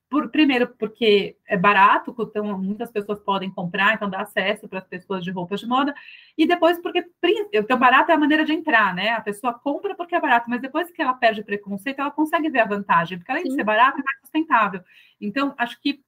por, 0.08 0.28
primeiro, 0.30 0.68
porque 0.78 1.36
é 1.46 1.56
barato, 1.56 2.14
então 2.18 2.58
muitas 2.58 2.90
pessoas 2.90 3.18
podem 3.20 3.50
comprar, 3.50 3.94
então 3.94 4.08
dá 4.08 4.20
acesso 4.20 4.68
para 4.68 4.78
as 4.78 4.86
pessoas 4.86 5.24
de 5.24 5.30
roupas 5.30 5.60
de 5.60 5.66
moda. 5.66 5.94
E 6.38 6.46
depois, 6.46 6.78
porque 6.80 7.04
então, 7.52 7.78
barato 7.78 8.10
é 8.12 8.14
a 8.14 8.18
maneira 8.18 8.44
de 8.44 8.52
entrar, 8.52 8.94
né? 8.94 9.10
A 9.10 9.20
pessoa 9.20 9.52
compra 9.52 9.94
porque 9.94 10.14
é 10.14 10.20
barato, 10.20 10.48
mas 10.48 10.60
depois 10.60 10.90
que 10.90 11.02
ela 11.02 11.14
perde 11.14 11.40
o 11.40 11.44
preconceito, 11.44 12.00
ela 12.00 12.10
consegue 12.10 12.48
ver 12.48 12.60
a 12.60 12.66
vantagem, 12.66 13.18
porque 13.18 13.32
além 13.32 13.44
Sim. 13.44 13.50
de 13.50 13.54
ser 13.56 13.64
barato, 13.64 13.98
é 13.98 14.02
mais 14.04 14.20
sustentável. 14.20 14.80
Então, 15.20 15.54
acho 15.58 15.80
que 15.80 16.00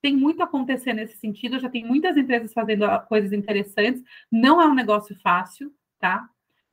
tem 0.00 0.16
muito 0.16 0.40
a 0.40 0.44
acontecer 0.44 0.92
nesse 0.92 1.18
sentido, 1.18 1.58
já 1.58 1.68
tem 1.68 1.84
muitas 1.84 2.16
empresas 2.16 2.52
fazendo 2.52 2.86
coisas 3.08 3.32
interessantes. 3.32 4.02
Não 4.30 4.60
é 4.60 4.66
um 4.66 4.74
negócio 4.74 5.16
fácil, 5.22 5.72
tá? 5.98 6.28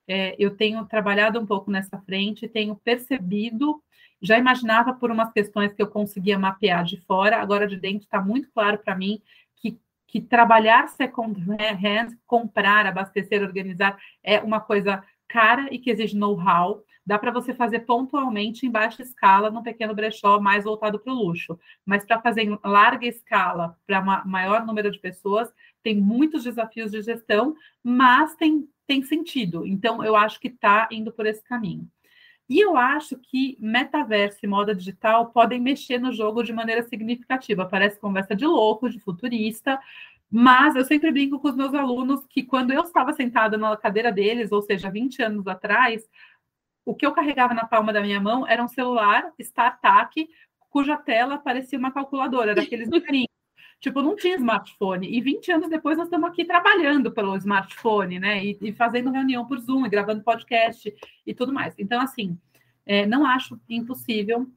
É, 0.07 0.35
eu 0.39 0.55
tenho 0.55 0.85
trabalhado 0.85 1.39
um 1.39 1.45
pouco 1.45 1.69
nessa 1.69 1.97
frente, 1.99 2.47
tenho 2.47 2.75
percebido 2.75 3.81
já 4.21 4.37
imaginava 4.37 4.93
por 4.93 5.11
umas 5.11 5.31
questões 5.31 5.73
que 5.73 5.81
eu 5.81 5.87
conseguia 5.87 6.39
mapear 6.39 6.83
de 6.83 6.99
fora, 7.01 7.41
agora 7.41 7.67
de 7.67 7.77
dentro 7.77 8.03
está 8.03 8.21
muito 8.21 8.49
claro 8.51 8.79
para 8.79 8.95
mim 8.95 9.21
que, 9.55 9.79
que 10.07 10.21
trabalhar 10.21 10.87
second 10.89 11.39
hand, 11.49 12.17
comprar, 12.25 12.85
abastecer, 12.85 13.41
organizar, 13.41 13.97
é 14.23 14.39
uma 14.39 14.59
coisa 14.59 15.03
cara 15.27 15.67
e 15.71 15.77
que 15.77 15.91
exige 15.91 16.15
know-how. 16.15 16.83
Dá 17.05 17.17
para 17.17 17.31
você 17.31 17.53
fazer 17.53 17.81
pontualmente 17.81 18.65
em 18.65 18.71
baixa 18.71 19.01
escala, 19.01 19.49
num 19.49 19.63
pequeno 19.63 19.95
brechó 19.95 20.41
mais 20.41 20.65
voltado 20.65 20.99
para 20.99 21.13
o 21.13 21.15
luxo. 21.15 21.57
Mas 21.85 22.03
para 22.05 22.21
fazer 22.21 22.41
em 22.41 22.59
larga 22.63 23.05
escala, 23.05 23.77
para 23.85 24.01
maior 24.25 24.65
número 24.65 24.91
de 24.91 24.99
pessoas, 24.99 25.49
tem 25.81 25.95
muitos 25.95 26.43
desafios 26.43 26.91
de 26.91 27.01
gestão, 27.01 27.55
mas 27.81 28.35
tem, 28.35 28.67
tem 28.85 29.01
sentido. 29.03 29.65
Então, 29.65 30.03
eu 30.03 30.17
acho 30.17 30.37
que 30.37 30.49
está 30.49 30.89
indo 30.91 31.13
por 31.13 31.25
esse 31.25 31.41
caminho. 31.41 31.89
E 32.49 32.59
eu 32.59 32.77
acho 32.77 33.17
que 33.17 33.57
metaverso 33.59 34.39
e 34.43 34.47
moda 34.47 34.73
digital 34.73 35.27
podem 35.31 35.59
mexer 35.59 35.99
no 35.99 36.13
jogo 36.13 36.43
de 36.43 36.53
maneira 36.53 36.83
significativa. 36.83 37.65
Parece 37.67 37.99
conversa 37.99 38.35
de 38.35 38.45
louco, 38.45 38.89
de 38.89 38.99
futurista, 38.99 39.79
Mas 40.29 40.75
eu 40.75 40.85
sempre 40.85 41.11
brinco 41.11 41.39
com 41.39 41.49
os 41.49 41.55
meus 41.55 41.73
alunos 41.73 42.25
que 42.27 42.43
quando 42.43 42.71
eu 42.71 42.83
estava 42.83 43.13
sentada 43.13 43.57
na 43.57 43.77
cadeira 43.77 44.11
deles, 44.11 44.51
ou 44.51 44.61
seja, 44.61 44.89
20 44.91 45.21
anos 45.23 45.47
atrás, 45.47 46.07
o 46.85 46.95
que 46.95 47.05
eu 47.05 47.13
carregava 47.13 47.53
na 47.53 47.65
palma 47.65 47.93
da 47.93 48.01
minha 48.01 48.19
mão 48.19 48.47
era 48.47 48.63
um 48.63 48.67
celular 48.67 49.31
StarTAC, 49.39 50.29
cuja 50.69 50.97
tela 50.97 51.37
parecia 51.37 51.79
uma 51.79 51.91
calculadora, 51.91 52.55
daqueles 52.55 52.89
carinhos. 53.03 53.36
Tipo, 53.79 54.01
não 54.01 54.15
tinha 54.15 54.35
smartphone. 54.35 55.07
E 55.07 55.21
20 55.21 55.51
anos 55.51 55.69
depois 55.69 55.97
nós 55.97 56.07
estamos 56.07 56.29
aqui 56.29 56.43
trabalhando 56.45 57.11
pelo 57.11 57.35
smartphone, 57.37 58.19
né? 58.19 58.43
E, 58.43 58.57
e 58.61 58.73
fazendo 58.73 59.11
reunião 59.11 59.45
por 59.45 59.59
Zoom, 59.59 59.85
e 59.85 59.89
gravando 59.89 60.23
podcast 60.23 60.93
e 61.25 61.33
tudo 61.33 61.53
mais. 61.53 61.75
Então, 61.77 62.01
assim, 62.01 62.37
é, 62.85 63.05
não 63.05 63.25
acho 63.25 63.59
impossível 63.69 64.47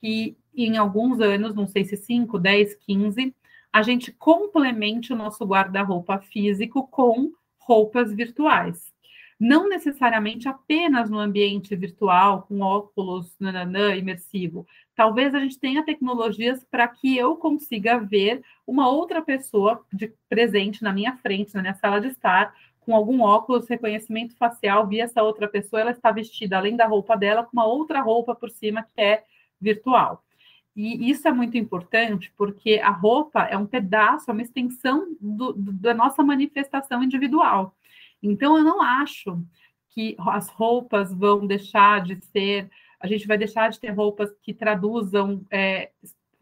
que 0.00 0.36
em 0.54 0.76
alguns 0.76 1.20
anos, 1.20 1.54
não 1.54 1.66
sei 1.66 1.84
se 1.84 1.96
5, 1.96 2.38
10, 2.38 2.74
15, 2.76 3.34
a 3.72 3.82
gente 3.82 4.10
complemente 4.10 5.12
o 5.12 5.16
nosso 5.16 5.44
guarda-roupa 5.44 6.18
físico 6.18 6.88
com 6.88 7.32
roupas 7.58 8.12
virtuais. 8.12 8.90
Não 9.38 9.68
necessariamente 9.68 10.48
apenas 10.48 11.10
no 11.10 11.18
ambiente 11.18 11.76
virtual, 11.76 12.42
com 12.42 12.60
óculos 12.60 13.34
nananã, 13.38 13.94
imersivo. 13.94 14.66
Talvez 14.96 15.34
a 15.34 15.38
gente 15.38 15.58
tenha 15.58 15.84
tecnologias 15.84 16.64
para 16.64 16.88
que 16.88 17.16
eu 17.16 17.36
consiga 17.36 17.98
ver 17.98 18.42
uma 18.66 18.88
outra 18.88 19.22
pessoa 19.22 19.84
de 19.92 20.12
presente 20.28 20.82
na 20.82 20.92
minha 20.92 21.16
frente, 21.18 21.54
na 21.54 21.60
minha 21.60 21.74
sala 21.74 22.00
de 22.00 22.08
estar, 22.08 22.54
com 22.80 22.96
algum 22.96 23.20
óculos, 23.20 23.68
reconhecimento 23.68 24.34
facial, 24.36 24.86
via 24.86 25.04
essa 25.04 25.22
outra 25.22 25.46
pessoa, 25.46 25.80
ela 25.80 25.90
está 25.90 26.10
vestida, 26.10 26.56
além 26.56 26.76
da 26.76 26.86
roupa 26.86 27.16
dela, 27.16 27.44
com 27.44 27.50
uma 27.52 27.66
outra 27.66 28.00
roupa 28.00 28.34
por 28.34 28.48
cima 28.48 28.84
que 28.94 29.00
é 29.00 29.24
virtual. 29.60 30.24
E 30.74 31.10
isso 31.10 31.26
é 31.26 31.32
muito 31.32 31.56
importante 31.58 32.32
porque 32.36 32.80
a 32.82 32.90
roupa 32.90 33.42
é 33.44 33.56
um 33.56 33.66
pedaço, 33.66 34.30
é 34.30 34.32
uma 34.32 34.42
extensão 34.42 35.16
do, 35.20 35.52
do, 35.52 35.72
da 35.72 35.94
nossa 35.94 36.22
manifestação 36.22 37.02
individual. 37.02 37.74
Então, 38.22 38.56
eu 38.56 38.64
não 38.64 38.80
acho 38.82 39.42
que 39.88 40.14
as 40.18 40.48
roupas 40.50 41.12
vão 41.12 41.46
deixar 41.46 42.02
de 42.02 42.22
ser, 42.26 42.70
a 43.06 43.08
gente 43.08 43.26
vai 43.26 43.38
deixar 43.38 43.70
de 43.70 43.80
ter 43.80 43.90
roupas 43.90 44.30
que 44.42 44.52
traduzam 44.52 45.44
é, 45.50 45.90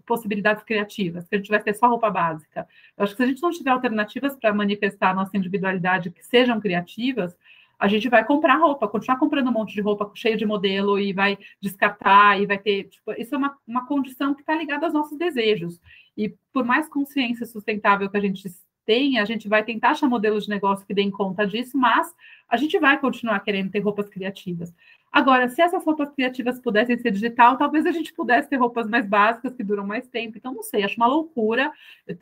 possibilidades 0.07 0.63
criativas, 0.65 1.27
que 1.29 1.35
a 1.35 1.39
gente 1.39 1.51
vai 1.51 1.63
ter 1.63 1.75
só 1.75 1.89
roupa 1.89 2.11
básica. 2.11 2.67
Eu 2.97 3.05
acho 3.05 3.13
que 3.13 3.19
se 3.19 3.23
a 3.23 3.27
gente 3.27 3.43
não 3.43 3.51
tiver 3.51 3.71
alternativas 3.71 4.37
para 4.37 4.53
manifestar 4.53 5.11
a 5.11 5.15
nossa 5.15 5.37
individualidade 5.37 6.11
que 6.11 6.25
sejam 6.25 6.61
criativas, 6.61 7.37
a 7.79 7.89
gente 7.89 8.09
vai 8.09 8.25
comprar 8.25 8.57
roupa, 8.57 8.89
continuar 8.89 9.19
comprando 9.19 9.49
um 9.49 9.53
monte 9.53 9.75
de 9.75 9.81
roupa 9.81 10.11
cheio 10.15 10.37
de 10.37 10.47
modelo 10.47 10.99
e 10.99 11.13
vai 11.13 11.37
descartar 11.61 12.41
e 12.41 12.47
vai 12.47 12.59
ter. 12.59 12.85
Tipo, 12.85 13.13
isso 13.13 13.35
é 13.35 13.39
uma, 13.39 13.57
uma 13.67 13.87
condição 13.87 14.35
que 14.35 14.41
está 14.41 14.55
ligada 14.55 14.87
aos 14.87 14.95
nossos 14.95 15.19
desejos. 15.19 15.81
E 16.17 16.35
por 16.53 16.65
mais 16.65 16.89
consciência 16.89 17.45
sustentável 17.45 18.09
que 18.09 18.17
a 18.17 18.21
gente 18.21 18.49
tenha, 18.87 19.23
a 19.23 19.25
gente 19.25 19.49
vai 19.49 19.65
tentar 19.65 19.91
achar 19.91 20.09
modelos 20.09 20.45
de 20.45 20.51
negócio 20.51 20.87
que 20.87 20.95
deem 20.95 21.11
conta 21.11 21.47
disso, 21.47 21.77
mas 21.77 22.15
a 22.49 22.57
gente 22.57 22.79
vai 22.79 22.99
continuar 22.99 23.41
querendo 23.41 23.71
ter 23.71 23.81
roupas 23.81 24.09
criativas. 24.09 24.73
Agora, 25.15 25.49
se 25.49 25.63
essas 25.63 25.85
roupas 25.85 26.11
criativas 26.13 26.59
pudessem 26.59 26.99
ser 26.99 27.13
digital, 27.13 27.57
talvez 27.57 27.87
a 27.87 27.93
gente 27.93 28.13
pudesse 28.13 28.49
ter 28.49 28.57
roupas 28.57 28.89
mais 28.89 29.07
básicas 29.07 29.55
que 29.55 29.63
duram 29.63 29.87
mais 29.87 30.09
tempo. 30.09 30.37
Então, 30.37 30.53
não 30.53 30.63
sei, 30.65 30.83
acho 30.83 30.97
uma 30.97 31.07
loucura, 31.07 31.71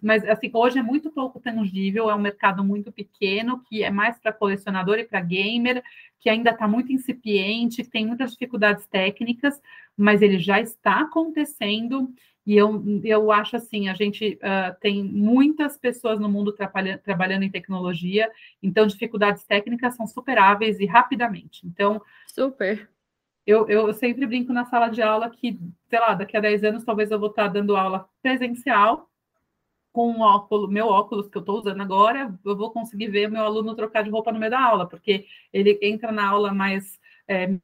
mas 0.02 0.22
assim, 0.28 0.50
hoje 0.52 0.78
é 0.78 0.82
muito 0.82 1.10
pouco 1.10 1.40
tangível, 1.40 2.10
é 2.10 2.14
um 2.14 2.20
mercado 2.20 2.62
muito 2.62 2.92
pequeno, 2.92 3.62
que 3.64 3.82
é 3.82 3.90
mais 3.90 4.18
para 4.18 4.30
colecionador 4.30 4.98
e 4.98 5.04
para 5.04 5.22
gamer, 5.22 5.82
que 6.20 6.28
ainda 6.28 6.50
está 6.50 6.68
muito 6.68 6.92
incipiente, 6.92 7.82
tem 7.82 8.06
muitas 8.06 8.32
dificuldades 8.32 8.86
técnicas, 8.86 9.58
mas 9.96 10.20
ele 10.20 10.38
já 10.38 10.60
está 10.60 11.00
acontecendo. 11.00 12.12
E 12.44 12.56
eu, 12.56 12.82
eu 13.04 13.30
acho 13.30 13.56
assim, 13.56 13.88
a 13.88 13.94
gente 13.94 14.38
uh, 14.42 14.76
tem 14.80 15.02
muitas 15.04 15.76
pessoas 15.76 16.18
no 16.18 16.28
mundo 16.28 16.52
trabalha, 16.52 16.98
trabalhando 16.98 17.44
em 17.44 17.50
tecnologia, 17.50 18.30
então 18.60 18.86
dificuldades 18.86 19.44
técnicas 19.44 19.94
são 19.94 20.06
superáveis 20.06 20.80
e 20.80 20.86
rapidamente. 20.86 21.64
Então, 21.66 22.02
super. 22.26 22.90
Eu, 23.46 23.68
eu 23.68 23.92
sempre 23.92 24.26
brinco 24.26 24.52
na 24.52 24.64
sala 24.64 24.88
de 24.88 25.02
aula 25.02 25.30
que, 25.30 25.58
sei 25.88 25.98
lá, 25.98 26.14
daqui 26.14 26.36
a 26.36 26.40
10 26.40 26.64
anos 26.64 26.84
talvez 26.84 27.10
eu 27.10 27.18
vou 27.18 27.30
estar 27.30 27.48
dando 27.48 27.76
aula 27.76 28.08
presencial 28.20 29.08
com 29.92 30.10
o 30.10 30.20
óculos, 30.20 30.70
meu 30.70 30.86
óculos 30.86 31.28
que 31.28 31.36
eu 31.36 31.40
estou 31.40 31.58
usando 31.58 31.82
agora, 31.82 32.34
eu 32.44 32.56
vou 32.56 32.72
conseguir 32.72 33.08
ver 33.08 33.30
meu 33.30 33.44
aluno 33.44 33.76
trocar 33.76 34.02
de 34.02 34.10
roupa 34.10 34.32
no 34.32 34.38
meio 34.38 34.50
da 34.50 34.60
aula, 34.60 34.88
porque 34.88 35.26
ele 35.52 35.78
entra 35.82 36.10
na 36.10 36.26
aula 36.26 36.52
mais 36.52 36.98
é, 37.28 37.58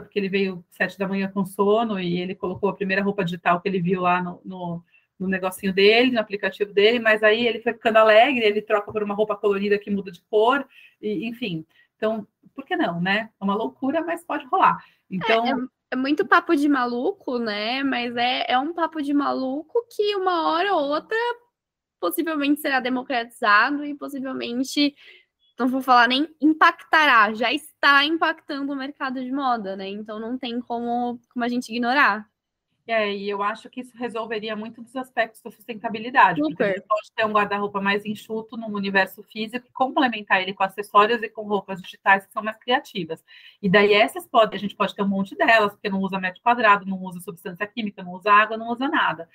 porque 0.00 0.18
ele 0.18 0.28
veio 0.28 0.64
sete 0.70 0.98
da 0.98 1.08
manhã 1.08 1.30
com 1.32 1.44
sono 1.44 2.00
e 2.00 2.20
ele 2.20 2.34
colocou 2.34 2.68
a 2.68 2.74
primeira 2.74 3.02
roupa 3.02 3.24
digital 3.24 3.60
que 3.60 3.68
ele 3.68 3.80
viu 3.80 4.00
lá 4.00 4.22
no, 4.22 4.40
no, 4.44 4.84
no 5.18 5.28
negocinho 5.28 5.72
dele, 5.72 6.10
no 6.10 6.20
aplicativo 6.20 6.72
dele, 6.72 6.98
mas 6.98 7.22
aí 7.22 7.46
ele 7.46 7.60
foi 7.60 7.72
ficando 7.72 7.98
alegre, 7.98 8.44
ele 8.44 8.62
troca 8.62 8.90
por 8.92 9.02
uma 9.02 9.14
roupa 9.14 9.36
colorida 9.36 9.78
que 9.78 9.90
muda 9.90 10.10
de 10.10 10.20
cor, 10.22 10.66
e, 11.00 11.26
enfim. 11.26 11.64
Então, 11.96 12.26
por 12.54 12.64
que 12.64 12.76
não, 12.76 13.00
né? 13.00 13.30
É 13.40 13.44
uma 13.44 13.54
loucura, 13.54 14.02
mas 14.02 14.24
pode 14.24 14.44
rolar. 14.46 14.84
Então. 15.10 15.46
É, 15.46 15.50
é, 15.50 15.54
é 15.92 15.96
muito 15.96 16.26
papo 16.26 16.54
de 16.56 16.68
maluco, 16.68 17.38
né? 17.38 17.82
Mas 17.82 18.16
é, 18.16 18.46
é 18.48 18.58
um 18.58 18.72
papo 18.72 19.02
de 19.02 19.12
maluco 19.12 19.86
que 19.94 20.14
uma 20.16 20.48
hora 20.50 20.74
ou 20.74 20.88
outra 20.88 21.16
possivelmente 22.00 22.60
será 22.60 22.80
democratizado 22.80 23.84
e 23.84 23.94
possivelmente 23.94 24.94
não 25.58 25.68
vou 25.68 25.82
falar 25.82 26.08
nem 26.08 26.28
impactará, 26.40 27.32
já 27.34 27.52
está 27.52 28.04
impactando 28.04 28.72
o 28.72 28.76
mercado 28.76 29.22
de 29.22 29.30
moda, 29.30 29.76
né? 29.76 29.88
Então 29.88 30.18
não 30.18 30.38
tem 30.38 30.60
como, 30.60 31.18
como 31.32 31.44
a 31.44 31.48
gente 31.48 31.70
ignorar. 31.70 32.28
É, 32.86 33.14
e 33.14 33.30
eu 33.30 33.42
acho 33.42 33.70
que 33.70 33.80
isso 33.80 33.96
resolveria 33.96 34.56
muito 34.56 34.82
dos 34.82 34.96
aspectos 34.96 35.40
da 35.40 35.50
sustentabilidade. 35.50 36.40
Super. 36.40 36.48
Porque 36.48 36.62
a 36.64 36.66
gente 36.74 36.86
pode 36.86 37.12
ter 37.14 37.24
um 37.24 37.32
guarda-roupa 37.32 37.80
mais 37.80 38.04
enxuto 38.04 38.56
no 38.56 38.66
universo 38.66 39.22
físico 39.22 39.68
e 39.68 39.72
complementar 39.72 40.42
ele 40.42 40.52
com 40.52 40.64
acessórios 40.64 41.22
e 41.22 41.28
com 41.28 41.42
roupas 41.42 41.80
digitais 41.80 42.26
que 42.26 42.32
são 42.32 42.42
mais 42.42 42.56
criativas. 42.58 43.24
E 43.62 43.68
daí 43.68 43.92
essas 43.92 44.26
podem, 44.26 44.56
a 44.56 44.60
gente 44.60 44.74
pode 44.74 44.94
ter 44.96 45.02
um 45.02 45.08
monte 45.08 45.36
delas, 45.36 45.72
porque 45.72 45.88
não 45.88 46.00
usa 46.00 46.18
metro 46.18 46.42
quadrado, 46.42 46.84
não 46.84 47.00
usa 47.00 47.20
substância 47.20 47.66
química, 47.68 48.02
não 48.02 48.12
usa 48.12 48.32
água, 48.32 48.56
não 48.56 48.68
usa 48.68 48.88
nada. 48.88 49.28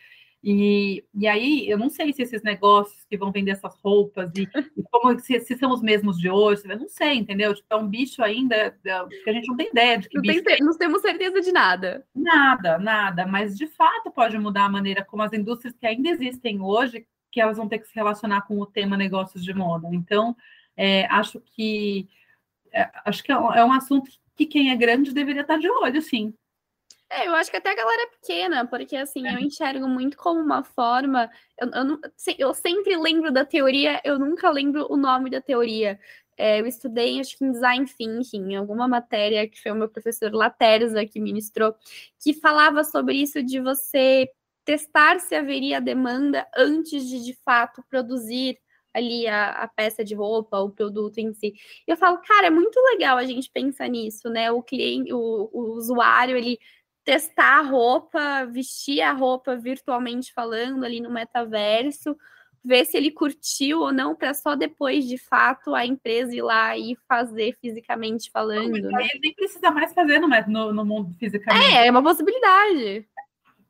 E, 0.44 1.04
e 1.14 1.28
aí, 1.28 1.68
eu 1.68 1.78
não 1.78 1.90
sei 1.90 2.14
se 2.14 2.22
esses 2.22 2.44
negócios 2.44 3.04
que 3.06 3.18
vão 3.18 3.32
vender 3.32 3.52
essas 3.52 3.76
roupas 3.82 4.32
e, 4.36 4.44
e 4.78 4.84
como 4.84 5.20
se, 5.20 5.40
se, 5.40 5.58
são 5.58 5.72
os 5.72 5.82
mesmos 5.82 6.18
de 6.18 6.30
hoje, 6.30 6.64
eu 6.66 6.80
não 6.80 6.88
sei, 6.88 7.16
entendeu? 7.16 7.54
Tipo, 7.54 7.68
é 7.72 7.76
um 7.76 7.88
bicho 7.88 8.24
ainda 8.24 8.56
é, 8.56 8.72
que 8.72 9.30
a 9.30 9.34
gente 9.34 9.48
não 9.48 9.58
tem 9.58 9.70
ideia 9.70 9.98
de 9.98 10.08
que 10.08 10.16
não 10.16 10.22
bicho. 10.22 10.44
Tem, 10.44 10.58
não 10.60 10.78
temos 10.78 11.02
certeza 11.02 11.42
de 11.42 11.52
nada. 11.52 12.06
Nada, 12.16 12.78
nada. 12.78 13.26
Mas 13.26 13.58
de 13.58 13.68
fato 13.68 14.12
pode 14.12 14.38
mudar 14.38 14.66
a 14.66 14.70
maneira 14.70 15.04
como 15.04 15.24
as 15.24 15.34
indústrias 15.34 15.76
que 15.76 15.88
ainda 15.88 16.10
existem 16.10 16.62
hoje, 16.62 17.06
que 17.32 17.42
elas 17.42 17.58
vão 17.58 17.68
ter 17.68 17.80
que 17.80 17.88
se 17.88 17.96
relacionar 17.96 18.42
com 18.42 18.60
o 18.60 18.66
tema 18.66 18.96
negócios 18.96 19.44
de 19.44 19.54
moda. 19.54 19.88
Então, 19.92 20.36
é, 20.76 21.06
acho 21.08 21.42
que 21.42 22.08
é, 22.72 22.90
acho 23.06 23.24
que 23.24 23.32
é 23.32 23.38
um, 23.38 23.54
é 23.54 23.66
um 23.66 23.74
assunto 23.74 24.12
que 24.36 24.46
quem 24.46 24.70
é 24.70 24.76
grande 24.76 25.14
deveria 25.14 25.42
estar 25.42 25.58
de 25.58 25.70
olho, 25.70 26.02
sim. 26.02 26.34
É, 27.10 27.28
eu 27.28 27.36
acho 27.36 27.50
que 27.50 27.58
até 27.58 27.72
a 27.72 27.76
galera 27.76 28.04
é 28.04 28.08
pequena, 28.08 28.68
porque 28.68 28.96
assim, 28.96 29.26
é. 29.26 29.34
eu 29.34 29.40
enxergo 29.40 29.88
muito 29.88 30.18
como 30.18 30.42
uma 30.42 30.64
forma. 30.64 31.30
Eu, 31.58 31.70
eu, 31.70 32.00
eu, 32.38 32.54
sempre 32.54 32.98
lembro 32.98 33.32
da 33.32 33.46
teoria, 33.46 34.02
eu 34.04 34.20
nunca 34.20 34.50
lembro 34.50 34.88
o 34.90 34.98
nome 34.98 35.30
da 35.30 35.42
teoria. 35.42 36.00
É, 36.38 36.60
eu 36.60 36.68
estudei, 36.68 37.20
acho 37.20 37.38
que 37.38 37.46
em 37.46 37.52
design 37.52 37.86
thinking, 37.86 38.52
em 38.52 38.56
alguma 38.56 38.88
matéria 38.88 39.48
que 39.50 39.60
foi 39.62 39.72
o 39.72 39.76
meu 39.76 39.90
professor 39.90 40.32
Laterza 40.34 41.06
que 41.06 41.20
ministrou, 41.20 41.74
que 42.22 42.34
falava 42.34 42.84
sobre 42.84 43.16
isso 43.16 43.42
de 43.42 43.60
você 43.60 44.30
testar 44.66 45.20
se 45.20 45.34
haveria 45.34 45.80
demanda 45.82 46.46
antes 46.56 47.08
de 47.08 47.24
de 47.24 47.34
fato 47.44 47.82
produzir 47.90 48.60
ali 48.94 49.28
a, 49.28 49.52
a, 49.52 49.68
peça 49.68 50.04
de 50.04 50.16
roupa, 50.16 50.60
o 50.60 50.72
produto 50.72 51.20
em 51.20 51.34
si. 51.34 51.54
Eu 51.88 51.96
falo, 51.96 52.18
cara, 52.20 52.48
é 52.48 52.50
muito 52.50 52.78
legal 52.92 53.18
a 53.18 53.26
gente 53.26 53.50
pensar 53.50 53.88
nisso, 53.88 54.30
né? 54.30 54.52
O 54.52 54.64
cliente, 54.64 55.14
o, 55.14 55.50
o 55.54 55.74
usuário, 55.76 56.36
ele 56.36 56.60
testar 57.08 57.60
a 57.60 57.62
roupa, 57.62 58.46
vestir 58.48 59.00
a 59.00 59.14
roupa 59.14 59.56
virtualmente 59.56 60.34
falando 60.34 60.84
ali 60.84 61.00
no 61.00 61.10
metaverso, 61.10 62.18
ver 62.62 62.84
se 62.84 62.98
ele 62.98 63.12
curtiu 63.12 63.80
ou 63.80 63.94
não, 63.94 64.14
para 64.14 64.34
só 64.34 64.58
depois, 64.58 65.08
de 65.08 65.18
fato, 65.18 65.74
a 65.74 65.86
empresa 65.86 66.36
ir 66.36 66.42
lá 66.42 66.78
e 66.78 66.98
fazer 67.08 67.56
fisicamente 67.62 68.30
falando. 68.30 68.78
Não, 68.78 68.92
né? 68.92 69.08
Ele 69.10 69.22
nem 69.22 69.34
precisa 69.34 69.72
mais 69.72 69.94
fazer 69.94 70.20
no, 70.20 70.28
no, 70.28 70.74
no 70.74 70.84
mundo 70.84 71.16
fisicamente. 71.18 71.78
É, 71.78 71.88
é 71.88 71.92
uma 71.92 72.04
possibilidade. 72.04 73.08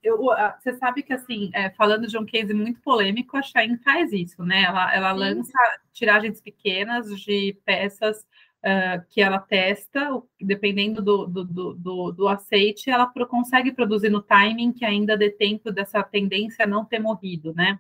Eu, 0.02 0.18
você 0.60 0.74
sabe 0.74 1.04
que, 1.04 1.14
assim, 1.14 1.52
é, 1.54 1.70
falando 1.70 2.08
de 2.08 2.18
um 2.18 2.26
case 2.26 2.56
muito 2.56 2.82
polêmico, 2.82 3.38
a 3.38 3.44
Shein 3.44 3.78
faz 3.84 4.12
isso, 4.12 4.44
né? 4.44 4.64
Ela, 4.64 4.96
ela 4.96 5.12
lança 5.12 5.60
tiragens 5.94 6.42
pequenas 6.42 7.08
de 7.22 7.56
peças 7.64 8.26
uh, 8.68 9.06
que 9.10 9.22
ela 9.22 9.40
testa, 9.40 10.22
dependendo 10.40 11.02
do, 11.02 11.26
do, 11.26 11.74
do, 11.74 12.12
do, 12.12 12.28
aceite, 12.28 12.90
ela 12.90 13.08
pro, 13.08 13.26
consegue 13.26 13.72
produzir 13.72 14.10
no 14.10 14.22
timing 14.22 14.74
que 14.74 14.84
ainda 14.84 15.16
dê 15.16 15.30
tempo 15.30 15.72
dessa 15.72 16.04
tendência 16.04 16.66
a 16.66 16.68
não 16.68 16.84
ter 16.84 17.00
morrido, 17.00 17.54
né? 17.54 17.80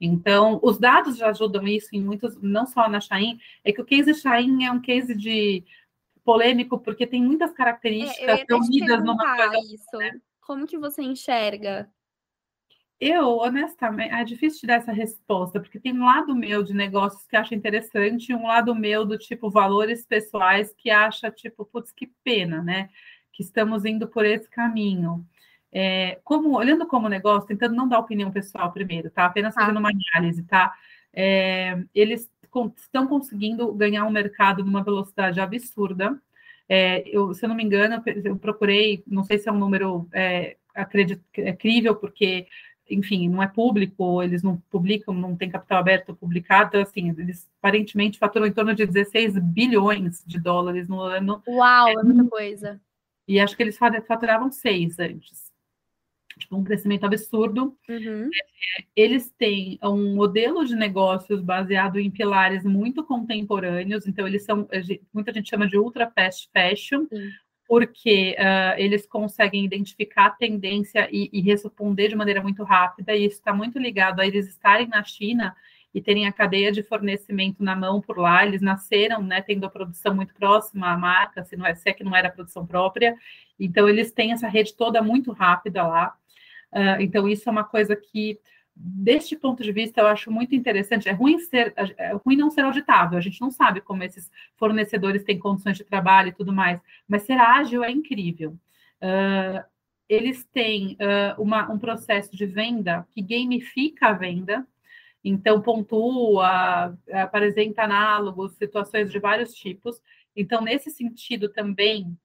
Então, 0.00 0.58
os 0.62 0.78
dados 0.78 1.18
já 1.18 1.28
ajudam 1.28 1.66
isso 1.68 1.88
em 1.92 2.02
muitos, 2.02 2.40
não 2.40 2.64
só 2.66 2.88
na 2.88 3.00
Chain, 3.00 3.38
é 3.62 3.70
que 3.70 3.82
o 3.82 3.84
case 3.84 4.14
Chain 4.14 4.64
é 4.64 4.72
um 4.72 4.80
case 4.80 5.14
de 5.14 5.62
polêmico 6.24 6.78
porque 6.78 7.06
tem 7.06 7.22
muitas 7.22 7.52
características 7.52 8.40
é, 8.40 8.44
reunidas 8.48 9.04
numa 9.04 9.36
coisa. 9.36 9.58
Isso. 9.74 9.96
Né? 9.98 10.12
Como 10.40 10.66
que 10.66 10.78
você 10.78 11.02
enxerga? 11.02 11.90
Eu, 13.00 13.38
honestamente, 13.38 14.12
é 14.12 14.22
difícil 14.22 14.60
te 14.60 14.66
dar 14.66 14.74
essa 14.74 14.92
resposta, 14.92 15.58
porque 15.58 15.80
tem 15.80 15.98
um 15.98 16.04
lado 16.04 16.34
meu 16.34 16.62
de 16.62 16.74
negócios 16.74 17.26
que 17.26 17.34
acha 17.34 17.54
interessante 17.54 18.28
e 18.28 18.34
um 18.34 18.46
lado 18.46 18.74
meu 18.74 19.06
do 19.06 19.16
tipo 19.16 19.48
valores 19.50 20.04
pessoais 20.04 20.74
que 20.76 20.90
acha, 20.90 21.30
tipo, 21.30 21.64
putz, 21.64 21.90
que 21.92 22.12
pena, 22.22 22.62
né? 22.62 22.90
Que 23.32 23.42
estamos 23.42 23.86
indo 23.86 24.06
por 24.06 24.26
esse 24.26 24.50
caminho. 24.50 25.26
É, 25.72 26.20
como, 26.24 26.58
olhando 26.58 26.86
como 26.86 27.08
negócio, 27.08 27.48
tentando 27.48 27.74
não 27.74 27.88
dar 27.88 28.00
opinião 28.00 28.30
pessoal 28.30 28.70
primeiro, 28.70 29.10
tá? 29.10 29.24
Apenas 29.24 29.54
tá. 29.54 29.62
fazendo 29.62 29.78
uma 29.78 29.90
análise, 29.90 30.42
tá? 30.42 30.74
É, 31.10 31.82
eles 31.94 32.30
estão 32.76 33.06
conseguindo 33.06 33.72
ganhar 33.72 34.04
um 34.04 34.10
mercado 34.10 34.62
numa 34.62 34.84
velocidade 34.84 35.40
absurda. 35.40 36.20
É, 36.68 37.02
eu, 37.08 37.32
se 37.32 37.44
eu 37.44 37.48
não 37.48 37.56
me 37.56 37.64
engano, 37.64 38.02
eu 38.24 38.36
procurei, 38.36 39.02
não 39.06 39.24
sei 39.24 39.38
se 39.38 39.48
é 39.48 39.52
um 39.52 39.58
número 39.58 40.06
é, 40.12 40.56
acredito, 40.74 41.22
é 41.36 41.52
crível, 41.52 41.96
porque 41.96 42.46
enfim, 42.90 43.28
não 43.28 43.42
é 43.42 43.46
público, 43.46 44.22
eles 44.22 44.42
não 44.42 44.56
publicam, 44.70 45.14
não 45.14 45.36
tem 45.36 45.48
capital 45.48 45.78
aberto 45.78 46.14
publicado, 46.14 46.78
assim, 46.78 47.10
eles 47.10 47.48
aparentemente 47.58 48.18
faturam 48.18 48.46
em 48.46 48.52
torno 48.52 48.74
de 48.74 48.84
16 48.84 49.38
bilhões 49.38 50.24
de 50.26 50.38
dólares 50.38 50.88
no 50.88 51.00
ano. 51.00 51.42
Uau, 51.46 51.88
é 51.88 52.02
muita 52.02 52.24
coisa. 52.24 52.80
E 53.26 53.38
acho 53.38 53.56
que 53.56 53.62
eles 53.62 53.78
faturavam 53.78 54.50
seis 54.50 54.98
antes. 54.98 55.50
Tipo, 56.38 56.56
um 56.56 56.64
crescimento 56.64 57.04
absurdo. 57.04 57.76
Uhum. 57.88 58.30
Eles 58.96 59.30
têm 59.38 59.78
um 59.82 60.14
modelo 60.14 60.64
de 60.64 60.74
negócios 60.74 61.40
baseado 61.40 61.98
em 61.98 62.10
pilares 62.10 62.64
muito 62.64 63.04
contemporâneos, 63.04 64.06
então 64.06 64.26
eles 64.26 64.44
são, 64.44 64.68
muita 65.12 65.32
gente 65.32 65.48
chama 65.48 65.68
de 65.68 65.78
ultra 65.78 66.10
fast 66.10 66.50
fashion, 66.52 67.06
Sim 67.08 67.30
porque 67.70 68.34
uh, 68.36 68.74
eles 68.78 69.06
conseguem 69.06 69.64
identificar 69.64 70.26
a 70.26 70.30
tendência 70.30 71.08
e, 71.12 71.30
e, 71.32 71.40
responder 71.40 72.08
de 72.08 72.16
maneira 72.16 72.42
muito 72.42 72.64
rápida, 72.64 73.14
e 73.14 73.26
isso 73.26 73.36
está 73.36 73.54
muito 73.54 73.78
ligado 73.78 74.18
a 74.18 74.26
eles 74.26 74.48
estarem 74.48 74.88
na 74.88 75.04
China 75.04 75.54
e 75.94 76.02
terem 76.02 76.26
a 76.26 76.32
cadeia 76.32 76.72
de 76.72 76.82
fornecimento 76.82 77.62
na 77.62 77.76
mão 77.76 78.00
por 78.00 78.18
lá, 78.18 78.44
eles 78.44 78.60
nasceram, 78.60 79.22
né, 79.22 79.40
tendo 79.40 79.66
a 79.66 79.70
produção 79.70 80.16
muito 80.16 80.34
próxima 80.34 80.90
à 80.90 80.98
marca, 80.98 81.44
se, 81.44 81.56
não 81.56 81.64
é, 81.64 81.72
se 81.76 81.88
é 81.88 81.92
que 81.92 82.02
não 82.02 82.16
era 82.16 82.28
produção 82.28 82.66
própria, 82.66 83.14
então 83.58 83.88
eles 83.88 84.10
têm 84.10 84.32
essa 84.32 84.48
rede 84.48 84.74
toda 84.74 85.00
muito 85.00 85.30
rápida 85.30 85.86
lá, 85.86 86.12
uh, 86.72 87.00
então 87.00 87.28
isso 87.28 87.48
é 87.48 87.52
uma 87.52 87.62
coisa 87.62 87.94
que 87.94 88.40
deste 88.82 89.36
ponto 89.36 89.62
de 89.62 89.72
vista, 89.72 90.00
eu 90.00 90.06
acho 90.06 90.30
muito 90.30 90.54
interessante. 90.54 91.08
É 91.08 91.12
ruim, 91.12 91.38
ser, 91.38 91.74
é 91.76 92.12
ruim 92.14 92.36
não 92.36 92.50
ser 92.50 92.62
auditável, 92.62 93.18
a 93.18 93.20
gente 93.20 93.40
não 93.40 93.50
sabe 93.50 93.80
como 93.80 94.02
esses 94.02 94.30
fornecedores 94.56 95.22
têm 95.22 95.38
condições 95.38 95.76
de 95.76 95.84
trabalho 95.84 96.28
e 96.28 96.32
tudo 96.32 96.52
mais, 96.52 96.80
mas 97.06 97.22
ser 97.22 97.38
ágil 97.38 97.84
é 97.84 97.90
incrível. 97.90 98.56
Uh, 99.02 99.62
eles 100.08 100.44
têm 100.44 100.96
uh, 101.00 101.40
uma, 101.40 101.70
um 101.70 101.78
processo 101.78 102.34
de 102.34 102.46
venda 102.46 103.06
que 103.10 103.22
gamifica 103.22 104.08
a 104.08 104.12
venda, 104.12 104.66
então 105.22 105.60
pontua, 105.60 106.96
apresenta 107.12 107.82
análogos, 107.82 108.56
situações 108.56 109.12
de 109.12 109.18
vários 109.18 109.52
tipos. 109.52 110.00
Então, 110.34 110.62
nesse 110.62 110.90
sentido 110.90 111.50
também, 111.50 112.16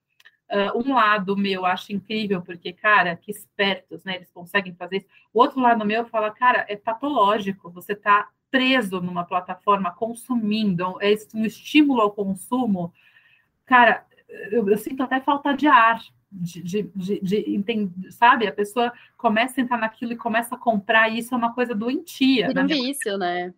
Uh, 0.51 0.77
um 0.77 0.93
lado 0.93 1.35
meu 1.35 1.65
acho 1.65 1.91
incrível, 1.91 2.39
porque, 2.41 2.71
cara, 2.71 3.15
que 3.15 3.31
espertos, 3.31 4.03
né? 4.03 4.15
Eles 4.17 4.31
conseguem 4.31 4.75
fazer 4.75 4.97
isso. 4.97 5.07
O 5.33 5.39
outro 5.39 5.59
lado 5.59 5.83
meu 5.83 6.05
fala, 6.05 6.29
cara, 6.29 6.65
é 6.69 6.75
patológico, 6.75 7.71
você 7.71 7.93
está 7.93 8.29
preso 8.51 9.01
numa 9.01 9.25
plataforma 9.25 9.91
consumindo, 9.91 10.97
é 11.01 11.13
um 11.33 11.45
estímulo 11.45 12.01
ao 12.01 12.11
consumo. 12.11 12.93
Cara, 13.65 14.05
eu, 14.51 14.69
eu 14.69 14.77
sinto 14.77 15.03
até 15.03 15.19
falta 15.19 15.53
de 15.53 15.67
ar, 15.67 16.01
de, 16.35 16.61
de, 16.61 16.91
de, 16.95 17.19
de 17.21 17.55
entender, 17.55 18.11
sabe? 18.11 18.47
A 18.47 18.51
pessoa 18.51 18.91
começa 19.17 19.59
a 19.59 19.63
entrar 19.63 19.77
naquilo 19.77 20.13
e 20.13 20.17
começa 20.17 20.55
a 20.55 20.57
comprar, 20.57 21.09
e 21.09 21.19
isso 21.19 21.33
é 21.33 21.37
uma 21.37 21.53
coisa 21.53 21.73
doentia. 21.73 22.49
Um 22.49 22.67
vício, 22.87 23.17
né? 23.17 23.53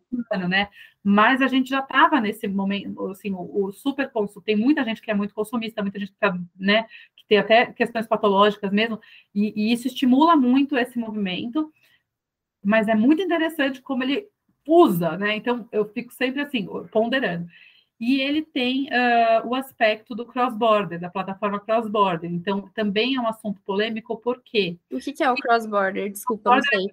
né? 0.47 0.69
Mas 1.03 1.41
a 1.41 1.47
gente 1.47 1.69
já 1.69 1.79
estava 1.79 2.21
nesse 2.21 2.47
momento, 2.47 3.07
assim, 3.07 3.33
o, 3.33 3.65
o 3.65 3.71
super 3.71 4.11
consumo, 4.11 4.45
tem 4.45 4.55
muita 4.55 4.83
gente 4.83 5.01
que 5.01 5.09
é 5.09 5.13
muito 5.13 5.33
consumista, 5.33 5.81
muita 5.81 5.99
gente 5.99 6.11
que, 6.11 6.19
tá, 6.19 6.37
né, 6.59 6.83
que 7.15 7.25
tem 7.27 7.37
até 7.37 7.65
questões 7.67 8.05
patológicas 8.05 8.71
mesmo, 8.71 8.99
e, 9.33 9.53
e 9.55 9.73
isso 9.73 9.87
estimula 9.87 10.35
muito 10.35 10.77
esse 10.77 10.99
movimento, 10.99 11.71
mas 12.63 12.87
é 12.87 12.95
muito 12.95 13.21
interessante 13.21 13.81
como 13.81 14.03
ele 14.03 14.27
usa, 14.67 15.17
né? 15.17 15.35
Então 15.35 15.67
eu 15.71 15.85
fico 15.85 16.13
sempre 16.13 16.41
assim, 16.41 16.67
ponderando 16.91 17.47
e 17.99 18.21
ele 18.21 18.43
tem 18.43 18.87
uh, 18.87 19.47
o 19.47 19.55
aspecto 19.55 20.13
do 20.13 20.25
cross-border, 20.25 20.99
da 20.99 21.09
plataforma 21.09 21.59
cross-border. 21.59 22.31
Então, 22.31 22.69
também 22.73 23.15
é 23.15 23.19
um 23.19 23.27
assunto 23.27 23.59
polêmico, 23.61 24.17
por 24.17 24.41
quê? 24.43 24.77
O 24.91 24.99
que, 24.99 25.23
é 25.23 25.31
o 25.31 25.35
cross-border? 25.35 26.11
Desculpa, 26.11 26.55
não 26.55 26.61
sei. 26.61 26.85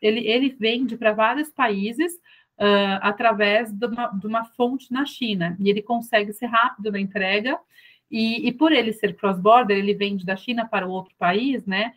Ele, 0.00 0.26
ele 0.26 0.56
vende 0.58 0.96
para 0.96 1.12
vários 1.12 1.50
países 1.50 2.14
uh, 2.58 2.98
através 3.02 3.70
de 3.70 3.86
uma, 3.86 4.06
de 4.08 4.26
uma, 4.26 4.44
fonte 4.44 4.90
na 4.90 5.04
China, 5.04 5.56
e 5.60 5.68
ele 5.68 5.82
consegue 5.82 6.32
ser 6.32 6.46
rápido 6.46 6.90
na 6.90 7.00
entrega, 7.00 7.58
e, 8.10 8.48
e 8.48 8.52
por 8.52 8.72
ele 8.72 8.92
ser 8.92 9.14
cross-border, 9.14 9.76
ele 9.76 9.94
vende 9.94 10.24
da 10.24 10.36
China 10.36 10.66
para 10.66 10.86
o 10.86 10.90
outro 10.90 11.14
país, 11.18 11.66
né? 11.66 11.92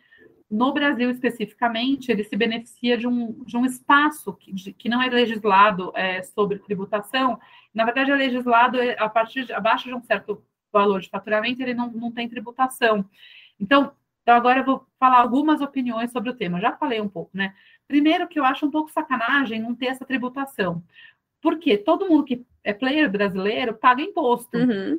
No 0.50 0.72
Brasil 0.72 1.10
especificamente, 1.10 2.10
ele 2.10 2.24
se 2.24 2.36
beneficia 2.36 2.98
de 2.98 3.06
um, 3.06 3.44
de 3.44 3.56
um 3.56 3.64
espaço 3.64 4.32
que, 4.32 4.52
de, 4.52 4.72
que 4.72 4.88
não 4.88 5.00
é 5.00 5.08
legislado 5.08 5.92
é, 5.94 6.22
sobre 6.22 6.58
tributação. 6.58 7.38
Na 7.72 7.84
verdade, 7.84 8.10
é 8.10 8.16
legislado 8.16 8.80
é, 8.80 8.96
a 8.98 9.08
partir 9.08 9.44
de, 9.44 9.52
abaixo 9.52 9.86
de 9.86 9.94
um 9.94 10.02
certo 10.02 10.42
valor 10.72 11.00
de 11.00 11.08
faturamento, 11.08 11.62
ele 11.62 11.74
não, 11.74 11.90
não 11.92 12.10
tem 12.10 12.28
tributação. 12.28 13.04
Então, 13.60 13.92
então, 14.22 14.34
agora 14.36 14.60
eu 14.60 14.64
vou 14.64 14.86
falar 14.98 15.20
algumas 15.20 15.60
opiniões 15.60 16.12
sobre 16.12 16.30
o 16.30 16.34
tema. 16.34 16.60
Já 16.60 16.76
falei 16.76 17.00
um 17.00 17.08
pouco, 17.08 17.30
né? 17.32 17.54
Primeiro, 17.88 18.28
que 18.28 18.38
eu 18.38 18.44
acho 18.44 18.66
um 18.66 18.70
pouco 18.70 18.90
sacanagem 18.90 19.60
não 19.60 19.74
ter 19.74 19.86
essa 19.86 20.04
tributação. 20.04 20.82
Porque 21.40 21.78
todo 21.78 22.06
mundo 22.08 22.24
que 22.24 22.44
é 22.62 22.72
player 22.72 23.10
brasileiro 23.10 23.74
paga 23.74 24.02
imposto. 24.02 24.56
Uhum 24.58 24.98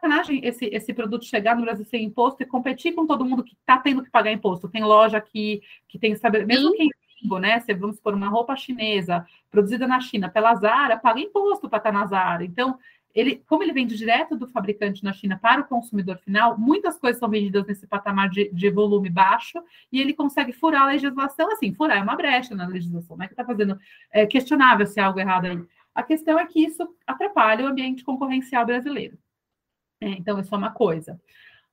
sacanagem 0.00 0.40
esse, 0.44 0.66
esse 0.66 0.94
produto 0.94 1.24
chegar 1.24 1.54
no 1.54 1.62
Brasil 1.62 1.84
sem 1.84 2.04
imposto 2.04 2.42
e 2.42 2.46
competir 2.46 2.94
com 2.94 3.06
todo 3.06 3.24
mundo 3.24 3.44
que 3.44 3.54
está 3.54 3.76
tendo 3.78 4.02
que 4.02 4.10
pagar 4.10 4.32
imposto. 4.32 4.68
Tem 4.68 4.82
loja 4.82 5.18
aqui 5.18 5.60
que 5.86 5.98
tem 5.98 6.16
saber, 6.16 6.46
mesmo 6.46 6.72
quem 6.72 6.88
é 6.88 7.38
né? 7.38 7.60
Se 7.60 7.74
vamos 7.74 8.00
por 8.00 8.14
uma 8.14 8.28
roupa 8.28 8.56
chinesa 8.56 9.26
produzida 9.50 9.86
na 9.86 10.00
China 10.00 10.30
pela 10.30 10.54
Zara, 10.54 10.96
paga 10.96 11.20
imposto 11.20 11.68
para 11.68 11.76
estar 11.76 11.92
tá 11.92 11.98
na 11.98 12.06
Zara. 12.06 12.42
Então, 12.42 12.78
ele, 13.14 13.42
como 13.46 13.62
ele 13.62 13.74
vende 13.74 13.94
direto 13.94 14.36
do 14.36 14.46
fabricante 14.46 15.04
na 15.04 15.12
China 15.12 15.38
para 15.40 15.60
o 15.60 15.66
consumidor 15.66 16.16
final, 16.18 16.56
muitas 16.58 16.96
coisas 16.96 17.18
são 17.18 17.28
vendidas 17.28 17.66
nesse 17.66 17.86
patamar 17.86 18.30
de, 18.30 18.50
de 18.52 18.70
volume 18.70 19.10
baixo 19.10 19.62
e 19.92 20.00
ele 20.00 20.14
consegue 20.14 20.52
furar 20.52 20.82
a 20.82 20.86
legislação. 20.86 21.52
Assim, 21.52 21.74
furar 21.74 21.98
é 21.98 22.02
uma 22.02 22.16
brecha 22.16 22.54
na 22.54 22.66
legislação, 22.66 23.18
não 23.18 23.24
é 23.24 23.28
que 23.28 23.34
está 23.34 23.44
fazendo 23.44 23.78
é 24.10 24.26
questionável 24.26 24.86
se 24.86 24.98
há 24.98 25.06
algo 25.06 25.20
errado 25.20 25.46
aí. 25.46 25.60
A 25.94 26.02
questão 26.02 26.38
é 26.38 26.46
que 26.46 26.64
isso 26.64 26.88
atrapalha 27.06 27.64
o 27.66 27.68
ambiente 27.68 28.04
concorrencial 28.04 28.64
brasileiro. 28.64 29.18
É, 30.00 30.08
então, 30.10 30.38
isso 30.40 30.54
é 30.54 30.58
uma 30.58 30.70
coisa. 30.70 31.20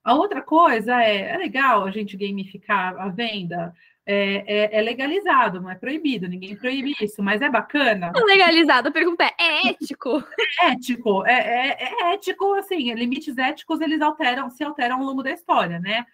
A 0.03 0.13
outra 0.13 0.41
coisa 0.41 1.03
é, 1.03 1.31
é 1.31 1.37
legal 1.37 1.83
a 1.83 1.91
gente 1.91 2.15
gamificar 2.15 2.97
a 2.97 3.09
venda, 3.09 3.73
é, 4.09 4.43
é, 4.47 4.79
é, 4.79 4.81
legalizado, 4.81 5.59
não 5.59 5.69
é 5.69 5.75
proibido, 5.75 6.29
ninguém 6.29 6.55
proíbe 6.55 6.95
isso, 7.01 7.21
mas 7.21 7.41
é 7.41 7.49
bacana. 7.49 8.13
Legalizado, 8.15 8.87
a 8.87 8.91
pergunta 8.91 9.25
é, 9.25 9.33
é 9.37 9.67
ético? 9.67 10.23
É 10.61 10.71
ético, 10.71 11.25
é, 11.25 11.33
é, 11.33 11.77
é, 11.83 12.13
ético, 12.13 12.53
assim, 12.53 12.93
limites 12.93 13.37
éticos 13.37 13.81
eles 13.81 13.99
alteram, 13.99 14.49
se 14.49 14.63
alteram 14.63 14.99
ao 14.99 15.05
longo 15.05 15.21
da 15.21 15.31
história, 15.31 15.77
né? 15.77 16.05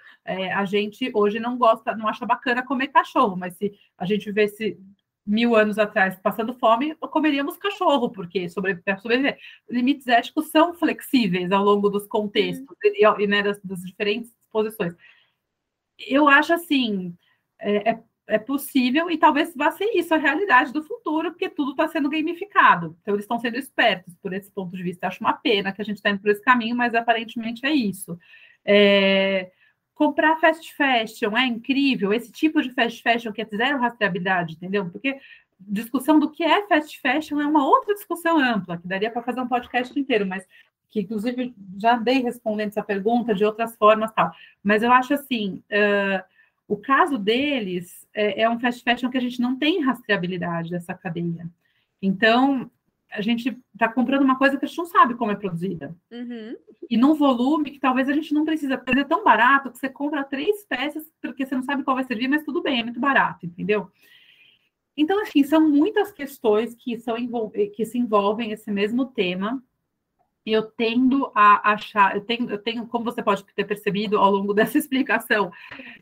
A 0.56 0.66
gente 0.66 1.12
hoje 1.14 1.40
não 1.40 1.56
gosta, 1.56 1.96
não 1.96 2.08
acha 2.08 2.26
bacana 2.26 2.66
comer 2.66 2.88
cachorro, 2.88 3.36
mas 3.38 3.54
se 3.58 3.72
a 3.96 4.06
gente 4.06 4.32
vê 4.32 4.48
se 4.48 4.76
mil 5.26 5.56
anos 5.56 5.80
atrás 5.80 6.20
passando 6.20 6.54
fome, 6.54 6.96
comeríamos 6.96 7.58
cachorro, 7.58 8.10
porque 8.10 8.50
sobre, 8.50 8.82
sobreviver. 9.02 9.38
Limites 9.70 10.08
éticos 10.08 10.50
são 10.50 10.74
flexíveis 10.74 11.52
ao 11.52 11.64
longo 11.64 11.90
dos 11.90 12.06
contextos 12.08 12.68
uhum. 12.70 13.20
e, 13.20 13.28
né, 13.28 13.42
das, 13.42 13.60
das, 13.64 13.82
diferentes 13.82 14.32
posições. 14.52 14.94
Eu 15.98 16.28
acho 16.28 16.54
assim, 16.54 17.16
é, 17.60 17.92
é, 17.92 18.04
é, 18.28 18.38
possível 18.38 19.10
e 19.10 19.18
talvez 19.18 19.54
vá 19.56 19.72
ser 19.72 19.86
isso 19.96 20.14
a 20.14 20.18
realidade 20.18 20.74
do 20.74 20.84
futuro, 20.84 21.32
porque 21.32 21.50
tudo 21.50 21.72
está 21.72 21.88
sendo 21.88 22.10
gamificado. 22.10 22.98
Então, 23.02 23.14
eles 23.14 23.24
estão 23.24 23.40
sendo 23.40 23.58
espertos 23.58 24.16
por 24.22 24.34
esse 24.34 24.52
ponto 24.52 24.76
de 24.76 24.84
vista. 24.84 25.08
Acho 25.08 25.22
uma 25.22 25.34
pena 25.34 25.72
que 25.72 25.82
a 25.82 25.86
gente 25.86 25.98
está 25.98 26.10
indo 26.10 26.20
por 26.20 26.32
esse 26.32 26.42
caminho, 26.42 26.76
mas 26.76 26.94
aparentemente 26.94 27.66
é 27.66 27.72
isso. 27.72 28.18
É, 28.66 29.52
comprar 29.94 30.38
fast 30.40 30.74
fashion 30.76 31.38
é 31.38 31.46
incrível, 31.46 32.14
esse 32.14 32.32
tipo 32.32 32.62
de 32.62 32.72
fast 32.72 33.02
fashion 33.02 33.32
que 33.32 33.42
é 33.42 33.46
zero 33.46 33.80
rastreabilidade, 33.80 34.56
entendeu? 34.56 34.90
Porque 34.90 35.20
discussão 35.60 36.20
do 36.20 36.30
que 36.30 36.44
é 36.44 36.68
fast 36.68 37.00
fashion 37.00 37.40
é 37.40 37.46
uma 37.46 37.66
outra 37.66 37.94
discussão 37.94 38.38
ampla, 38.38 38.78
que 38.78 38.88
daria 38.88 39.12
para 39.12 39.24
fazer 39.24 39.42
um 39.42 39.48
podcast 39.48 39.98
inteiro, 39.98 40.26
mas 40.26 40.46
que 40.90 41.02
inclusive 41.02 41.54
já 41.78 41.96
dei 41.98 42.22
respondendo 42.22 42.70
essa 42.70 42.84
pergunta 42.84 43.34
de 43.34 43.44
outras 43.44 43.76
formas 43.76 44.12
tal. 44.14 44.32
Mas 44.64 44.84
eu 44.84 44.92
acho 44.92 45.14
assim, 45.14 45.64
uh, 45.72 46.24
o 46.68 46.78
caso 46.78 47.18
deles 47.18 48.08
é, 48.14 48.42
é 48.42 48.50
um 48.50 48.60
fast 48.60 48.84
fashion 48.84 49.10
que 49.10 49.18
a 49.18 49.22
gente 49.22 49.42
não 49.42 49.58
tem 49.58 49.82
rastreabilidade 49.82 50.70
dessa 50.70 50.94
cadeia. 50.94 51.48
Então, 52.02 52.70
a 53.14 53.22
gente 53.22 53.58
está 53.74 53.88
comprando 53.88 54.24
uma 54.24 54.38
coisa 54.38 54.58
que 54.58 54.66
a 54.66 54.68
gente 54.68 54.78
não 54.78 54.86
sabe 54.86 55.16
como 55.16 55.32
é 55.32 55.36
produzida. 55.36 55.96
Uhum. 56.12 56.58
E 56.90 56.98
num 56.98 57.14
volume 57.14 57.72
que 57.72 57.80
talvez 57.80 58.10
a 58.10 58.14
gente 58.14 58.34
não 58.34 58.44
precisa, 58.44 58.78
porque 58.78 59.00
é 59.00 59.04
tão 59.04 59.24
barato 59.24 59.72
que 59.72 59.78
você 59.78 59.88
compra 59.88 60.24
três 60.24 60.66
peças 60.66 61.06
porque 61.22 61.46
você 61.46 61.56
não 61.56 61.64
sabe 61.64 61.84
qual 61.84 61.96
vai 61.96 62.04
servir, 62.04 62.28
mas 62.28 62.44
tudo 62.44 62.62
bem, 62.62 62.80
é 62.80 62.84
muito 62.84 63.00
barato, 63.00 63.46
entendeu? 63.46 63.90
Então, 64.96 65.22
assim, 65.22 65.44
são 65.44 65.68
muitas 65.70 66.12
questões 66.12 66.76
que, 66.76 67.00
são, 67.00 67.16
que 67.76 67.86
se 67.86 67.98
envolvem 67.98 68.52
esse 68.52 68.72
mesmo 68.72 69.06
tema. 69.06 69.64
Eu 70.46 70.64
tendo 70.64 71.32
a 71.34 71.72
achar, 71.72 72.16
eu 72.16 72.22
tenho, 72.22 72.50
eu 72.50 72.58
tenho, 72.58 72.86
como 72.88 73.06
você 73.06 73.24
pode 73.24 73.46
ter 73.56 73.64
percebido 73.64 74.18
ao 74.18 74.32
longo 74.32 74.54
dessa 74.56 74.78
explicação, 74.78 75.52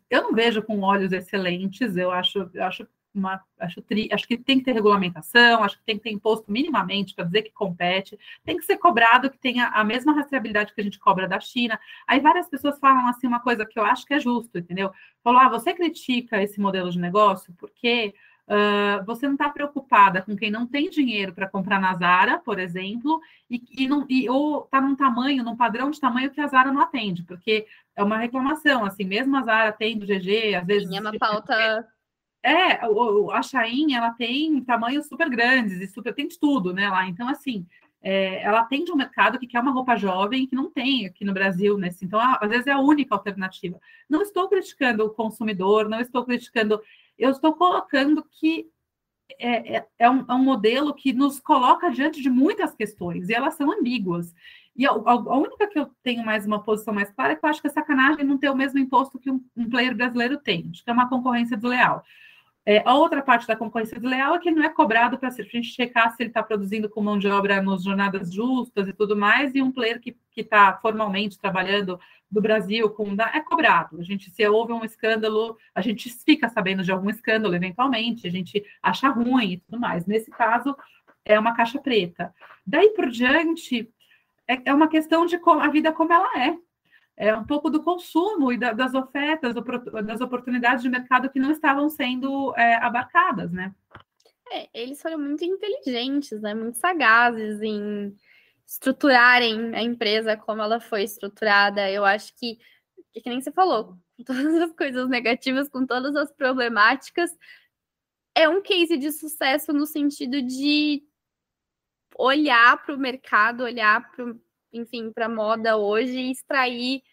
eu 0.10 0.24
não 0.24 0.34
vejo 0.34 0.64
com 0.64 0.80
olhos 0.82 1.12
excelentes, 1.12 1.96
eu 1.96 2.12
acho, 2.12 2.50
eu 2.54 2.64
acho 2.64 2.88
uma, 3.14 3.42
acho, 3.60 3.82
tri, 3.82 4.10
acho 4.12 4.28
que 4.28 4.38
tem 4.38 4.60
que 4.60 4.66
ter 4.66 4.74
regulamentação, 4.74 5.64
acho 5.64 5.78
que 5.78 5.84
tem 5.84 5.98
que 5.98 6.04
ter 6.04 6.12
imposto 6.12 6.52
minimamente 6.52 7.14
para 7.14 7.26
dizer 7.26 7.44
que 7.44 7.52
compete, 7.52 8.18
tem 8.44 8.58
que 8.58 8.66
ser 8.66 8.78
cobrado 8.78 9.30
que 9.30 9.38
tenha 9.38 9.68
a 9.68 9.84
mesma 9.84 10.14
rastreabilidade 10.14 10.74
que 10.74 10.82
a 10.82 10.84
gente 10.84 11.00
cobra 11.00 11.28
da 11.28 11.40
China. 11.40 11.80
Aí 12.08 12.20
várias 12.20 12.50
pessoas 12.50 12.80
falam 12.80 13.08
assim 13.08 13.28
uma 13.28 13.40
coisa 13.40 13.66
que 13.66 13.78
eu 13.78 13.84
acho 13.84 14.06
que 14.06 14.14
é 14.14 14.20
justo, 14.20 14.58
entendeu? 14.58 14.92
Falou, 15.24 15.40
ah, 15.42 15.50
você 15.50 15.74
critica 15.74 16.42
esse 16.42 16.60
modelo 16.60 16.90
de 16.90 17.00
negócio 17.00 17.54
porque 17.58 18.14
Uh, 18.48 19.02
você 19.06 19.28
não 19.28 19.36
está 19.36 19.48
preocupada 19.48 20.22
com 20.22 20.36
quem 20.36 20.52
não 20.52 20.68
tem 20.68 20.90
dinheiro 20.90 21.34
para 21.34 21.48
comprar 21.48 21.80
na 21.80 21.96
Zara, 21.96 22.38
por 22.38 22.60
exemplo, 22.60 23.22
e, 23.50 23.64
e, 23.72 23.88
não, 23.88 24.06
e 24.10 24.30
ou 24.30 24.66
está 24.66 24.82
num 24.82 24.94
tamanho, 24.94 25.42
num 25.42 25.56
padrão 25.56 25.90
de 25.90 25.98
tamanho 25.98 26.32
que 26.32 26.42
a 26.42 26.48
Zara 26.48 26.70
não 26.70 26.82
atende, 26.82 27.24
porque 27.24 27.66
é 27.96 28.04
uma 28.04 28.18
reclamação, 28.18 28.84
assim, 28.84 29.06
mesmo 29.06 29.38
a 29.38 29.44
Zara 29.44 29.72
tendo 29.72 30.06
GG, 30.06 30.56
às 30.56 30.68
vezes... 30.68 30.90
Sim, 30.90 30.98
é 30.98 31.00
uma 31.00 31.18
pauta... 31.18 31.54
É, 31.54 31.86
a 32.44 33.42
Shein, 33.42 33.94
ela 33.94 34.12
tem 34.12 34.62
tamanhos 34.62 35.08
super 35.08 35.30
grandes 35.30 35.80
e 35.80 35.88
super, 35.88 36.14
tem 36.14 36.28
de 36.28 36.40
tudo, 36.40 36.74
né, 36.74 36.90
lá, 36.90 37.08
então, 37.08 37.28
assim, 37.28 37.66
é, 38.04 38.42
ela 38.42 38.62
atende 38.62 38.92
um 38.92 38.96
mercado 38.96 39.38
que 39.38 39.46
quer 39.46 39.60
uma 39.60 39.72
roupa 39.72 39.96
jovem 39.96 40.48
que 40.48 40.56
não 40.56 40.72
tem 40.72 41.06
aqui 41.06 41.24
no 41.24 41.34
Brasil, 41.34 41.78
né? 41.78 41.90
Então, 42.02 42.20
às 42.20 42.50
vezes 42.50 42.66
é 42.66 42.72
a 42.72 42.80
única 42.80 43.14
alternativa. 43.14 43.80
Não 44.10 44.24
estou 44.24 44.50
criticando 44.50 45.06
o 45.06 45.12
consumidor, 45.12 45.88
não 45.88 46.00
estou 46.00 46.26
criticando 46.26 46.82
eu 47.22 47.30
estou 47.30 47.54
colocando 47.54 48.24
que 48.24 48.68
é, 49.40 49.78
é, 49.78 49.88
é, 50.00 50.10
um, 50.10 50.26
é, 50.28 50.34
um, 50.34 50.44
modelo 50.44 50.94
que 50.94 51.14
nos 51.14 51.40
coloca 51.40 51.92
diante 51.92 52.20
de 52.20 52.30
muitas 52.30 52.74
questões, 52.74 53.30
e 53.30 53.34
elas 53.34 53.54
são 53.54 53.72
ambíguas. 53.72 54.34
E 54.76 54.86
a, 54.88 54.90
a, 54.90 55.38
única 55.38 55.68
que 55.68 55.78
eu 55.78 55.92
tenho 56.02 56.26
mais 56.26 56.46
uma 56.48 56.64
posição 56.64 56.94
mais 56.94 57.12
clara 57.12 57.34
é 57.34 57.36
que 57.36 57.46
eu 57.46 57.50
acho 57.50 57.62
que 57.62 57.68
é 57.68 57.70
sacanagem 57.70 58.26
não 58.26 58.40
ter 58.40 58.50
o 58.50 58.56
mesmo 58.56 58.80
imposto 58.80 59.20
que 59.20 59.30
um, 59.30 59.40
um 59.56 59.70
player 59.70 59.96
brasileiro 59.96 60.38
tem, 60.38 60.68
acho 60.72 60.84
que 60.84 60.90
é 60.90 60.94
uma 60.94 61.08
concorrência 61.08 61.56
desleal. 61.56 62.04
É, 62.66 62.84
a 62.86 62.94
outra 62.94 63.24
parte 63.24 63.48
da 63.48 63.56
concorrência 63.56 64.00
desleal 64.00 64.36
é 64.36 64.40
que 64.40 64.48
ele 64.48 64.58
não 64.58 64.66
é 64.66 64.70
cobrado 64.70 65.18
para 65.18 65.30
a 65.30 65.32
gente 65.32 65.64
checar 65.64 66.12
se 66.12 66.22
ele 66.22 66.30
está 66.30 66.44
produzindo 66.44 66.88
com 66.88 67.02
mão 67.02 67.18
de 67.18 67.28
obra 67.28 67.62
nos 67.62 67.84
jornadas 67.84 68.32
justas 68.32 68.88
e 68.88 68.94
tudo 68.94 69.18
mais, 69.18 69.56
e 69.56 69.62
um 69.62 69.72
player 69.72 70.00
que 70.00 70.16
está 70.36 70.78
formalmente 70.78 71.40
trabalhando 71.40 72.00
do 72.30 72.42
Brasil 72.42 72.90
com 72.92 73.16
é 73.34 73.42
cobrado. 73.42 74.00
A 74.00 74.04
gente, 74.04 74.30
se 74.30 74.48
houve 74.48 74.72
um 74.72 74.86
escândalo, 74.86 75.58
a 75.74 75.82
gente 75.82 76.10
fica 76.10 76.48
sabendo 76.50 76.84
de 76.84 76.92
algum 76.92 77.10
escândalo 77.10 77.56
eventualmente, 77.56 78.28
a 78.28 78.32
gente 78.32 78.64
acha 78.82 79.10
ruim 79.10 79.54
e 79.54 79.58
tudo 79.58 79.80
mais. 79.80 80.06
Nesse 80.06 80.30
caso, 80.30 80.76
é 81.26 81.38
uma 81.40 81.56
caixa 81.56 81.80
preta. 81.80 82.34
Daí 82.66 82.90
por 82.92 83.10
diante, 83.10 83.90
é, 84.48 84.62
é 84.66 84.74
uma 84.74 84.88
questão 84.88 85.26
de 85.26 85.36
a 85.36 85.68
vida 85.68 85.92
como 85.92 86.14
ela 86.14 86.40
é 86.40 86.56
é, 87.22 87.36
um 87.36 87.46
pouco 87.46 87.70
do 87.70 87.84
consumo 87.84 88.52
e 88.52 88.58
da, 88.58 88.74
das 88.74 88.96
ofertas, 88.96 89.54
das 90.04 90.22
oportunidades 90.22 90.82
de 90.82 90.90
mercado 90.90 91.30
que 91.30 91.40
não 91.40 91.52
estavam 91.52 91.88
sendo 91.88 92.52
é, 92.58 92.78
abarcadas, 92.78 93.52
né? 93.52 93.76
É, 94.52 94.68
eles 94.74 95.00
foram 95.00 95.20
muito 95.20 95.46
inteligentes, 95.46 96.42
né? 96.42 96.56
Muito 96.56 96.80
sagazes 96.80 97.62
em 97.62 98.18
estruturarem 98.68 99.76
a 99.76 99.84
empresa 99.84 100.36
como 100.36 100.64
ela 100.64 100.80
foi 100.80 101.04
estruturada. 101.04 101.88
Eu 101.92 102.04
acho 102.04 102.34
que, 102.38 102.58
que 103.14 103.30
nem 103.30 103.40
você 103.40 103.52
falou, 103.52 103.96
com 104.18 104.24
todas 104.24 104.56
as 104.56 104.72
coisas 104.76 105.08
negativas, 105.08 105.70
com 105.70 105.86
todas 105.86 106.16
as 106.16 106.32
problemáticas, 106.32 107.30
é 108.34 108.50
um 108.50 108.64
case 108.64 108.98
de 108.98 109.12
sucesso 109.12 109.72
no 109.72 109.86
sentido 109.86 110.42
de 110.42 111.04
olhar 112.18 112.84
para 112.84 112.96
o 112.96 112.98
mercado, 112.98 113.64
olhar 113.64 114.12
para 114.12 114.34
enfim, 114.74 115.12
para 115.12 115.28
moda 115.28 115.78
hoje 115.78 116.18
e 116.18 116.32
extrair 116.32 117.04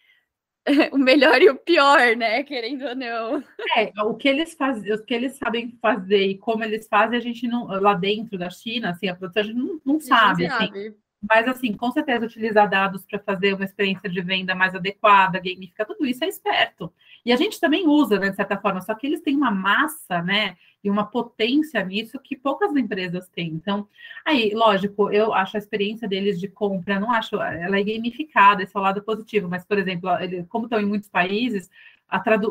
o 0.91 0.97
melhor 0.97 1.41
e 1.41 1.49
o 1.49 1.55
pior, 1.55 2.15
né? 2.15 2.43
Querendo 2.43 2.85
ou 2.85 2.95
não. 2.95 3.43
É, 3.75 3.91
o 4.03 4.15
que 4.15 4.27
eles 4.27 4.53
fazem, 4.53 4.91
o 4.93 5.03
que 5.03 5.13
eles 5.13 5.35
sabem 5.37 5.77
fazer 5.81 6.25
e 6.25 6.37
como 6.37 6.63
eles 6.63 6.87
fazem, 6.87 7.17
a 7.17 7.21
gente 7.21 7.47
não 7.47 7.65
lá 7.65 7.93
dentro 7.93 8.37
da 8.37 8.49
China, 8.49 8.91
assim, 8.91 9.07
a 9.07 9.15
produção 9.15 9.41
a 9.41 9.45
gente 9.45 9.57
não, 9.57 9.81
não 9.85 9.99
sabe, 9.99 10.45
assim. 10.45 10.65
sabe. 10.65 10.95
Mas, 11.21 11.47
assim, 11.47 11.73
com 11.73 11.91
certeza, 11.91 12.25
utilizar 12.25 12.69
dados 12.69 13.05
para 13.05 13.19
fazer 13.19 13.53
uma 13.53 13.65
experiência 13.65 14.09
de 14.09 14.21
venda 14.21 14.55
mais 14.55 14.73
adequada, 14.73 15.37
gamificar, 15.39 15.85
tudo 15.85 16.05
isso 16.05 16.23
é 16.23 16.27
esperto. 16.27 16.91
E 17.25 17.33
a 17.33 17.35
gente 17.35 17.59
também 17.59 17.87
usa, 17.87 18.17
né, 18.17 18.29
de 18.29 18.35
certa 18.37 18.57
forma, 18.57 18.79
só 18.81 18.95
que 18.95 19.05
eles 19.05 19.21
têm 19.21 19.35
uma 19.35 19.51
massa, 19.51 20.21
né, 20.21 20.55
e 20.81 20.89
uma 20.89 21.05
potência 21.05 21.83
nisso 21.83 22.17
que 22.23 22.37
poucas 22.37 22.73
empresas 22.73 23.27
têm. 23.27 23.49
Então, 23.49 23.85
aí, 24.25 24.51
lógico, 24.53 25.11
eu 25.11 25.33
acho 25.33 25.57
a 25.57 25.59
experiência 25.59 26.07
deles 26.07 26.39
de 26.39 26.47
compra, 26.47 26.99
não 27.01 27.11
acho, 27.11 27.35
ela 27.35 27.77
é 27.77 27.83
gamificada, 27.83 28.63
esse 28.63 28.75
é 28.75 28.79
o 28.79 28.83
lado 28.83 29.03
positivo, 29.03 29.49
mas, 29.49 29.65
por 29.65 29.77
exemplo, 29.77 30.09
como 30.47 30.65
estão 30.65 30.79
em 30.79 30.85
muitos 30.85 31.09
países, 31.09 31.69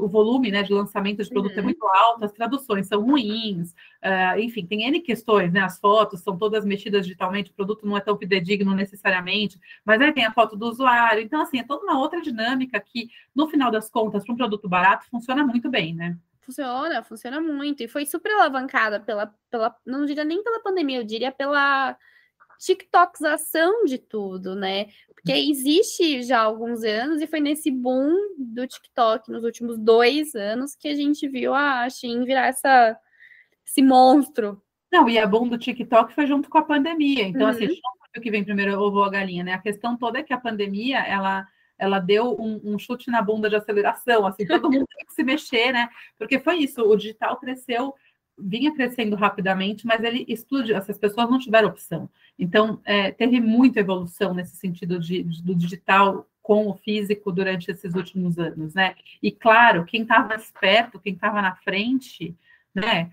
o 0.01 0.09
volume 0.09 0.51
né, 0.51 0.63
de 0.63 0.73
lançamento 0.73 1.23
de 1.23 1.29
produto 1.29 1.53
é 1.53 1.57
uhum. 1.57 1.61
é 1.61 1.65
muito 1.65 1.87
alto, 1.87 2.25
as 2.25 2.33
traduções 2.33 2.87
são 2.87 3.03
ruins, 3.03 3.73
uh, 4.05 4.39
enfim, 4.39 4.65
tem 4.65 4.85
N 4.85 5.01
questões, 5.01 5.53
né? 5.53 5.61
As 5.61 5.79
fotos 5.79 6.21
são 6.21 6.37
todas 6.39 6.65
mexidas 6.65 7.05
digitalmente, 7.05 7.51
o 7.51 7.55
produto 7.55 7.87
não 7.87 7.97
é 7.97 8.01
tão 8.01 8.17
fidedigno 8.17 8.75
necessariamente, 8.75 9.59
mas 9.85 10.01
aí 10.01 10.13
tem 10.13 10.25
a 10.25 10.33
foto 10.33 10.57
do 10.57 10.67
usuário. 10.67 11.23
Então, 11.23 11.41
assim, 11.41 11.59
é 11.59 11.65
toda 11.65 11.85
uma 11.85 11.99
outra 11.99 12.21
dinâmica 12.21 12.79
que, 12.79 13.11
no 13.35 13.49
final 13.49 13.71
das 13.71 13.91
contas, 13.91 14.25
para 14.25 14.33
um 14.33 14.37
produto 14.37 14.69
barato, 14.69 15.07
funciona 15.11 15.45
muito 15.45 15.69
bem, 15.69 15.95
né? 15.95 16.17
Funciona, 16.41 17.03
funciona 17.03 17.41
muito. 17.41 17.83
E 17.83 17.89
foi 17.89 18.07
super 18.07 18.33
alavancada 18.33 18.99
pela, 19.01 19.35
pela 19.51 19.77
não 19.85 20.07
diria 20.07 20.25
nem 20.25 20.43
pela 20.43 20.63
pandemia, 20.63 20.99
eu 20.99 21.05
diria 21.05 21.31
pela 21.31 21.97
TikTokização 22.59 23.85
de 23.85 23.99
tudo, 23.99 24.55
né? 24.55 24.87
Porque 25.15 25.33
existe 25.33 26.23
já 26.23 26.41
há 26.41 26.45
alguns 26.45 26.83
anos 26.83 27.21
e 27.21 27.27
foi 27.27 27.41
nesse 27.41 27.71
boom 27.71 28.15
do 28.39 28.67
TikTok 28.67 29.31
nos 29.31 29.45
últimos 29.45 29.79
dois 29.79 30.35
anos 30.35 30.75
que 30.75 30.89
a 30.89 30.95
gente 30.95 31.29
viu 31.29 31.55
a 31.55 31.89
Shein 31.89 32.25
virar 32.25 32.47
essa, 32.47 32.97
esse 33.67 33.83
monstro. 33.83 34.63
Não, 34.91 35.09
e 35.09 35.19
a 35.19 35.27
boom 35.27 35.49
do 35.49 35.59
TikTok 35.59 36.15
foi 36.15 36.27
junto 36.27 36.49
com 36.49 36.59
a 36.59 36.63
pandemia. 36.63 37.25
Então, 37.25 37.47
assim, 37.47 37.67
uhum. 37.67 37.73
assim, 37.73 37.81
não 37.85 38.07
sabe 38.07 38.19
o 38.19 38.21
que 38.21 38.31
vem 38.31 38.45
primeiro, 38.45 38.81
ovo 38.81 38.99
ou 38.99 39.05
a 39.05 39.11
galinha, 39.11 39.45
né? 39.45 39.53
A 39.53 39.59
questão 39.59 39.97
toda 39.97 40.19
é 40.19 40.23
que 40.23 40.33
a 40.33 40.41
pandemia, 40.41 40.99
ela 41.01 41.47
ela 41.81 42.01
deu 42.01 42.37
um, 42.41 42.61
um, 42.65 42.77
chute 42.77 43.09
na 43.09 43.23
bunda 43.23 43.49
de 43.49 43.55
aceleração, 43.55 44.27
assim, 44.27 44.45
todo 44.45 44.69
mundo 44.69 44.85
tem 44.97 45.07
que 45.07 45.13
se 45.13 45.23
mexer, 45.23 45.73
né? 45.73 45.89
Porque 46.19 46.41
foi 46.41 46.57
isso, 46.57 46.83
o 46.83 46.97
digital 46.97 47.39
cresceu 47.39 47.95
vinha 48.39 48.73
crescendo 48.73 49.17
rapidamente, 49.17 49.87
mas 49.87 50.03
ele 50.03 50.25
explodiu, 50.29 50.77
essas 50.77 50.97
pessoas 50.97 51.29
não 51.29 51.39
tiveram 51.39 51.69
opção. 51.69 52.09
Então, 52.39 52.81
é, 52.85 53.11
teve 53.11 53.41
muita 53.41 53.81
evolução 53.81 54.33
nesse 54.33 54.57
sentido 54.57 54.99
de, 54.99 55.23
de, 55.23 55.43
do 55.43 55.55
digital 55.55 56.27
com 56.43 56.69
o 56.69 56.75
físico 56.75 57.31
durante 57.33 57.71
esses 57.71 57.95
últimos 57.95 58.39
anos, 58.39 58.75
né? 58.75 58.95
E 59.23 59.31
claro, 59.31 59.85
quem 59.85 60.03
estava 60.03 60.29
mais 60.29 60.51
perto, 60.51 61.01
quem 61.01 61.13
estava 61.13 61.43
na 61.43 61.55
frente, 61.57 62.35
né? 62.75 63.11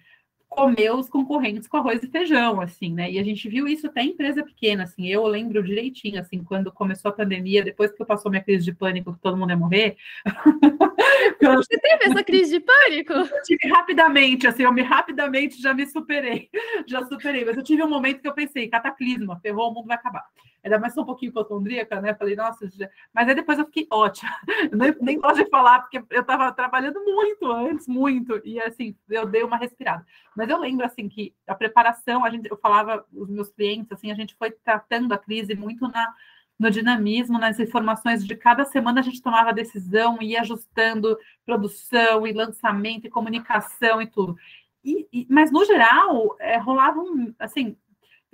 Comer 0.55 0.91
os 0.91 1.09
concorrentes 1.09 1.67
com 1.67 1.77
arroz 1.77 2.01
e 2.01 2.07
feijão, 2.07 2.61
assim, 2.61 2.93
né? 2.93 3.11
E 3.11 3.19
a 3.19 3.23
gente 3.23 3.49
viu 3.49 3.67
isso 3.67 3.87
até 3.87 4.01
em 4.01 4.11
empresa 4.11 4.43
pequena, 4.43 4.83
assim. 4.83 5.07
Eu 5.07 5.27
lembro 5.27 5.61
direitinho, 5.61 6.19
assim, 6.19 6.43
quando 6.43 6.71
começou 6.71 7.09
a 7.09 7.13
pandemia, 7.13 7.63
depois 7.63 7.91
que 7.91 8.01
eu 8.01 8.05
passou 8.05 8.31
minha 8.31 8.43
crise 8.43 8.63
de 8.63 8.73
pânico, 8.73 9.13
que 9.13 9.19
todo 9.19 9.37
mundo 9.37 9.49
ia 9.49 9.57
morrer. 9.57 9.97
Você 11.41 11.77
teve 11.79 12.05
essa 12.05 12.23
crise 12.23 12.59
de 12.59 12.65
pânico? 12.65 13.13
Eu 13.13 13.41
tive 13.43 13.67
rapidamente, 13.67 14.47
assim, 14.47 14.63
eu 14.63 14.71
me 14.71 14.81
rapidamente 14.81 15.61
já 15.61 15.73
me 15.73 15.85
superei, 15.85 16.49
já 16.87 17.05
superei. 17.05 17.43
Mas 17.43 17.57
eu 17.57 17.63
tive 17.63 17.83
um 17.83 17.89
momento 17.89 18.21
que 18.21 18.27
eu 18.27 18.33
pensei, 18.33 18.69
cataclisma, 18.69 19.39
ferrou, 19.41 19.71
o 19.71 19.73
mundo 19.73 19.87
vai 19.87 19.97
acabar. 19.97 20.23
Ainda 20.65 20.79
mais 20.79 20.95
sou 20.95 21.03
um 21.03 21.05
pouquinho 21.05 21.29
hipocondríaca, 21.29 22.01
né? 22.01 22.15
Falei, 22.15 22.35
nossa, 22.35 22.67
já... 22.67 22.89
mas 23.13 23.29
aí 23.29 23.35
depois 23.35 23.59
eu 23.59 23.65
fiquei 23.65 23.87
ótima. 23.91 24.31
nem, 24.73 24.95
nem 24.99 25.19
gosto 25.19 25.43
de 25.43 25.49
falar, 25.49 25.81
porque 25.81 26.03
eu 26.09 26.21
estava 26.21 26.51
trabalhando 26.51 27.03
muito 27.05 27.51
antes, 27.51 27.87
muito, 27.87 28.41
e 28.43 28.59
assim, 28.59 28.95
eu 29.07 29.27
dei 29.27 29.43
uma 29.43 29.57
respirada. 29.57 30.03
Mas 30.35 30.44
eu 30.49 30.59
lembro, 30.59 30.85
assim, 30.85 31.07
que 31.09 31.33
a 31.47 31.55
preparação, 31.55 32.23
a 32.25 32.29
gente, 32.29 32.49
eu 32.49 32.57
falava, 32.57 33.05
os 33.13 33.29
meus 33.29 33.49
clientes, 33.49 33.91
assim, 33.91 34.11
a 34.11 34.15
gente 34.15 34.35
foi 34.35 34.51
tratando 34.51 35.13
a 35.13 35.17
crise 35.17 35.55
muito 35.55 35.87
na 35.87 36.13
no 36.57 36.71
dinamismo, 36.71 37.37
nas 37.37 37.59
informações 37.59 38.25
de 38.25 38.33
cada 38.33 38.63
semana 38.63 39.01
a 39.01 39.03
gente 39.03 39.21
tomava 39.21 39.51
decisão, 39.51 40.21
ia 40.21 40.39
ajustando 40.39 41.17
produção 41.45 42.25
e 42.25 42.31
lançamento 42.31 43.05
e 43.05 43.09
comunicação 43.09 44.01
e 44.01 44.07
tudo. 44.07 44.37
E, 44.81 45.05
e, 45.11 45.27
mas 45.29 45.51
no 45.51 45.65
geral 45.65 46.35
é, 46.39 46.57
rolava 46.57 47.01
um 47.01 47.33
assim 47.37 47.75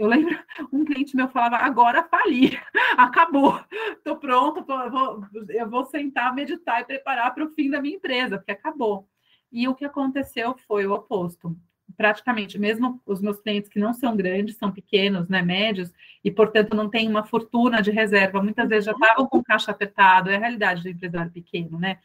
eu 0.01 0.07
lembro, 0.07 0.35
um 0.73 0.83
cliente 0.83 1.15
meu 1.15 1.29
falava, 1.29 1.57
agora 1.57 2.03
fali, 2.03 2.59
acabou, 2.97 3.63
estou 3.91 4.17
pronto, 4.17 4.63
vou, 4.65 5.23
eu 5.49 5.69
vou 5.69 5.85
sentar, 5.85 6.33
meditar 6.33 6.81
e 6.81 6.85
preparar 6.85 7.33
para 7.35 7.45
o 7.45 7.51
fim 7.51 7.69
da 7.69 7.79
minha 7.79 7.97
empresa, 7.97 8.37
porque 8.37 8.51
acabou. 8.51 9.07
E 9.51 9.67
o 9.67 9.75
que 9.75 9.85
aconteceu 9.85 10.55
foi 10.65 10.87
o 10.87 10.93
oposto. 10.93 11.55
Praticamente, 11.97 12.59
mesmo 12.59 13.01
os 13.05 13.21
meus 13.21 13.39
clientes 13.39 13.69
que 13.69 13.79
não 13.79 13.93
são 13.93 14.15
grandes, 14.15 14.57
são 14.57 14.71
pequenos, 14.71 15.27
né, 15.29 15.41
médios, 15.41 15.91
e 16.23 16.31
portanto 16.31 16.75
não 16.75 16.89
têm 16.89 17.07
uma 17.07 17.23
fortuna 17.23 17.81
de 17.81 17.91
reserva, 17.91 18.41
muitas 18.41 18.67
vezes 18.67 18.85
já 18.85 18.91
estavam 18.91 19.27
com 19.27 19.43
caixa 19.43 19.71
apertado, 19.71 20.29
é 20.29 20.35
a 20.35 20.39
realidade 20.39 20.83
do 20.83 20.89
empresário 20.89 21.31
pequeno, 21.31 21.79
né? 21.79 21.97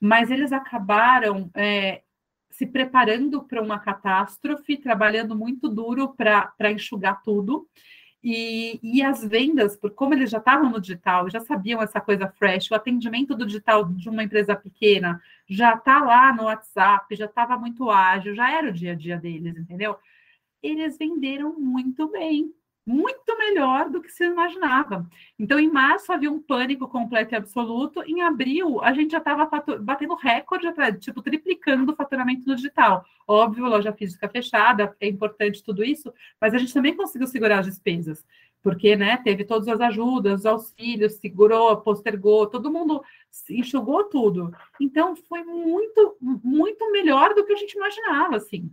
Mas 0.00 0.30
eles 0.30 0.52
acabaram 0.52 1.50
é, 1.54 2.02
se 2.50 2.66
preparando 2.66 3.42
para 3.42 3.62
uma 3.62 3.78
catástrofe, 3.78 4.76
trabalhando 4.76 5.34
muito 5.36 5.68
duro 5.68 6.14
para 6.14 6.70
enxugar 6.70 7.22
tudo. 7.22 7.66
E, 8.24 8.78
e 8.82 9.02
as 9.02 9.24
vendas, 9.24 9.76
por 9.76 9.90
como 9.90 10.14
eles 10.14 10.30
já 10.30 10.38
estavam 10.38 10.70
no 10.70 10.80
digital, 10.80 11.28
já 11.28 11.40
sabiam 11.40 11.82
essa 11.82 12.00
coisa 12.00 12.28
fresh, 12.28 12.70
o 12.70 12.74
atendimento 12.74 13.34
do 13.34 13.44
digital 13.44 13.84
de 13.84 14.08
uma 14.08 14.22
empresa 14.22 14.54
pequena 14.54 15.20
já 15.48 15.74
está 15.74 16.00
lá 16.04 16.32
no 16.32 16.44
WhatsApp, 16.44 17.16
já 17.16 17.26
estava 17.26 17.56
muito 17.58 17.90
ágil, 17.90 18.34
já 18.34 18.50
era 18.50 18.68
o 18.68 18.72
dia 18.72 18.92
a 18.92 18.94
dia 18.94 19.16
deles, 19.16 19.56
entendeu? 19.58 19.96
Eles 20.62 20.96
venderam 20.96 21.58
muito 21.58 22.08
bem 22.08 22.54
muito 22.84 23.38
melhor 23.38 23.88
do 23.88 24.02
que 24.02 24.10
se 24.10 24.24
imaginava. 24.24 25.06
Então, 25.38 25.58
em 25.58 25.70
março 25.70 26.12
havia 26.12 26.30
um 26.30 26.40
pânico 26.40 26.88
completo 26.88 27.34
e 27.34 27.36
absoluto. 27.36 28.02
Em 28.02 28.22
abril, 28.22 28.82
a 28.82 28.92
gente 28.92 29.12
já 29.12 29.18
estava 29.18 29.48
batendo 29.80 30.14
recorde, 30.14 30.66
tipo, 30.98 31.22
triplicando 31.22 31.92
o 31.92 31.96
faturamento 31.96 32.46
no 32.46 32.56
digital. 32.56 33.04
Óbvio, 33.26 33.66
loja 33.66 33.92
física 33.92 34.28
fechada, 34.28 34.96
é 35.00 35.06
importante 35.06 35.62
tudo 35.62 35.84
isso, 35.84 36.12
mas 36.40 36.54
a 36.54 36.58
gente 36.58 36.74
também 36.74 36.96
conseguiu 36.96 37.26
segurar 37.28 37.60
as 37.60 37.66
despesas, 37.66 38.26
porque, 38.60 38.96
né, 38.96 39.16
teve 39.16 39.44
todas 39.44 39.68
as 39.68 39.80
ajudas, 39.80 40.40
os 40.40 40.46
auxílios, 40.46 41.14
segurou, 41.14 41.76
postergou, 41.78 42.46
todo 42.46 42.70
mundo 42.70 43.02
enxugou 43.50 44.04
tudo. 44.04 44.52
Então, 44.80 45.14
foi 45.16 45.44
muito, 45.44 46.16
muito 46.20 46.90
melhor 46.90 47.34
do 47.34 47.44
que 47.44 47.52
a 47.52 47.56
gente 47.56 47.76
imaginava, 47.76 48.36
assim. 48.36 48.70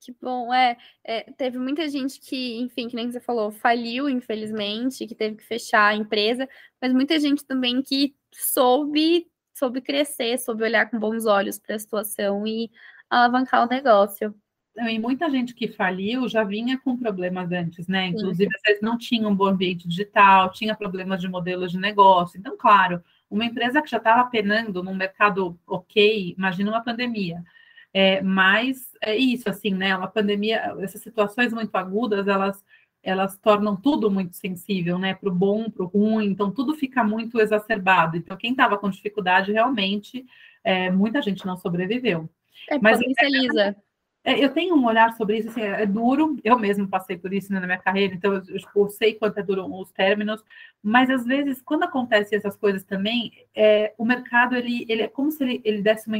Que 0.00 0.16
bom, 0.20 0.52
é, 0.52 0.78
é, 1.04 1.30
Teve 1.32 1.58
muita 1.58 1.86
gente 1.88 2.18
que, 2.20 2.58
enfim, 2.58 2.88
que 2.88 2.96
nem 2.96 3.10
você 3.10 3.20
falou, 3.20 3.50
faliu, 3.50 4.08
infelizmente, 4.08 5.06
que 5.06 5.14
teve 5.14 5.36
que 5.36 5.44
fechar 5.44 5.88
a 5.88 5.94
empresa, 5.94 6.48
mas 6.80 6.92
muita 6.92 7.20
gente 7.20 7.44
também 7.44 7.82
que 7.82 8.14
soube, 8.32 9.26
soube 9.54 9.82
crescer, 9.82 10.38
soube 10.38 10.64
olhar 10.64 10.90
com 10.90 10.98
bons 10.98 11.26
olhos 11.26 11.58
para 11.58 11.76
a 11.76 11.78
situação 11.78 12.46
e 12.46 12.70
alavancar 13.10 13.66
o 13.66 13.68
negócio. 13.68 14.34
E 14.74 14.98
muita 14.98 15.28
gente 15.28 15.54
que 15.54 15.68
faliu 15.68 16.26
já 16.28 16.44
vinha 16.44 16.78
com 16.78 16.96
problemas 16.96 17.52
antes, 17.52 17.86
né? 17.86 18.06
Inclusive, 18.06 18.50
vocês 18.58 18.80
não 18.80 18.96
tinham 18.96 19.30
um 19.30 19.36
bom 19.36 19.46
ambiente 19.46 19.86
digital, 19.86 20.50
tinha 20.50 20.74
problemas 20.74 21.20
de 21.20 21.28
modelos 21.28 21.72
de 21.72 21.78
negócio. 21.78 22.38
Então, 22.38 22.56
claro, 22.56 23.02
uma 23.28 23.44
empresa 23.44 23.82
que 23.82 23.90
já 23.90 23.98
estava 23.98 24.30
penando 24.30 24.82
num 24.82 24.94
mercado 24.94 25.58
ok, 25.66 26.34
imagina 26.38 26.70
uma 26.70 26.82
pandemia 26.82 27.44
é, 27.92 28.22
mas 28.22 28.90
é 29.02 29.16
isso, 29.16 29.48
assim, 29.48 29.74
né? 29.74 29.96
Uma 29.96 30.08
pandemia, 30.08 30.74
essas 30.80 31.00
situações 31.02 31.52
muito 31.52 31.74
agudas, 31.74 32.28
elas 32.28 32.62
elas 33.02 33.38
tornam 33.38 33.76
tudo 33.76 34.10
muito 34.10 34.36
sensível, 34.36 34.98
né? 34.98 35.14
Para 35.14 35.30
o 35.30 35.34
bom, 35.34 35.70
para 35.70 35.84
o 35.84 35.88
ruim, 35.88 36.26
então 36.26 36.50
tudo 36.50 36.74
fica 36.74 37.02
muito 37.02 37.40
exacerbado. 37.40 38.16
Então, 38.16 38.36
quem 38.36 38.50
estava 38.50 38.76
com 38.76 38.90
dificuldade, 38.90 39.52
realmente, 39.52 40.26
é, 40.62 40.90
muita 40.90 41.22
gente 41.22 41.46
não 41.46 41.56
sobreviveu. 41.56 42.28
É, 42.68 42.78
Mas 42.78 42.98
potencializa. 42.98 43.74
É, 44.22 44.38
eu 44.38 44.52
tenho 44.52 44.76
um 44.76 44.84
olhar 44.84 45.14
sobre 45.14 45.38
isso, 45.38 45.48
assim, 45.48 45.62
é 45.62 45.86
duro, 45.86 46.36
eu 46.44 46.58
mesmo 46.58 46.86
passei 46.86 47.16
por 47.16 47.32
isso 47.32 47.50
né, 47.50 47.58
na 47.58 47.64
minha 47.64 47.78
carreira, 47.78 48.14
então 48.14 48.34
eu, 48.34 48.42
eu, 48.76 48.88
sei 48.90 49.14
quanto 49.14 49.38
é 49.38 49.42
duro 49.42 49.64
os 49.64 49.90
términos, 49.92 50.44
mas 50.82 51.08
às 51.08 51.24
vezes, 51.24 51.62
quando 51.62 51.84
acontecem 51.84 52.36
essas 52.36 52.54
coisas 52.54 52.84
também, 52.84 53.32
é, 53.54 53.94
o 53.96 54.04
mercado, 54.04 54.54
ele, 54.54 54.84
ele 54.90 55.00
é 55.00 55.08
como 55.08 55.30
se 55.30 55.42
ele, 55.42 55.62
ele 55.64 55.80
desse 55.80 56.06
uma 56.06 56.18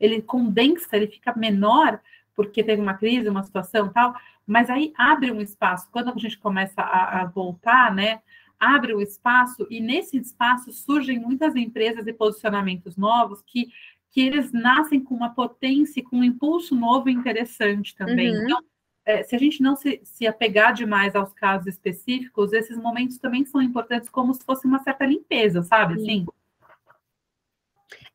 ele 0.00 0.22
condensa, 0.22 0.96
ele 0.96 1.06
fica 1.06 1.36
menor 1.36 2.00
porque 2.34 2.64
teve 2.64 2.80
uma 2.80 2.94
crise, 2.94 3.28
uma 3.28 3.42
situação 3.42 3.90
tal, 3.90 4.14
mas 4.46 4.70
aí 4.70 4.92
abre 4.96 5.30
um 5.30 5.40
espaço. 5.40 5.88
Quando 5.92 6.10
a 6.10 6.16
gente 6.16 6.38
começa 6.38 6.80
a, 6.80 7.20
a 7.20 7.24
voltar, 7.26 7.94
né, 7.94 8.20
abre 8.58 8.94
o 8.94 9.00
espaço 9.00 9.66
e 9.68 9.80
nesse 9.80 10.16
espaço 10.16 10.72
surgem 10.72 11.18
muitas 11.18 11.54
empresas 11.54 12.06
e 12.06 12.12
posicionamentos 12.12 12.96
novos 12.96 13.42
que 13.42 13.68
que 14.10 14.20
eles 14.20 14.52
nascem 14.52 15.00
com 15.00 15.14
uma 15.14 15.30
potência, 15.30 16.02
com 16.02 16.16
um 16.18 16.24
impulso 16.24 16.74
novo 16.74 17.08
e 17.08 17.12
interessante 17.12 17.94
também. 17.94 18.30
Uhum. 18.30 18.42
Então, 18.42 18.64
é, 19.04 19.22
se 19.22 19.34
a 19.34 19.38
gente 19.38 19.62
não 19.62 19.76
se, 19.76 20.00
se 20.04 20.26
apegar 20.26 20.72
demais 20.72 21.14
aos 21.14 21.32
casos 21.32 21.68
específicos, 21.68 22.52
esses 22.52 22.76
momentos 22.76 23.18
também 23.18 23.44
são 23.44 23.62
importantes 23.62 24.08
como 24.08 24.34
se 24.34 24.44
fosse 24.44 24.66
uma 24.66 24.82
certa 24.82 25.06
limpeza, 25.06 25.62
sabe? 25.62 25.94
Assim? 25.94 26.26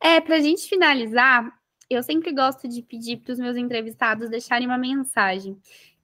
É, 0.02 0.20
para 0.20 0.36
a 0.36 0.42
gente 0.42 0.68
finalizar, 0.68 1.52
eu 1.90 2.04
sempre 2.04 2.32
gosto 2.32 2.68
de 2.68 2.82
pedir 2.82 3.18
para 3.18 3.34
os 3.34 3.40
meus 3.40 3.58
entrevistados 3.58 4.30
deixarem 4.30 4.68
uma 4.68 4.78
mensagem. 4.78 5.60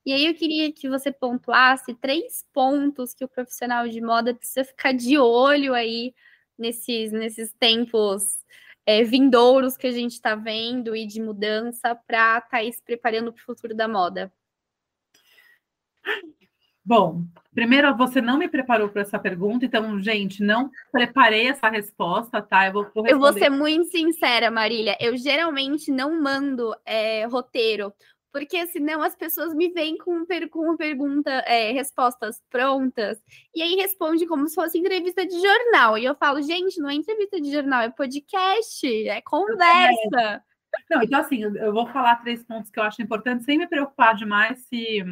E 0.05 0.13
aí 0.13 0.25
eu 0.25 0.33
queria 0.33 0.71
que 0.71 0.89
você 0.89 1.11
pontuasse 1.11 1.93
três 1.95 2.45
pontos 2.53 3.13
que 3.13 3.23
o 3.23 3.27
profissional 3.27 3.87
de 3.87 4.01
moda 4.01 4.33
precisa 4.33 4.63
ficar 4.63 4.93
de 4.93 5.17
olho 5.17 5.73
aí 5.73 6.13
nesses, 6.57 7.11
nesses 7.11 7.53
tempos 7.59 8.39
é, 8.85 9.03
vindouros 9.03 9.77
que 9.77 9.87
a 9.87 9.91
gente 9.91 10.13
está 10.13 10.35
vendo 10.35 10.95
e 10.95 11.05
de 11.05 11.21
mudança 11.21 11.95
para 11.95 12.37
estar 12.39 12.49
tá 12.49 12.71
se 12.71 12.81
preparando 12.83 13.31
para 13.31 13.41
o 13.41 13.45
futuro 13.45 13.75
da 13.75 13.87
moda. 13.87 14.31
Bom, 16.83 17.23
primeiro 17.53 17.95
você 17.95 18.19
não 18.21 18.37
me 18.37 18.49
preparou 18.49 18.89
para 18.89 19.03
essa 19.03 19.19
pergunta, 19.19 19.65
então, 19.65 19.99
gente, 19.99 20.43
não 20.43 20.69
preparei 20.91 21.47
essa 21.47 21.69
resposta, 21.69 22.41
tá? 22.41 22.67
Eu 22.67 22.73
vou, 22.73 22.91
vou 22.93 23.07
Eu 23.07 23.19
vou 23.19 23.33
ser 23.33 23.49
muito 23.49 23.85
sincera, 23.91 24.49
Marília. 24.49 24.97
Eu 24.99 25.15
geralmente 25.15 25.91
não 25.91 26.19
mando 26.19 26.75
é, 26.83 27.25
roteiro, 27.25 27.93
porque 28.33 28.65
senão 28.67 29.03
as 29.03 29.15
pessoas 29.15 29.53
me 29.53 29.69
vêm 29.69 29.95
com, 29.95 30.25
per 30.25 30.49
com 30.49 30.75
pergunta, 30.75 31.29
é, 31.45 31.71
respostas 31.71 32.41
prontas, 32.49 33.21
e 33.53 33.61
aí 33.61 33.75
responde 33.75 34.25
como 34.25 34.47
se 34.47 34.55
fosse 34.55 34.79
entrevista 34.79 35.25
de 35.25 35.39
jornal. 35.39 35.97
E 35.99 36.05
eu 36.05 36.15
falo, 36.15 36.41
gente, 36.41 36.79
não 36.79 36.89
é 36.89 36.95
entrevista 36.95 37.39
de 37.39 37.51
jornal, 37.51 37.81
é 37.81 37.89
podcast, 37.89 39.07
é 39.07 39.21
conversa. 39.21 40.43
Não, 40.89 41.03
então 41.03 41.19
assim, 41.19 41.43
eu 41.43 41.73
vou 41.73 41.85
falar 41.87 42.15
três 42.17 42.43
pontos 42.43 42.71
que 42.71 42.79
eu 42.79 42.83
acho 42.83 43.01
importantes, 43.01 43.45
sem 43.45 43.57
me 43.57 43.67
preocupar 43.67 44.15
demais 44.15 44.59
se 44.67 45.03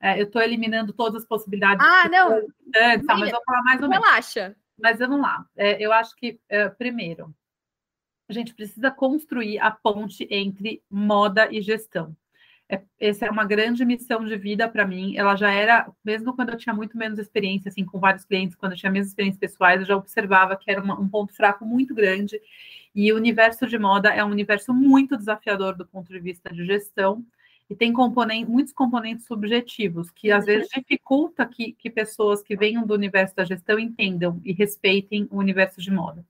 eu 0.00 0.26
estou 0.26 0.40
eliminando 0.40 0.92
todas 0.92 1.22
as 1.22 1.28
possibilidades. 1.28 1.84
Ah, 1.84 2.08
não. 2.08 2.32
Antes, 2.76 3.06
tá, 3.06 3.16
mas 3.16 3.30
vou 3.30 3.42
falar 3.44 3.62
mais 3.62 3.82
ou 3.82 3.88
menos. 3.88 4.04
Relaxa. 4.06 4.56
Mas 4.78 4.98
vamos 4.98 5.20
lá. 5.20 5.44
É, 5.56 5.84
eu 5.84 5.92
acho 5.92 6.14
que, 6.14 6.38
é, 6.48 6.68
primeiro, 6.68 7.34
a 8.28 8.32
gente 8.32 8.54
precisa 8.54 8.90
construir 8.90 9.58
a 9.58 9.70
ponte 9.70 10.26
entre 10.30 10.82
moda 10.88 11.48
e 11.50 11.60
gestão. 11.60 12.16
É, 12.70 12.82
essa 13.00 13.26
é 13.26 13.30
uma 13.30 13.44
grande 13.44 13.84
missão 13.84 14.24
de 14.24 14.36
vida 14.36 14.68
para 14.68 14.86
mim. 14.86 15.16
Ela 15.16 15.34
já 15.34 15.50
era, 15.50 15.90
mesmo 16.04 16.34
quando 16.34 16.50
eu 16.50 16.56
tinha 16.56 16.74
muito 16.74 16.96
menos 16.96 17.18
experiência, 17.18 17.70
assim, 17.70 17.84
com 17.84 17.98
vários 17.98 18.24
clientes, 18.24 18.54
quando 18.54 18.72
eu 18.72 18.78
tinha 18.78 18.92
minhas 18.92 19.08
experiências 19.08 19.40
pessoais, 19.40 19.80
eu 19.80 19.86
já 19.86 19.96
observava 19.96 20.56
que 20.56 20.70
era 20.70 20.82
uma, 20.82 21.00
um 21.00 21.08
ponto 21.08 21.34
fraco 21.34 21.64
muito 21.64 21.94
grande. 21.94 22.40
E 22.94 23.12
o 23.12 23.16
universo 23.16 23.66
de 23.66 23.78
moda 23.78 24.10
é 24.10 24.22
um 24.22 24.30
universo 24.30 24.72
muito 24.74 25.16
desafiador 25.16 25.74
do 25.74 25.86
ponto 25.86 26.12
de 26.12 26.20
vista 26.20 26.52
de 26.52 26.64
gestão 26.66 27.24
e 27.70 27.76
tem 27.76 27.92
muitos 28.46 28.72
componentes 28.72 29.26
subjetivos, 29.26 30.10
que 30.10 30.30
às 30.30 30.46
vezes 30.46 30.68
dificulta 30.74 31.44
que, 31.44 31.72
que 31.72 31.90
pessoas 31.90 32.42
que 32.42 32.56
venham 32.56 32.86
do 32.86 32.94
universo 32.94 33.36
da 33.36 33.44
gestão 33.44 33.78
entendam 33.78 34.40
e 34.44 34.52
respeitem 34.52 35.28
o 35.30 35.38
universo 35.38 35.80
de 35.80 35.90
moda. 35.90 36.24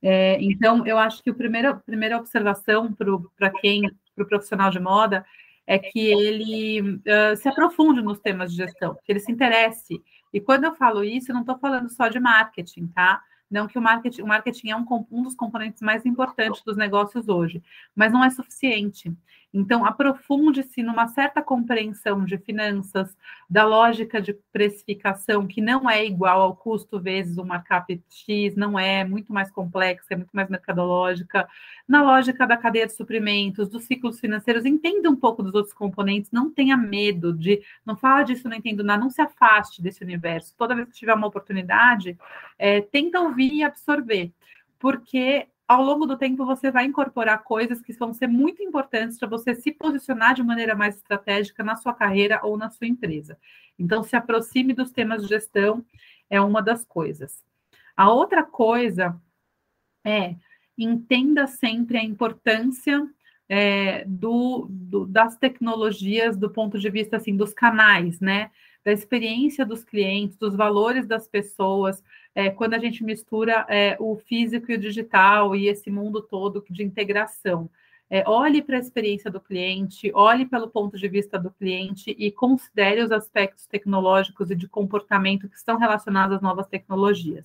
É, 0.00 0.38
então, 0.40 0.86
eu 0.86 0.96
acho 0.98 1.22
que 1.22 1.30
a 1.30 1.34
primeira, 1.34 1.74
primeira 1.74 2.16
observação 2.16 2.92
para 2.92 3.50
quem, 3.50 3.82
para 4.14 4.24
o 4.24 4.28
profissional 4.28 4.70
de 4.70 4.78
moda, 4.78 5.24
é 5.66 5.78
que 5.78 5.98
ele 5.98 6.80
uh, 6.80 7.36
se 7.36 7.48
aprofunde 7.48 8.00
nos 8.00 8.20
temas 8.20 8.52
de 8.52 8.58
gestão, 8.58 8.96
que 9.04 9.10
ele 9.10 9.18
se 9.18 9.32
interesse. 9.32 10.00
E 10.32 10.40
quando 10.40 10.64
eu 10.64 10.74
falo 10.76 11.02
isso, 11.02 11.30
eu 11.30 11.34
não 11.34 11.40
estou 11.40 11.58
falando 11.58 11.88
só 11.90 12.08
de 12.08 12.20
marketing, 12.20 12.86
tá? 12.88 13.20
Não 13.50 13.66
que 13.66 13.78
o 13.78 13.82
marketing, 13.82 14.22
o 14.22 14.26
marketing 14.26 14.70
é 14.70 14.76
um, 14.76 14.84
um 15.10 15.22
dos 15.22 15.34
componentes 15.34 15.80
mais 15.80 16.04
importantes 16.06 16.62
dos 16.62 16.76
negócios 16.76 17.28
hoje, 17.28 17.62
mas 17.94 18.12
não 18.12 18.24
é 18.24 18.30
suficiente. 18.30 19.12
Então, 19.52 19.86
aprofunde-se 19.86 20.82
numa 20.82 21.08
certa 21.08 21.40
compreensão 21.40 22.24
de 22.24 22.36
finanças, 22.36 23.16
da 23.48 23.64
lógica 23.64 24.20
de 24.20 24.34
precificação, 24.52 25.46
que 25.46 25.60
não 25.60 25.88
é 25.88 26.04
igual 26.04 26.42
ao 26.42 26.54
custo 26.54 27.00
vezes 27.00 27.38
o 27.38 27.44
markup 27.44 28.02
X, 28.10 28.54
não 28.54 28.78
é, 28.78 29.04
muito 29.04 29.32
mais 29.32 29.50
complexa, 29.50 30.08
é 30.10 30.16
muito 30.16 30.30
mais 30.32 30.48
mercadológica. 30.48 31.48
Na 31.88 32.02
lógica 32.02 32.46
da 32.46 32.56
cadeia 32.56 32.86
de 32.86 32.92
suprimentos, 32.92 33.68
dos 33.68 33.84
ciclos 33.84 34.20
financeiros, 34.20 34.66
entenda 34.66 35.08
um 35.08 35.16
pouco 35.16 35.42
dos 35.42 35.54
outros 35.54 35.74
componentes, 35.74 36.30
não 36.30 36.52
tenha 36.52 36.76
medo 36.76 37.32
de, 37.32 37.62
não 37.84 37.96
fala 37.96 38.24
disso, 38.24 38.48
não 38.48 38.56
entendo 38.56 38.84
nada, 38.84 39.00
não 39.00 39.10
se 39.10 39.22
afaste 39.22 39.80
desse 39.80 40.02
universo. 40.04 40.54
Toda 40.56 40.74
vez 40.74 40.88
que 40.88 40.94
tiver 40.94 41.14
uma 41.14 41.28
oportunidade, 41.28 42.18
é, 42.58 42.80
tenta 42.80 43.20
ouvir 43.20 43.52
e 43.54 43.64
absorver, 43.64 44.32
porque 44.78 45.48
ao 45.68 45.82
longo 45.82 46.06
do 46.06 46.16
tempo 46.16 46.46
você 46.46 46.70
vai 46.70 46.84
incorporar 46.84 47.42
coisas 47.42 47.80
que 47.82 47.92
vão 47.92 48.12
ser 48.12 48.28
muito 48.28 48.62
importantes 48.62 49.18
para 49.18 49.28
você 49.28 49.54
se 49.54 49.72
posicionar 49.72 50.34
de 50.34 50.42
maneira 50.42 50.74
mais 50.74 50.96
estratégica 50.96 51.64
na 51.64 51.76
sua 51.76 51.92
carreira 51.92 52.40
ou 52.44 52.56
na 52.56 52.70
sua 52.70 52.86
empresa. 52.86 53.36
Então, 53.78 54.02
se 54.02 54.14
aproxime 54.14 54.72
dos 54.72 54.92
temas 54.92 55.22
de 55.22 55.28
gestão, 55.28 55.84
é 56.30 56.40
uma 56.40 56.62
das 56.62 56.84
coisas. 56.84 57.44
A 57.96 58.10
outra 58.10 58.42
coisa 58.44 59.20
é 60.04 60.36
entenda 60.78 61.46
sempre 61.46 61.98
a 61.98 62.04
importância 62.04 63.06
é, 63.48 64.04
do, 64.06 64.66
do, 64.70 65.06
das 65.06 65.36
tecnologias 65.36 66.36
do 66.36 66.50
ponto 66.50 66.78
de 66.78 66.90
vista 66.90 67.16
assim 67.16 67.36
dos 67.36 67.54
canais, 67.54 68.20
né? 68.20 68.50
Da 68.86 68.92
experiência 68.92 69.66
dos 69.66 69.82
clientes, 69.82 70.36
dos 70.36 70.54
valores 70.54 71.08
das 71.08 71.26
pessoas, 71.26 72.04
é, 72.32 72.50
quando 72.50 72.74
a 72.74 72.78
gente 72.78 73.02
mistura 73.02 73.66
é, 73.68 73.96
o 73.98 74.14
físico 74.14 74.70
e 74.70 74.76
o 74.76 74.78
digital 74.78 75.56
e 75.56 75.66
esse 75.66 75.90
mundo 75.90 76.22
todo 76.22 76.64
de 76.70 76.84
integração. 76.84 77.68
É, 78.08 78.22
olhe 78.28 78.62
para 78.62 78.76
a 78.76 78.80
experiência 78.80 79.28
do 79.28 79.40
cliente, 79.40 80.12
olhe 80.14 80.46
pelo 80.46 80.68
ponto 80.68 80.96
de 80.96 81.08
vista 81.08 81.36
do 81.36 81.50
cliente 81.50 82.14
e 82.16 82.30
considere 82.30 83.02
os 83.02 83.10
aspectos 83.10 83.66
tecnológicos 83.66 84.52
e 84.52 84.54
de 84.54 84.68
comportamento 84.68 85.48
que 85.48 85.56
estão 85.56 85.76
relacionados 85.76 86.36
às 86.36 86.40
novas 86.40 86.68
tecnologias. 86.68 87.44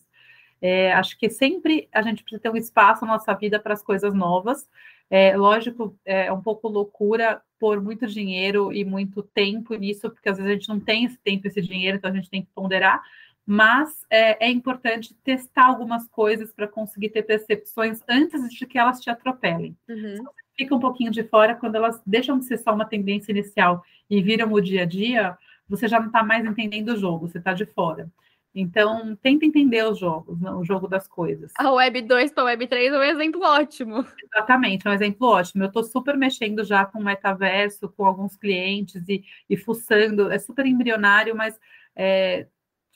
É, 0.62 0.94
acho 0.94 1.18
que 1.18 1.28
sempre 1.28 1.90
a 1.92 2.04
gente 2.04 2.22
precisa 2.22 2.40
ter 2.40 2.52
um 2.52 2.56
espaço 2.56 3.04
na 3.04 3.14
nossa 3.14 3.34
vida 3.34 3.60
para 3.60 3.74
as 3.74 3.82
coisas 3.82 4.14
novas. 4.14 4.70
É, 5.12 5.36
lógico, 5.36 5.96
é 6.06 6.32
um 6.32 6.42
pouco 6.42 6.68
loucura 6.68 7.42
pôr 7.60 7.80
muito 7.82 8.08
dinheiro 8.08 8.74
e 8.74 8.84
muito 8.84 9.22
tempo 9.22 9.76
nisso, 9.76 10.10
porque 10.10 10.30
às 10.30 10.38
vezes 10.38 10.50
a 10.50 10.54
gente 10.56 10.70
não 10.70 10.80
tem 10.80 11.06
esse 11.06 11.20
tempo, 11.20 11.46
esse 11.46 11.62
dinheiro, 11.62 11.98
então 11.98 12.10
a 12.10 12.14
gente 12.14 12.30
tem 12.30 12.42
que 12.42 12.50
ponderar. 12.56 13.04
Mas 13.46 14.06
é, 14.10 14.48
é 14.48 14.50
importante 14.50 15.14
testar 15.24 15.66
algumas 15.66 16.08
coisas 16.08 16.52
para 16.52 16.68
conseguir 16.68 17.10
ter 17.10 17.24
percepções 17.24 18.02
antes 18.08 18.50
de 18.50 18.66
que 18.66 18.80
elas 18.80 19.00
te 19.00 19.10
atropelem. 19.10 19.76
Uhum 19.88 20.24
fica 20.62 20.76
um 20.76 20.80
pouquinho 20.80 21.12
de 21.12 21.24
fora, 21.24 21.56
quando 21.56 21.76
elas 21.76 22.02
deixam 22.06 22.38
de 22.38 22.46
ser 22.46 22.58
só 22.58 22.74
uma 22.74 22.86
tendência 22.86 23.32
inicial 23.32 23.84
e 24.10 24.22
viram 24.22 24.52
o 24.52 24.62
dia 24.62 24.84
a 24.84 24.86
dia, 24.86 25.38
você 25.68 25.88
já 25.88 26.00
não 26.00 26.08
está 26.08 26.24
mais 26.24 26.46
entendendo 26.46 26.90
o 26.90 26.98
jogo, 26.98 27.28
você 27.28 27.38
está 27.38 27.54
de 27.54 27.66
fora. 27.66 28.10
Então, 28.54 29.16
tenta 29.16 29.46
entender 29.46 29.84
os 29.86 29.98
jogos, 29.98 30.38
o 30.42 30.64
jogo 30.64 30.88
das 30.88 31.08
coisas. 31.08 31.54
A 31.58 31.72
Web 31.72 32.02
2 32.02 32.32
para 32.34 32.44
a 32.44 32.46
Web 32.48 32.68
3 32.68 32.94
é 32.94 32.98
um 32.98 33.04
exemplo 33.04 33.42
ótimo. 33.42 34.06
Exatamente, 34.24 34.86
é 34.86 34.92
um 34.92 34.94
exemplo 34.94 35.28
ótimo. 35.28 35.64
Eu 35.64 35.68
estou 35.68 35.84
super 35.84 36.18
mexendo 36.18 36.64
já 36.64 36.86
com 36.86 37.00
o 37.00 37.04
metaverso, 37.04 37.88
com 37.90 38.06
alguns 38.06 38.36
clientes 38.36 39.08
e, 39.08 39.24
e 39.50 39.56
fuçando. 39.56 40.30
É 40.30 40.38
super 40.38 40.66
embrionário, 40.66 41.36
mas 41.36 41.58
é, 41.96 42.48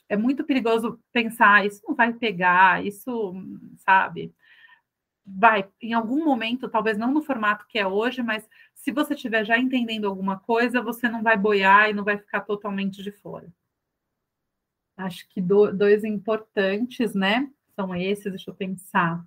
é 0.08 0.16
muito 0.16 0.44
perigoso 0.44 1.00
pensar, 1.10 1.64
isso 1.64 1.80
não 1.88 1.94
vai 1.94 2.12
pegar, 2.12 2.84
isso, 2.84 3.34
sabe? 3.78 4.34
vai, 5.26 5.68
em 5.82 5.92
algum 5.92 6.24
momento, 6.24 6.68
talvez 6.68 6.96
não 6.96 7.12
no 7.12 7.22
formato 7.22 7.66
que 7.68 7.78
é 7.78 7.86
hoje, 7.86 8.22
mas 8.22 8.48
se 8.74 8.92
você 8.92 9.14
estiver 9.14 9.44
já 9.44 9.58
entendendo 9.58 10.06
alguma 10.06 10.38
coisa, 10.38 10.80
você 10.80 11.08
não 11.08 11.22
vai 11.22 11.36
boiar 11.36 11.90
e 11.90 11.92
não 11.92 12.04
vai 12.04 12.16
ficar 12.16 12.42
totalmente 12.42 13.02
de 13.02 13.10
fora. 13.10 13.48
Acho 14.96 15.28
que 15.28 15.40
do, 15.40 15.72
dois 15.72 16.04
importantes, 16.04 17.14
né? 17.14 17.50
São 17.74 17.94
esses, 17.94 18.24
deixa 18.24 18.50
eu 18.50 18.54
pensar. 18.54 19.24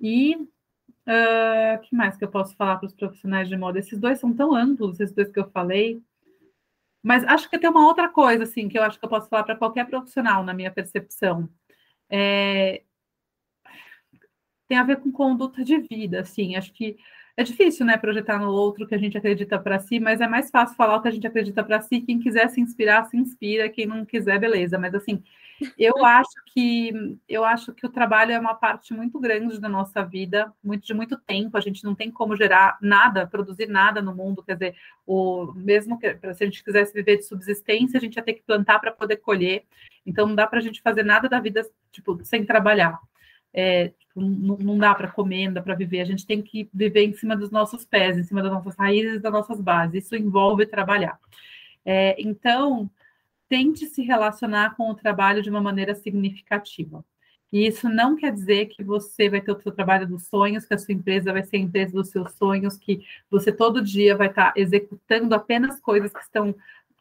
E 0.00 0.34
o 0.36 0.42
uh, 0.42 1.80
que 1.82 1.94
mais 1.94 2.16
que 2.16 2.24
eu 2.24 2.30
posso 2.30 2.56
falar 2.56 2.76
para 2.76 2.86
os 2.86 2.94
profissionais 2.94 3.48
de 3.48 3.56
moda? 3.56 3.78
Esses 3.78 3.98
dois 3.98 4.18
são 4.18 4.34
tão 4.34 4.54
amplos, 4.54 5.00
esses 5.00 5.14
dois 5.14 5.30
que 5.30 5.38
eu 5.38 5.50
falei. 5.50 6.02
Mas 7.02 7.24
acho 7.24 7.48
que 7.50 7.58
tem 7.58 7.70
uma 7.70 7.86
outra 7.86 8.08
coisa, 8.08 8.44
assim, 8.44 8.68
que 8.68 8.78
eu 8.78 8.82
acho 8.82 8.98
que 8.98 9.04
eu 9.04 9.08
posso 9.08 9.28
falar 9.28 9.44
para 9.44 9.56
qualquer 9.56 9.86
profissional, 9.86 10.44
na 10.44 10.54
minha 10.54 10.70
percepção. 10.70 11.48
É, 12.08 12.82
tem 14.68 14.78
a 14.78 14.84
ver 14.84 15.00
com 15.00 15.12
conduta 15.12 15.62
de 15.64 15.78
vida, 15.78 16.20
assim, 16.20 16.56
acho 16.56 16.72
que 16.72 16.96
é 17.36 17.42
difícil, 17.42 17.86
né, 17.86 17.96
projetar 17.96 18.38
no 18.38 18.50
outro 18.50 18.86
que 18.86 18.94
a 18.94 18.98
gente 18.98 19.16
acredita 19.16 19.58
para 19.58 19.78
si, 19.78 19.98
mas 19.98 20.20
é 20.20 20.28
mais 20.28 20.50
fácil 20.50 20.76
falar 20.76 20.96
o 20.96 21.02
que 21.02 21.08
a 21.08 21.10
gente 21.10 21.26
acredita 21.26 21.64
para 21.64 21.80
si. 21.80 22.00
Quem 22.02 22.18
quiser 22.18 22.48
se 22.50 22.60
inspirar, 22.60 23.04
se 23.06 23.16
inspira. 23.16 23.70
Quem 23.70 23.86
não 23.86 24.04
quiser, 24.04 24.38
beleza. 24.38 24.78
Mas 24.78 24.94
assim, 24.94 25.22
eu 25.78 25.94
acho 26.04 26.34
que 26.52 26.92
eu 27.26 27.42
acho 27.42 27.72
que 27.72 27.86
o 27.86 27.90
trabalho 27.90 28.32
é 28.32 28.38
uma 28.38 28.54
parte 28.54 28.92
muito 28.92 29.18
grande 29.18 29.58
da 29.58 29.68
nossa 29.68 30.04
vida, 30.04 30.52
muito 30.62 30.86
de 30.86 30.92
muito 30.92 31.16
tempo. 31.16 31.56
A 31.56 31.60
gente 31.60 31.82
não 31.84 31.94
tem 31.94 32.10
como 32.10 32.36
gerar 32.36 32.76
nada, 32.82 33.26
produzir 33.26 33.66
nada 33.66 34.02
no 34.02 34.14
mundo. 34.14 34.42
Quer 34.42 34.54
dizer, 34.54 34.76
o 35.06 35.52
mesmo 35.54 35.98
que 35.98 36.14
se 36.34 36.44
a 36.44 36.46
gente 36.46 36.62
quisesse 36.62 36.92
viver 36.92 37.16
de 37.16 37.24
subsistência, 37.24 37.96
a 37.96 38.00
gente 38.00 38.16
ia 38.16 38.22
ter 38.22 38.34
que 38.34 38.42
plantar 38.42 38.78
para 38.78 38.92
poder 38.92 39.16
colher. 39.16 39.64
Então 40.04 40.26
não 40.26 40.34
dá 40.34 40.46
para 40.46 40.58
a 40.58 40.62
gente 40.62 40.82
fazer 40.82 41.02
nada 41.02 41.30
da 41.30 41.40
vida 41.40 41.62
tipo 41.90 42.22
sem 42.24 42.44
trabalhar. 42.44 42.98
É, 43.54 43.92
não, 44.14 44.56
não 44.56 44.78
dá 44.78 44.94
para 44.94 45.08
comer, 45.08 45.46
não 45.46 45.54
dá 45.54 45.62
para 45.62 45.74
viver. 45.74 46.00
A 46.00 46.04
gente 46.04 46.26
tem 46.26 46.42
que 46.42 46.68
viver 46.72 47.04
em 47.04 47.14
cima 47.14 47.36
dos 47.36 47.50
nossos 47.50 47.84
pés, 47.84 48.16
em 48.16 48.22
cima 48.22 48.42
das 48.42 48.52
nossas 48.52 48.74
raízes, 48.76 49.20
das 49.20 49.32
nossas 49.32 49.60
bases. 49.60 50.04
Isso 50.04 50.16
envolve 50.16 50.66
trabalhar. 50.66 51.18
É, 51.84 52.14
então, 52.20 52.90
tente 53.48 53.86
se 53.86 54.02
relacionar 54.02 54.76
com 54.76 54.90
o 54.90 54.94
trabalho 54.94 55.42
de 55.42 55.50
uma 55.50 55.60
maneira 55.60 55.94
significativa. 55.94 57.04
E 57.52 57.66
isso 57.66 57.86
não 57.86 58.16
quer 58.16 58.32
dizer 58.32 58.66
que 58.66 58.82
você 58.82 59.28
vai 59.28 59.42
ter 59.42 59.52
o 59.52 59.60
seu 59.60 59.70
trabalho 59.70 60.08
dos 60.08 60.24
sonhos, 60.24 60.64
que 60.64 60.72
a 60.72 60.78
sua 60.78 60.94
empresa 60.94 61.34
vai 61.34 61.42
ser 61.42 61.58
a 61.58 61.60
empresa 61.60 61.92
dos 61.92 62.08
seus 62.08 62.32
sonhos, 62.32 62.78
que 62.78 63.04
você 63.30 63.52
todo 63.52 63.82
dia 63.82 64.16
vai 64.16 64.28
estar 64.28 64.54
executando 64.56 65.34
apenas 65.34 65.78
coisas 65.78 66.10
que 66.10 66.20
estão 66.20 66.54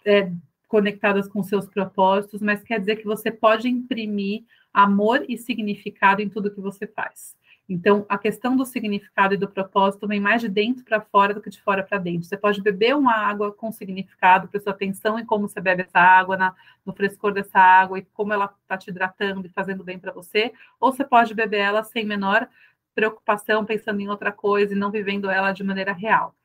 é, 0.05 0.29
conectadas 0.67 1.29
com 1.29 1.41
seus 1.41 1.69
propósitos, 1.69 2.41
mas 2.41 2.61
quer 2.61 2.79
dizer 2.81 2.97
que 2.97 3.05
você 3.05 3.31
pode 3.31 3.69
imprimir 3.69 4.43
amor 4.73 5.25
e 5.27 5.37
significado 5.37 6.21
em 6.21 6.29
tudo 6.29 6.51
que 6.51 6.61
você 6.61 6.87
faz. 6.87 7.35
Então, 7.67 8.05
a 8.09 8.17
questão 8.17 8.57
do 8.57 8.65
significado 8.65 9.33
e 9.33 9.37
do 9.37 9.47
propósito 9.47 10.05
vem 10.05 10.19
mais 10.19 10.41
de 10.41 10.49
dentro 10.49 10.83
para 10.83 10.99
fora 10.99 11.33
do 11.33 11.41
que 11.41 11.49
de 11.49 11.61
fora 11.61 11.81
para 11.81 11.97
dentro. 11.97 12.27
Você 12.27 12.35
pode 12.35 12.61
beber 12.61 12.95
uma 12.95 13.13
água 13.13 13.51
com 13.53 13.71
significado, 13.71 14.49
prestar 14.49 14.71
atenção 14.71 15.17
em 15.17 15.25
como 15.25 15.47
você 15.47 15.61
bebe 15.61 15.83
essa 15.83 15.99
água, 15.99 16.35
na, 16.35 16.53
no 16.85 16.93
frescor 16.93 17.31
dessa 17.33 17.59
água 17.59 17.99
e 17.99 18.05
como 18.13 18.33
ela 18.33 18.53
está 18.61 18.77
te 18.77 18.89
hidratando 18.89 19.47
e 19.47 19.51
fazendo 19.51 19.85
bem 19.85 19.97
para 19.97 20.11
você, 20.11 20.51
ou 20.79 20.91
você 20.91 21.05
pode 21.05 21.33
beber 21.33 21.59
ela 21.59 21.83
sem 21.83 22.05
menor 22.05 22.45
preocupação, 22.93 23.63
pensando 23.63 24.01
em 24.01 24.09
outra 24.09 24.33
coisa 24.33 24.73
e 24.73 24.77
não 24.77 24.91
vivendo 24.91 25.29
ela 25.29 25.53
de 25.53 25.63
maneira 25.63 25.93
real 25.93 26.35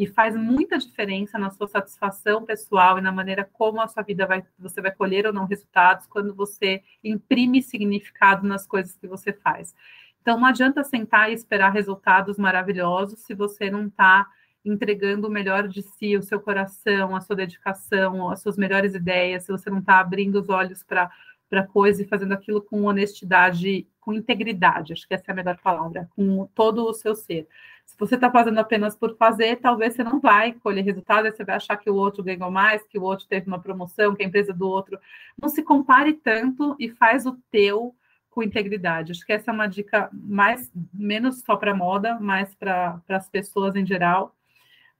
e 0.00 0.06
faz 0.06 0.34
muita 0.34 0.78
diferença 0.78 1.38
na 1.38 1.50
sua 1.50 1.68
satisfação 1.68 2.42
pessoal 2.42 2.96
e 2.96 3.02
na 3.02 3.12
maneira 3.12 3.46
como 3.52 3.82
a 3.82 3.86
sua 3.86 4.02
vida 4.02 4.26
vai, 4.26 4.42
você 4.58 4.80
vai 4.80 4.90
colher 4.90 5.26
ou 5.26 5.32
não 5.32 5.44
resultados 5.44 6.06
quando 6.06 6.34
você 6.34 6.82
imprime 7.04 7.60
significado 7.60 8.48
nas 8.48 8.66
coisas 8.66 8.96
que 8.96 9.06
você 9.06 9.30
faz. 9.30 9.74
Então 10.22 10.40
não 10.40 10.46
adianta 10.46 10.82
sentar 10.82 11.30
e 11.30 11.34
esperar 11.34 11.68
resultados 11.68 12.38
maravilhosos 12.38 13.20
se 13.20 13.34
você 13.34 13.70
não 13.70 13.88
está 13.88 14.26
entregando 14.64 15.28
o 15.28 15.30
melhor 15.30 15.68
de 15.68 15.82
si, 15.82 16.16
o 16.16 16.22
seu 16.22 16.40
coração, 16.40 17.14
a 17.14 17.20
sua 17.20 17.36
dedicação, 17.36 18.30
as 18.30 18.40
suas 18.40 18.56
melhores 18.56 18.94
ideias, 18.94 19.44
se 19.44 19.52
você 19.52 19.68
não 19.68 19.80
está 19.80 20.00
abrindo 20.00 20.40
os 20.40 20.48
olhos 20.48 20.82
para 20.82 21.10
para 21.50 21.66
coisa 21.66 22.00
e 22.00 22.06
fazendo 22.06 22.32
aquilo 22.32 22.62
com 22.62 22.84
honestidade, 22.84 23.84
com 23.98 24.12
integridade, 24.14 24.92
acho 24.92 25.06
que 25.06 25.12
essa 25.12 25.24
é 25.26 25.32
a 25.32 25.34
melhor 25.34 25.58
palavra, 25.58 26.08
com 26.14 26.46
todo 26.54 26.84
o 26.84 26.94
seu 26.94 27.12
ser. 27.12 27.48
Se 27.90 27.96
você 27.98 28.14
está 28.14 28.30
fazendo 28.30 28.58
apenas 28.58 28.96
por 28.96 29.16
fazer, 29.16 29.56
talvez 29.56 29.94
você 29.94 30.04
não 30.04 30.20
vai 30.20 30.52
colher 30.52 30.84
resultado, 30.84 31.28
você 31.30 31.44
vai 31.44 31.56
achar 31.56 31.76
que 31.76 31.90
o 31.90 31.96
outro 31.96 32.22
ganhou 32.22 32.50
mais, 32.50 32.86
que 32.86 32.98
o 32.98 33.02
outro 33.02 33.26
teve 33.26 33.48
uma 33.48 33.60
promoção, 33.60 34.14
que 34.14 34.22
a 34.22 34.26
empresa 34.26 34.52
do 34.52 34.68
outro. 34.68 34.98
Não 35.40 35.48
se 35.48 35.62
compare 35.62 36.12
tanto 36.14 36.76
e 36.78 36.88
faz 36.88 37.26
o 37.26 37.36
teu 37.50 37.94
com 38.30 38.44
integridade. 38.44 39.10
Acho 39.10 39.26
que 39.26 39.32
essa 39.32 39.50
é 39.50 39.54
uma 39.54 39.66
dica 39.66 40.08
mais 40.12 40.70
menos 40.94 41.40
só 41.40 41.56
para 41.56 41.74
moda, 41.74 42.18
mais 42.20 42.54
para 42.54 43.02
as 43.08 43.28
pessoas 43.28 43.74
em 43.74 43.84
geral 43.84 44.34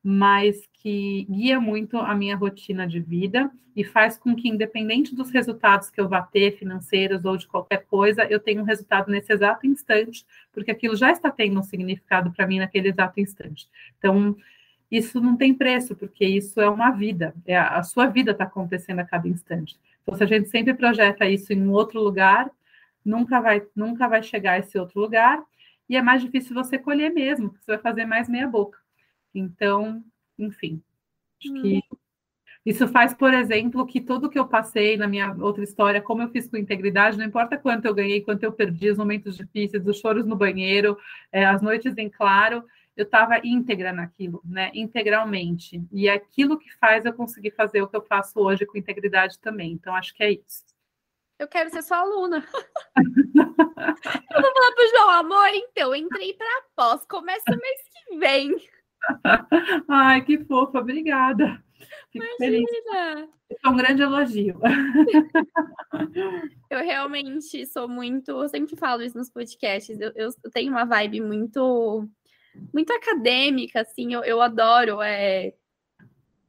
mas 0.02 0.66
que 0.72 1.26
guia 1.28 1.60
muito 1.60 1.98
a 1.98 2.14
minha 2.14 2.36
rotina 2.36 2.86
de 2.86 3.00
vida 3.00 3.50
e 3.76 3.84
faz 3.84 4.16
com 4.16 4.34
que, 4.34 4.48
independente 4.48 5.14
dos 5.14 5.30
resultados 5.30 5.90
que 5.90 6.00
eu 6.00 6.08
vá 6.08 6.22
ter, 6.22 6.56
financeiros 6.58 7.24
ou 7.24 7.36
de 7.36 7.46
qualquer 7.46 7.84
coisa, 7.86 8.24
eu 8.24 8.40
tenha 8.40 8.60
um 8.60 8.64
resultado 8.64 9.10
nesse 9.10 9.32
exato 9.32 9.66
instante, 9.66 10.26
porque 10.52 10.70
aquilo 10.70 10.96
já 10.96 11.10
está 11.10 11.30
tendo 11.30 11.60
um 11.60 11.62
significado 11.62 12.32
para 12.32 12.46
mim 12.46 12.58
naquele 12.58 12.88
exato 12.88 13.20
instante. 13.20 13.68
Então, 13.98 14.36
isso 14.90 15.20
não 15.20 15.36
tem 15.36 15.54
preço, 15.54 15.94
porque 15.94 16.24
isso 16.24 16.60
é 16.60 16.68
uma 16.68 16.90
vida, 16.90 17.34
é 17.46 17.56
a, 17.56 17.78
a 17.78 17.82
sua 17.82 18.06
vida 18.06 18.32
está 18.32 18.44
acontecendo 18.44 18.98
a 19.00 19.04
cada 19.04 19.28
instante. 19.28 19.78
Então, 20.02 20.16
se 20.16 20.24
a 20.24 20.26
gente 20.26 20.48
sempre 20.48 20.74
projeta 20.74 21.28
isso 21.28 21.52
em 21.52 21.62
um 21.62 21.70
outro 21.70 22.02
lugar, 22.02 22.50
nunca 23.04 23.40
vai, 23.40 23.62
nunca 23.76 24.08
vai 24.08 24.22
chegar 24.22 24.52
a 24.52 24.58
esse 24.58 24.76
outro 24.78 25.00
lugar, 25.00 25.42
e 25.88 25.96
é 25.96 26.02
mais 26.02 26.22
difícil 26.22 26.54
você 26.54 26.78
colher 26.78 27.12
mesmo, 27.12 27.54
você 27.60 27.72
vai 27.72 27.78
fazer 27.78 28.04
mais 28.04 28.28
meia 28.28 28.48
boca. 28.48 28.78
Então, 29.34 30.04
enfim, 30.38 30.82
acho 31.38 31.52
hum. 31.52 31.62
que 31.62 31.82
isso 32.64 32.86
faz, 32.88 33.14
por 33.14 33.32
exemplo, 33.32 33.86
que 33.86 34.00
tudo 34.00 34.28
que 34.28 34.38
eu 34.38 34.46
passei 34.46 34.96
na 34.96 35.08
minha 35.08 35.34
outra 35.40 35.64
história, 35.64 36.02
como 36.02 36.22
eu 36.22 36.28
fiz 36.28 36.46
com 36.46 36.58
integridade, 36.58 37.16
não 37.16 37.24
importa 37.24 37.56
quanto 37.56 37.86
eu 37.86 37.94
ganhei, 37.94 38.20
quanto 38.20 38.42
eu 38.42 38.52
perdi, 38.52 38.90
os 38.90 38.98
momentos 38.98 39.36
difíceis, 39.36 39.86
os 39.86 39.98
choros 39.98 40.26
no 40.26 40.36
banheiro, 40.36 40.98
é, 41.32 41.44
as 41.46 41.62
noites 41.62 41.96
em 41.96 42.10
claro, 42.10 42.62
eu 42.94 43.04
estava 43.04 43.40
íntegra 43.42 43.94
naquilo, 43.94 44.42
né? 44.44 44.70
Integralmente. 44.74 45.82
E 45.90 46.06
é 46.06 46.12
aquilo 46.12 46.58
que 46.58 46.70
faz 46.76 47.06
eu 47.06 47.14
conseguir 47.14 47.52
fazer 47.52 47.80
o 47.80 47.88
que 47.88 47.96
eu 47.96 48.02
faço 48.02 48.38
hoje 48.38 48.66
com 48.66 48.76
integridade 48.76 49.38
também. 49.38 49.72
Então, 49.72 49.94
acho 49.94 50.14
que 50.14 50.22
é 50.22 50.32
isso. 50.32 50.64
Eu 51.38 51.48
quero 51.48 51.70
ser 51.70 51.82
sua 51.82 52.00
aluna. 52.00 52.44
eu 52.94 54.42
vou 54.42 54.52
falar 54.52 54.72
pro 54.74 54.88
João, 54.90 55.10
amor, 55.10 55.48
então, 55.54 55.94
entrei 55.94 56.34
para 56.34 56.62
pós, 56.76 57.06
começa 57.06 57.56
mês 57.56 57.80
que 57.88 58.18
vem. 58.18 58.54
Ai, 59.88 60.24
que 60.24 60.38
fofa, 60.44 60.78
obrigada. 60.78 61.62
Fico 62.10 62.24
Imagina. 62.24 62.36
feliz. 62.38 62.70
É 63.64 63.68
um 63.68 63.76
grande 63.76 64.02
elogio. 64.02 64.60
Eu 66.70 66.78
realmente 66.78 67.66
sou 67.66 67.88
muito, 67.88 68.30
eu 68.30 68.48
sempre 68.48 68.76
falo 68.76 69.02
isso 69.02 69.18
nos 69.18 69.28
podcasts. 69.28 70.00
Eu, 70.00 70.12
eu 70.14 70.30
tenho 70.52 70.70
uma 70.70 70.84
vibe 70.84 71.20
muito, 71.20 72.08
muito 72.72 72.92
acadêmica, 72.92 73.80
assim. 73.80 74.14
Eu, 74.14 74.22
eu 74.22 74.40
adoro, 74.40 75.02
é, 75.02 75.52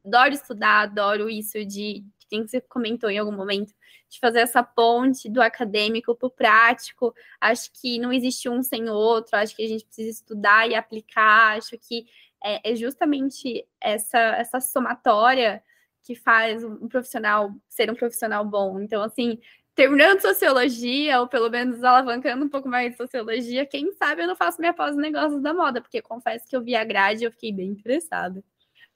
adoro 0.04 0.32
estudar, 0.32 0.82
adoro 0.82 1.28
isso 1.28 1.64
de 1.64 2.04
que 2.28 2.48
você 2.48 2.60
comentou 2.60 3.10
em 3.10 3.18
algum 3.18 3.32
momento, 3.32 3.74
de 4.08 4.18
fazer 4.18 4.40
essa 4.40 4.62
ponte 4.62 5.28
do 5.28 5.42
acadêmico 5.42 6.14
para 6.14 6.26
o 6.26 6.30
prático. 6.30 7.14
Acho 7.40 7.70
que 7.72 7.98
não 7.98 8.12
existe 8.12 8.48
um 8.48 8.62
sem 8.62 8.88
o 8.88 8.94
outro, 8.94 9.36
acho 9.36 9.54
que 9.54 9.64
a 9.64 9.68
gente 9.68 9.84
precisa 9.84 10.10
estudar 10.10 10.68
e 10.68 10.74
aplicar, 10.74 11.58
acho 11.58 11.76
que 11.78 12.06
é, 12.44 12.72
é 12.72 12.76
justamente 12.76 13.66
essa, 13.80 14.18
essa 14.18 14.60
somatória 14.60 15.62
que 16.02 16.14
faz 16.14 16.64
um 16.64 16.88
profissional 16.88 17.52
ser 17.68 17.90
um 17.90 17.94
profissional 17.94 18.44
bom. 18.44 18.80
Então, 18.80 19.02
assim, 19.02 19.38
terminando 19.74 20.20
sociologia, 20.20 21.20
ou 21.20 21.28
pelo 21.28 21.48
menos 21.48 21.82
alavancando 21.82 22.44
um 22.44 22.48
pouco 22.48 22.68
mais 22.68 22.92
de 22.92 22.96
sociologia, 22.96 23.66
quem 23.66 23.92
sabe 23.92 24.22
eu 24.22 24.26
não 24.26 24.36
faço 24.36 24.60
minha 24.60 24.74
pós 24.74 24.96
negócios 24.96 25.40
da 25.40 25.54
moda, 25.54 25.80
porque 25.80 26.02
confesso 26.02 26.46
que 26.48 26.56
eu 26.56 26.62
vi 26.62 26.74
a 26.74 26.84
grade 26.84 27.22
e 27.22 27.26
eu 27.26 27.32
fiquei 27.32 27.52
bem 27.52 27.68
interessada. 27.68 28.42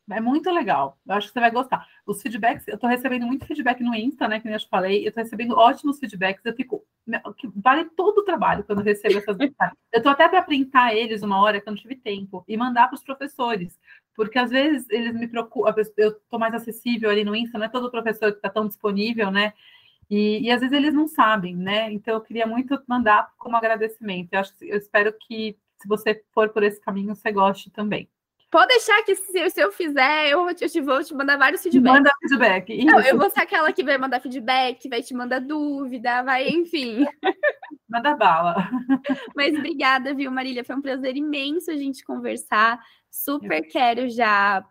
É 0.08 0.20
muito 0.20 0.50
legal. 0.50 0.98
Eu 1.06 1.14
acho 1.16 1.26
que 1.26 1.32
você 1.32 1.40
vai 1.40 1.50
gostar. 1.50 1.86
Os 2.06 2.22
feedbacks, 2.22 2.66
eu 2.68 2.76
estou 2.76 2.88
recebendo 2.88 3.26
muito 3.26 3.44
feedback 3.44 3.82
no 3.82 3.94
Insta, 3.94 4.28
né? 4.28 4.38
Que 4.38 4.48
eu 4.48 4.58
te 4.58 4.68
falei. 4.68 5.04
Eu 5.04 5.08
estou 5.08 5.22
recebendo 5.22 5.56
ótimos 5.56 5.98
feedbacks. 5.98 6.44
Eu 6.44 6.54
fico. 6.54 6.84
Vale 7.56 7.86
todo 7.96 8.18
o 8.18 8.24
trabalho 8.24 8.62
quando 8.62 8.78
eu 8.78 8.84
recebo 8.84 9.18
essas 9.18 9.36
mensagens. 9.36 9.76
Eu 9.92 9.98
estou 9.98 10.12
até 10.12 10.28
para 10.28 10.42
printar 10.42 10.94
eles 10.94 11.22
uma 11.22 11.40
hora 11.40 11.60
que 11.60 11.68
eu 11.68 11.72
não 11.72 11.80
tive 11.80 11.96
tempo 11.96 12.44
e 12.46 12.56
mandar 12.56 12.86
para 12.86 12.94
os 12.94 13.02
professores. 13.02 13.78
Porque 14.14 14.38
às 14.38 14.50
vezes 14.50 14.88
eles 14.90 15.12
me 15.12 15.26
procuram, 15.26 15.74
eu 15.96 16.10
estou 16.10 16.38
mais 16.38 16.54
acessível 16.54 17.10
ali 17.10 17.24
no 17.24 17.34
Insta, 17.34 17.58
não 17.58 17.66
é 17.66 17.68
todo 17.68 17.90
professor 17.90 18.30
que 18.30 18.38
está 18.38 18.48
tão 18.48 18.66
disponível, 18.66 19.30
né? 19.30 19.52
E, 20.08 20.40
e, 20.46 20.50
às 20.50 20.60
vezes 20.60 20.74
eles 20.74 20.94
não 20.94 21.08
sabem, 21.08 21.56
né? 21.56 21.92
Então 21.92 22.14
eu 22.14 22.20
queria 22.20 22.46
muito 22.46 22.80
mandar 22.86 23.32
como 23.36 23.56
agradecimento. 23.56 24.32
Eu, 24.32 24.40
acho, 24.40 24.52
eu 24.62 24.78
espero 24.78 25.12
que, 25.12 25.58
se 25.82 25.88
você 25.88 26.22
for 26.32 26.48
por 26.50 26.62
esse 26.62 26.80
caminho, 26.80 27.14
você 27.14 27.32
goste 27.32 27.70
também. 27.70 28.08
Pode 28.56 28.68
deixar 28.68 29.02
que 29.02 29.14
se, 29.14 29.50
se 29.50 29.60
eu 29.60 29.70
fizer, 29.70 30.30
eu, 30.30 30.48
eu 30.48 30.54
te 30.54 30.80
vou 30.80 31.04
te 31.04 31.14
mandar 31.14 31.36
vários 31.36 31.62
feedbacks. 31.62 31.98
Manda 31.98 32.10
feedback. 32.22 32.84
Não, 32.86 33.00
eu 33.02 33.18
vou 33.18 33.28
ser 33.28 33.40
aquela 33.40 33.70
que 33.70 33.84
vai 33.84 33.98
mandar 33.98 34.18
feedback, 34.18 34.88
vai 34.88 35.02
te 35.02 35.12
mandar 35.12 35.40
dúvida, 35.40 36.22
vai, 36.22 36.48
enfim. 36.48 37.04
Manda 37.86 38.16
bala. 38.16 38.66
Mas 39.36 39.54
obrigada, 39.54 40.14
viu, 40.14 40.30
Marília? 40.30 40.64
Foi 40.64 40.74
um 40.74 40.80
prazer 40.80 41.18
imenso 41.18 41.70
a 41.70 41.76
gente 41.76 42.02
conversar. 42.02 42.80
Super 43.10 43.60
quero 43.68 44.08
já 44.08 44.64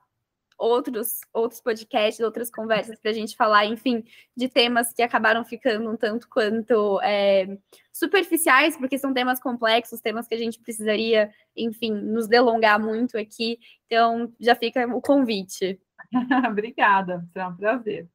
outros, 0.57 1.21
outros 1.33 1.61
podcasts, 1.61 2.23
outras 2.23 2.49
conversas 2.49 2.99
para 2.99 3.11
a 3.11 3.13
gente 3.13 3.35
falar, 3.35 3.65
enfim, 3.65 4.03
de 4.35 4.47
temas 4.47 4.93
que 4.93 5.01
acabaram 5.01 5.43
ficando 5.43 5.89
um 5.89 5.97
tanto 5.97 6.27
quanto 6.29 6.99
é, 7.01 7.57
superficiais, 7.91 8.77
porque 8.77 8.97
são 8.97 9.13
temas 9.13 9.39
complexos, 9.39 10.01
temas 10.01 10.27
que 10.27 10.35
a 10.35 10.37
gente 10.39 10.59
precisaria, 10.59 11.29
enfim, 11.55 11.91
nos 11.91 12.27
delongar 12.27 12.79
muito 12.79 13.17
aqui. 13.17 13.59
Então, 13.85 14.33
já 14.39 14.55
fica 14.55 14.85
o 14.87 15.01
convite. 15.01 15.79
Obrigada, 16.49 17.25
será 17.33 17.49
um 17.49 17.55
prazer. 17.55 18.07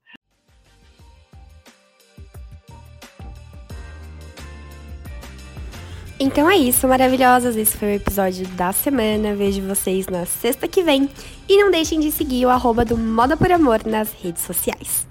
Então 6.22 6.50
é 6.50 6.56
isso, 6.56 6.86
maravilhosas. 6.86 7.56
Esse 7.56 7.78
foi 7.78 7.88
o 7.88 7.94
episódio 7.94 8.46
da 8.48 8.74
semana. 8.74 9.34
Vejo 9.34 9.62
vocês 9.62 10.06
na 10.06 10.26
sexta 10.26 10.68
que 10.68 10.82
vem. 10.82 11.08
E 11.48 11.56
não 11.56 11.70
deixem 11.70 11.98
de 11.98 12.12
seguir 12.12 12.44
o 12.44 12.50
arroba 12.50 12.84
do 12.84 12.94
Moda 12.94 13.38
por 13.38 13.50
Amor 13.50 13.86
nas 13.86 14.12
redes 14.12 14.42
sociais. 14.42 15.09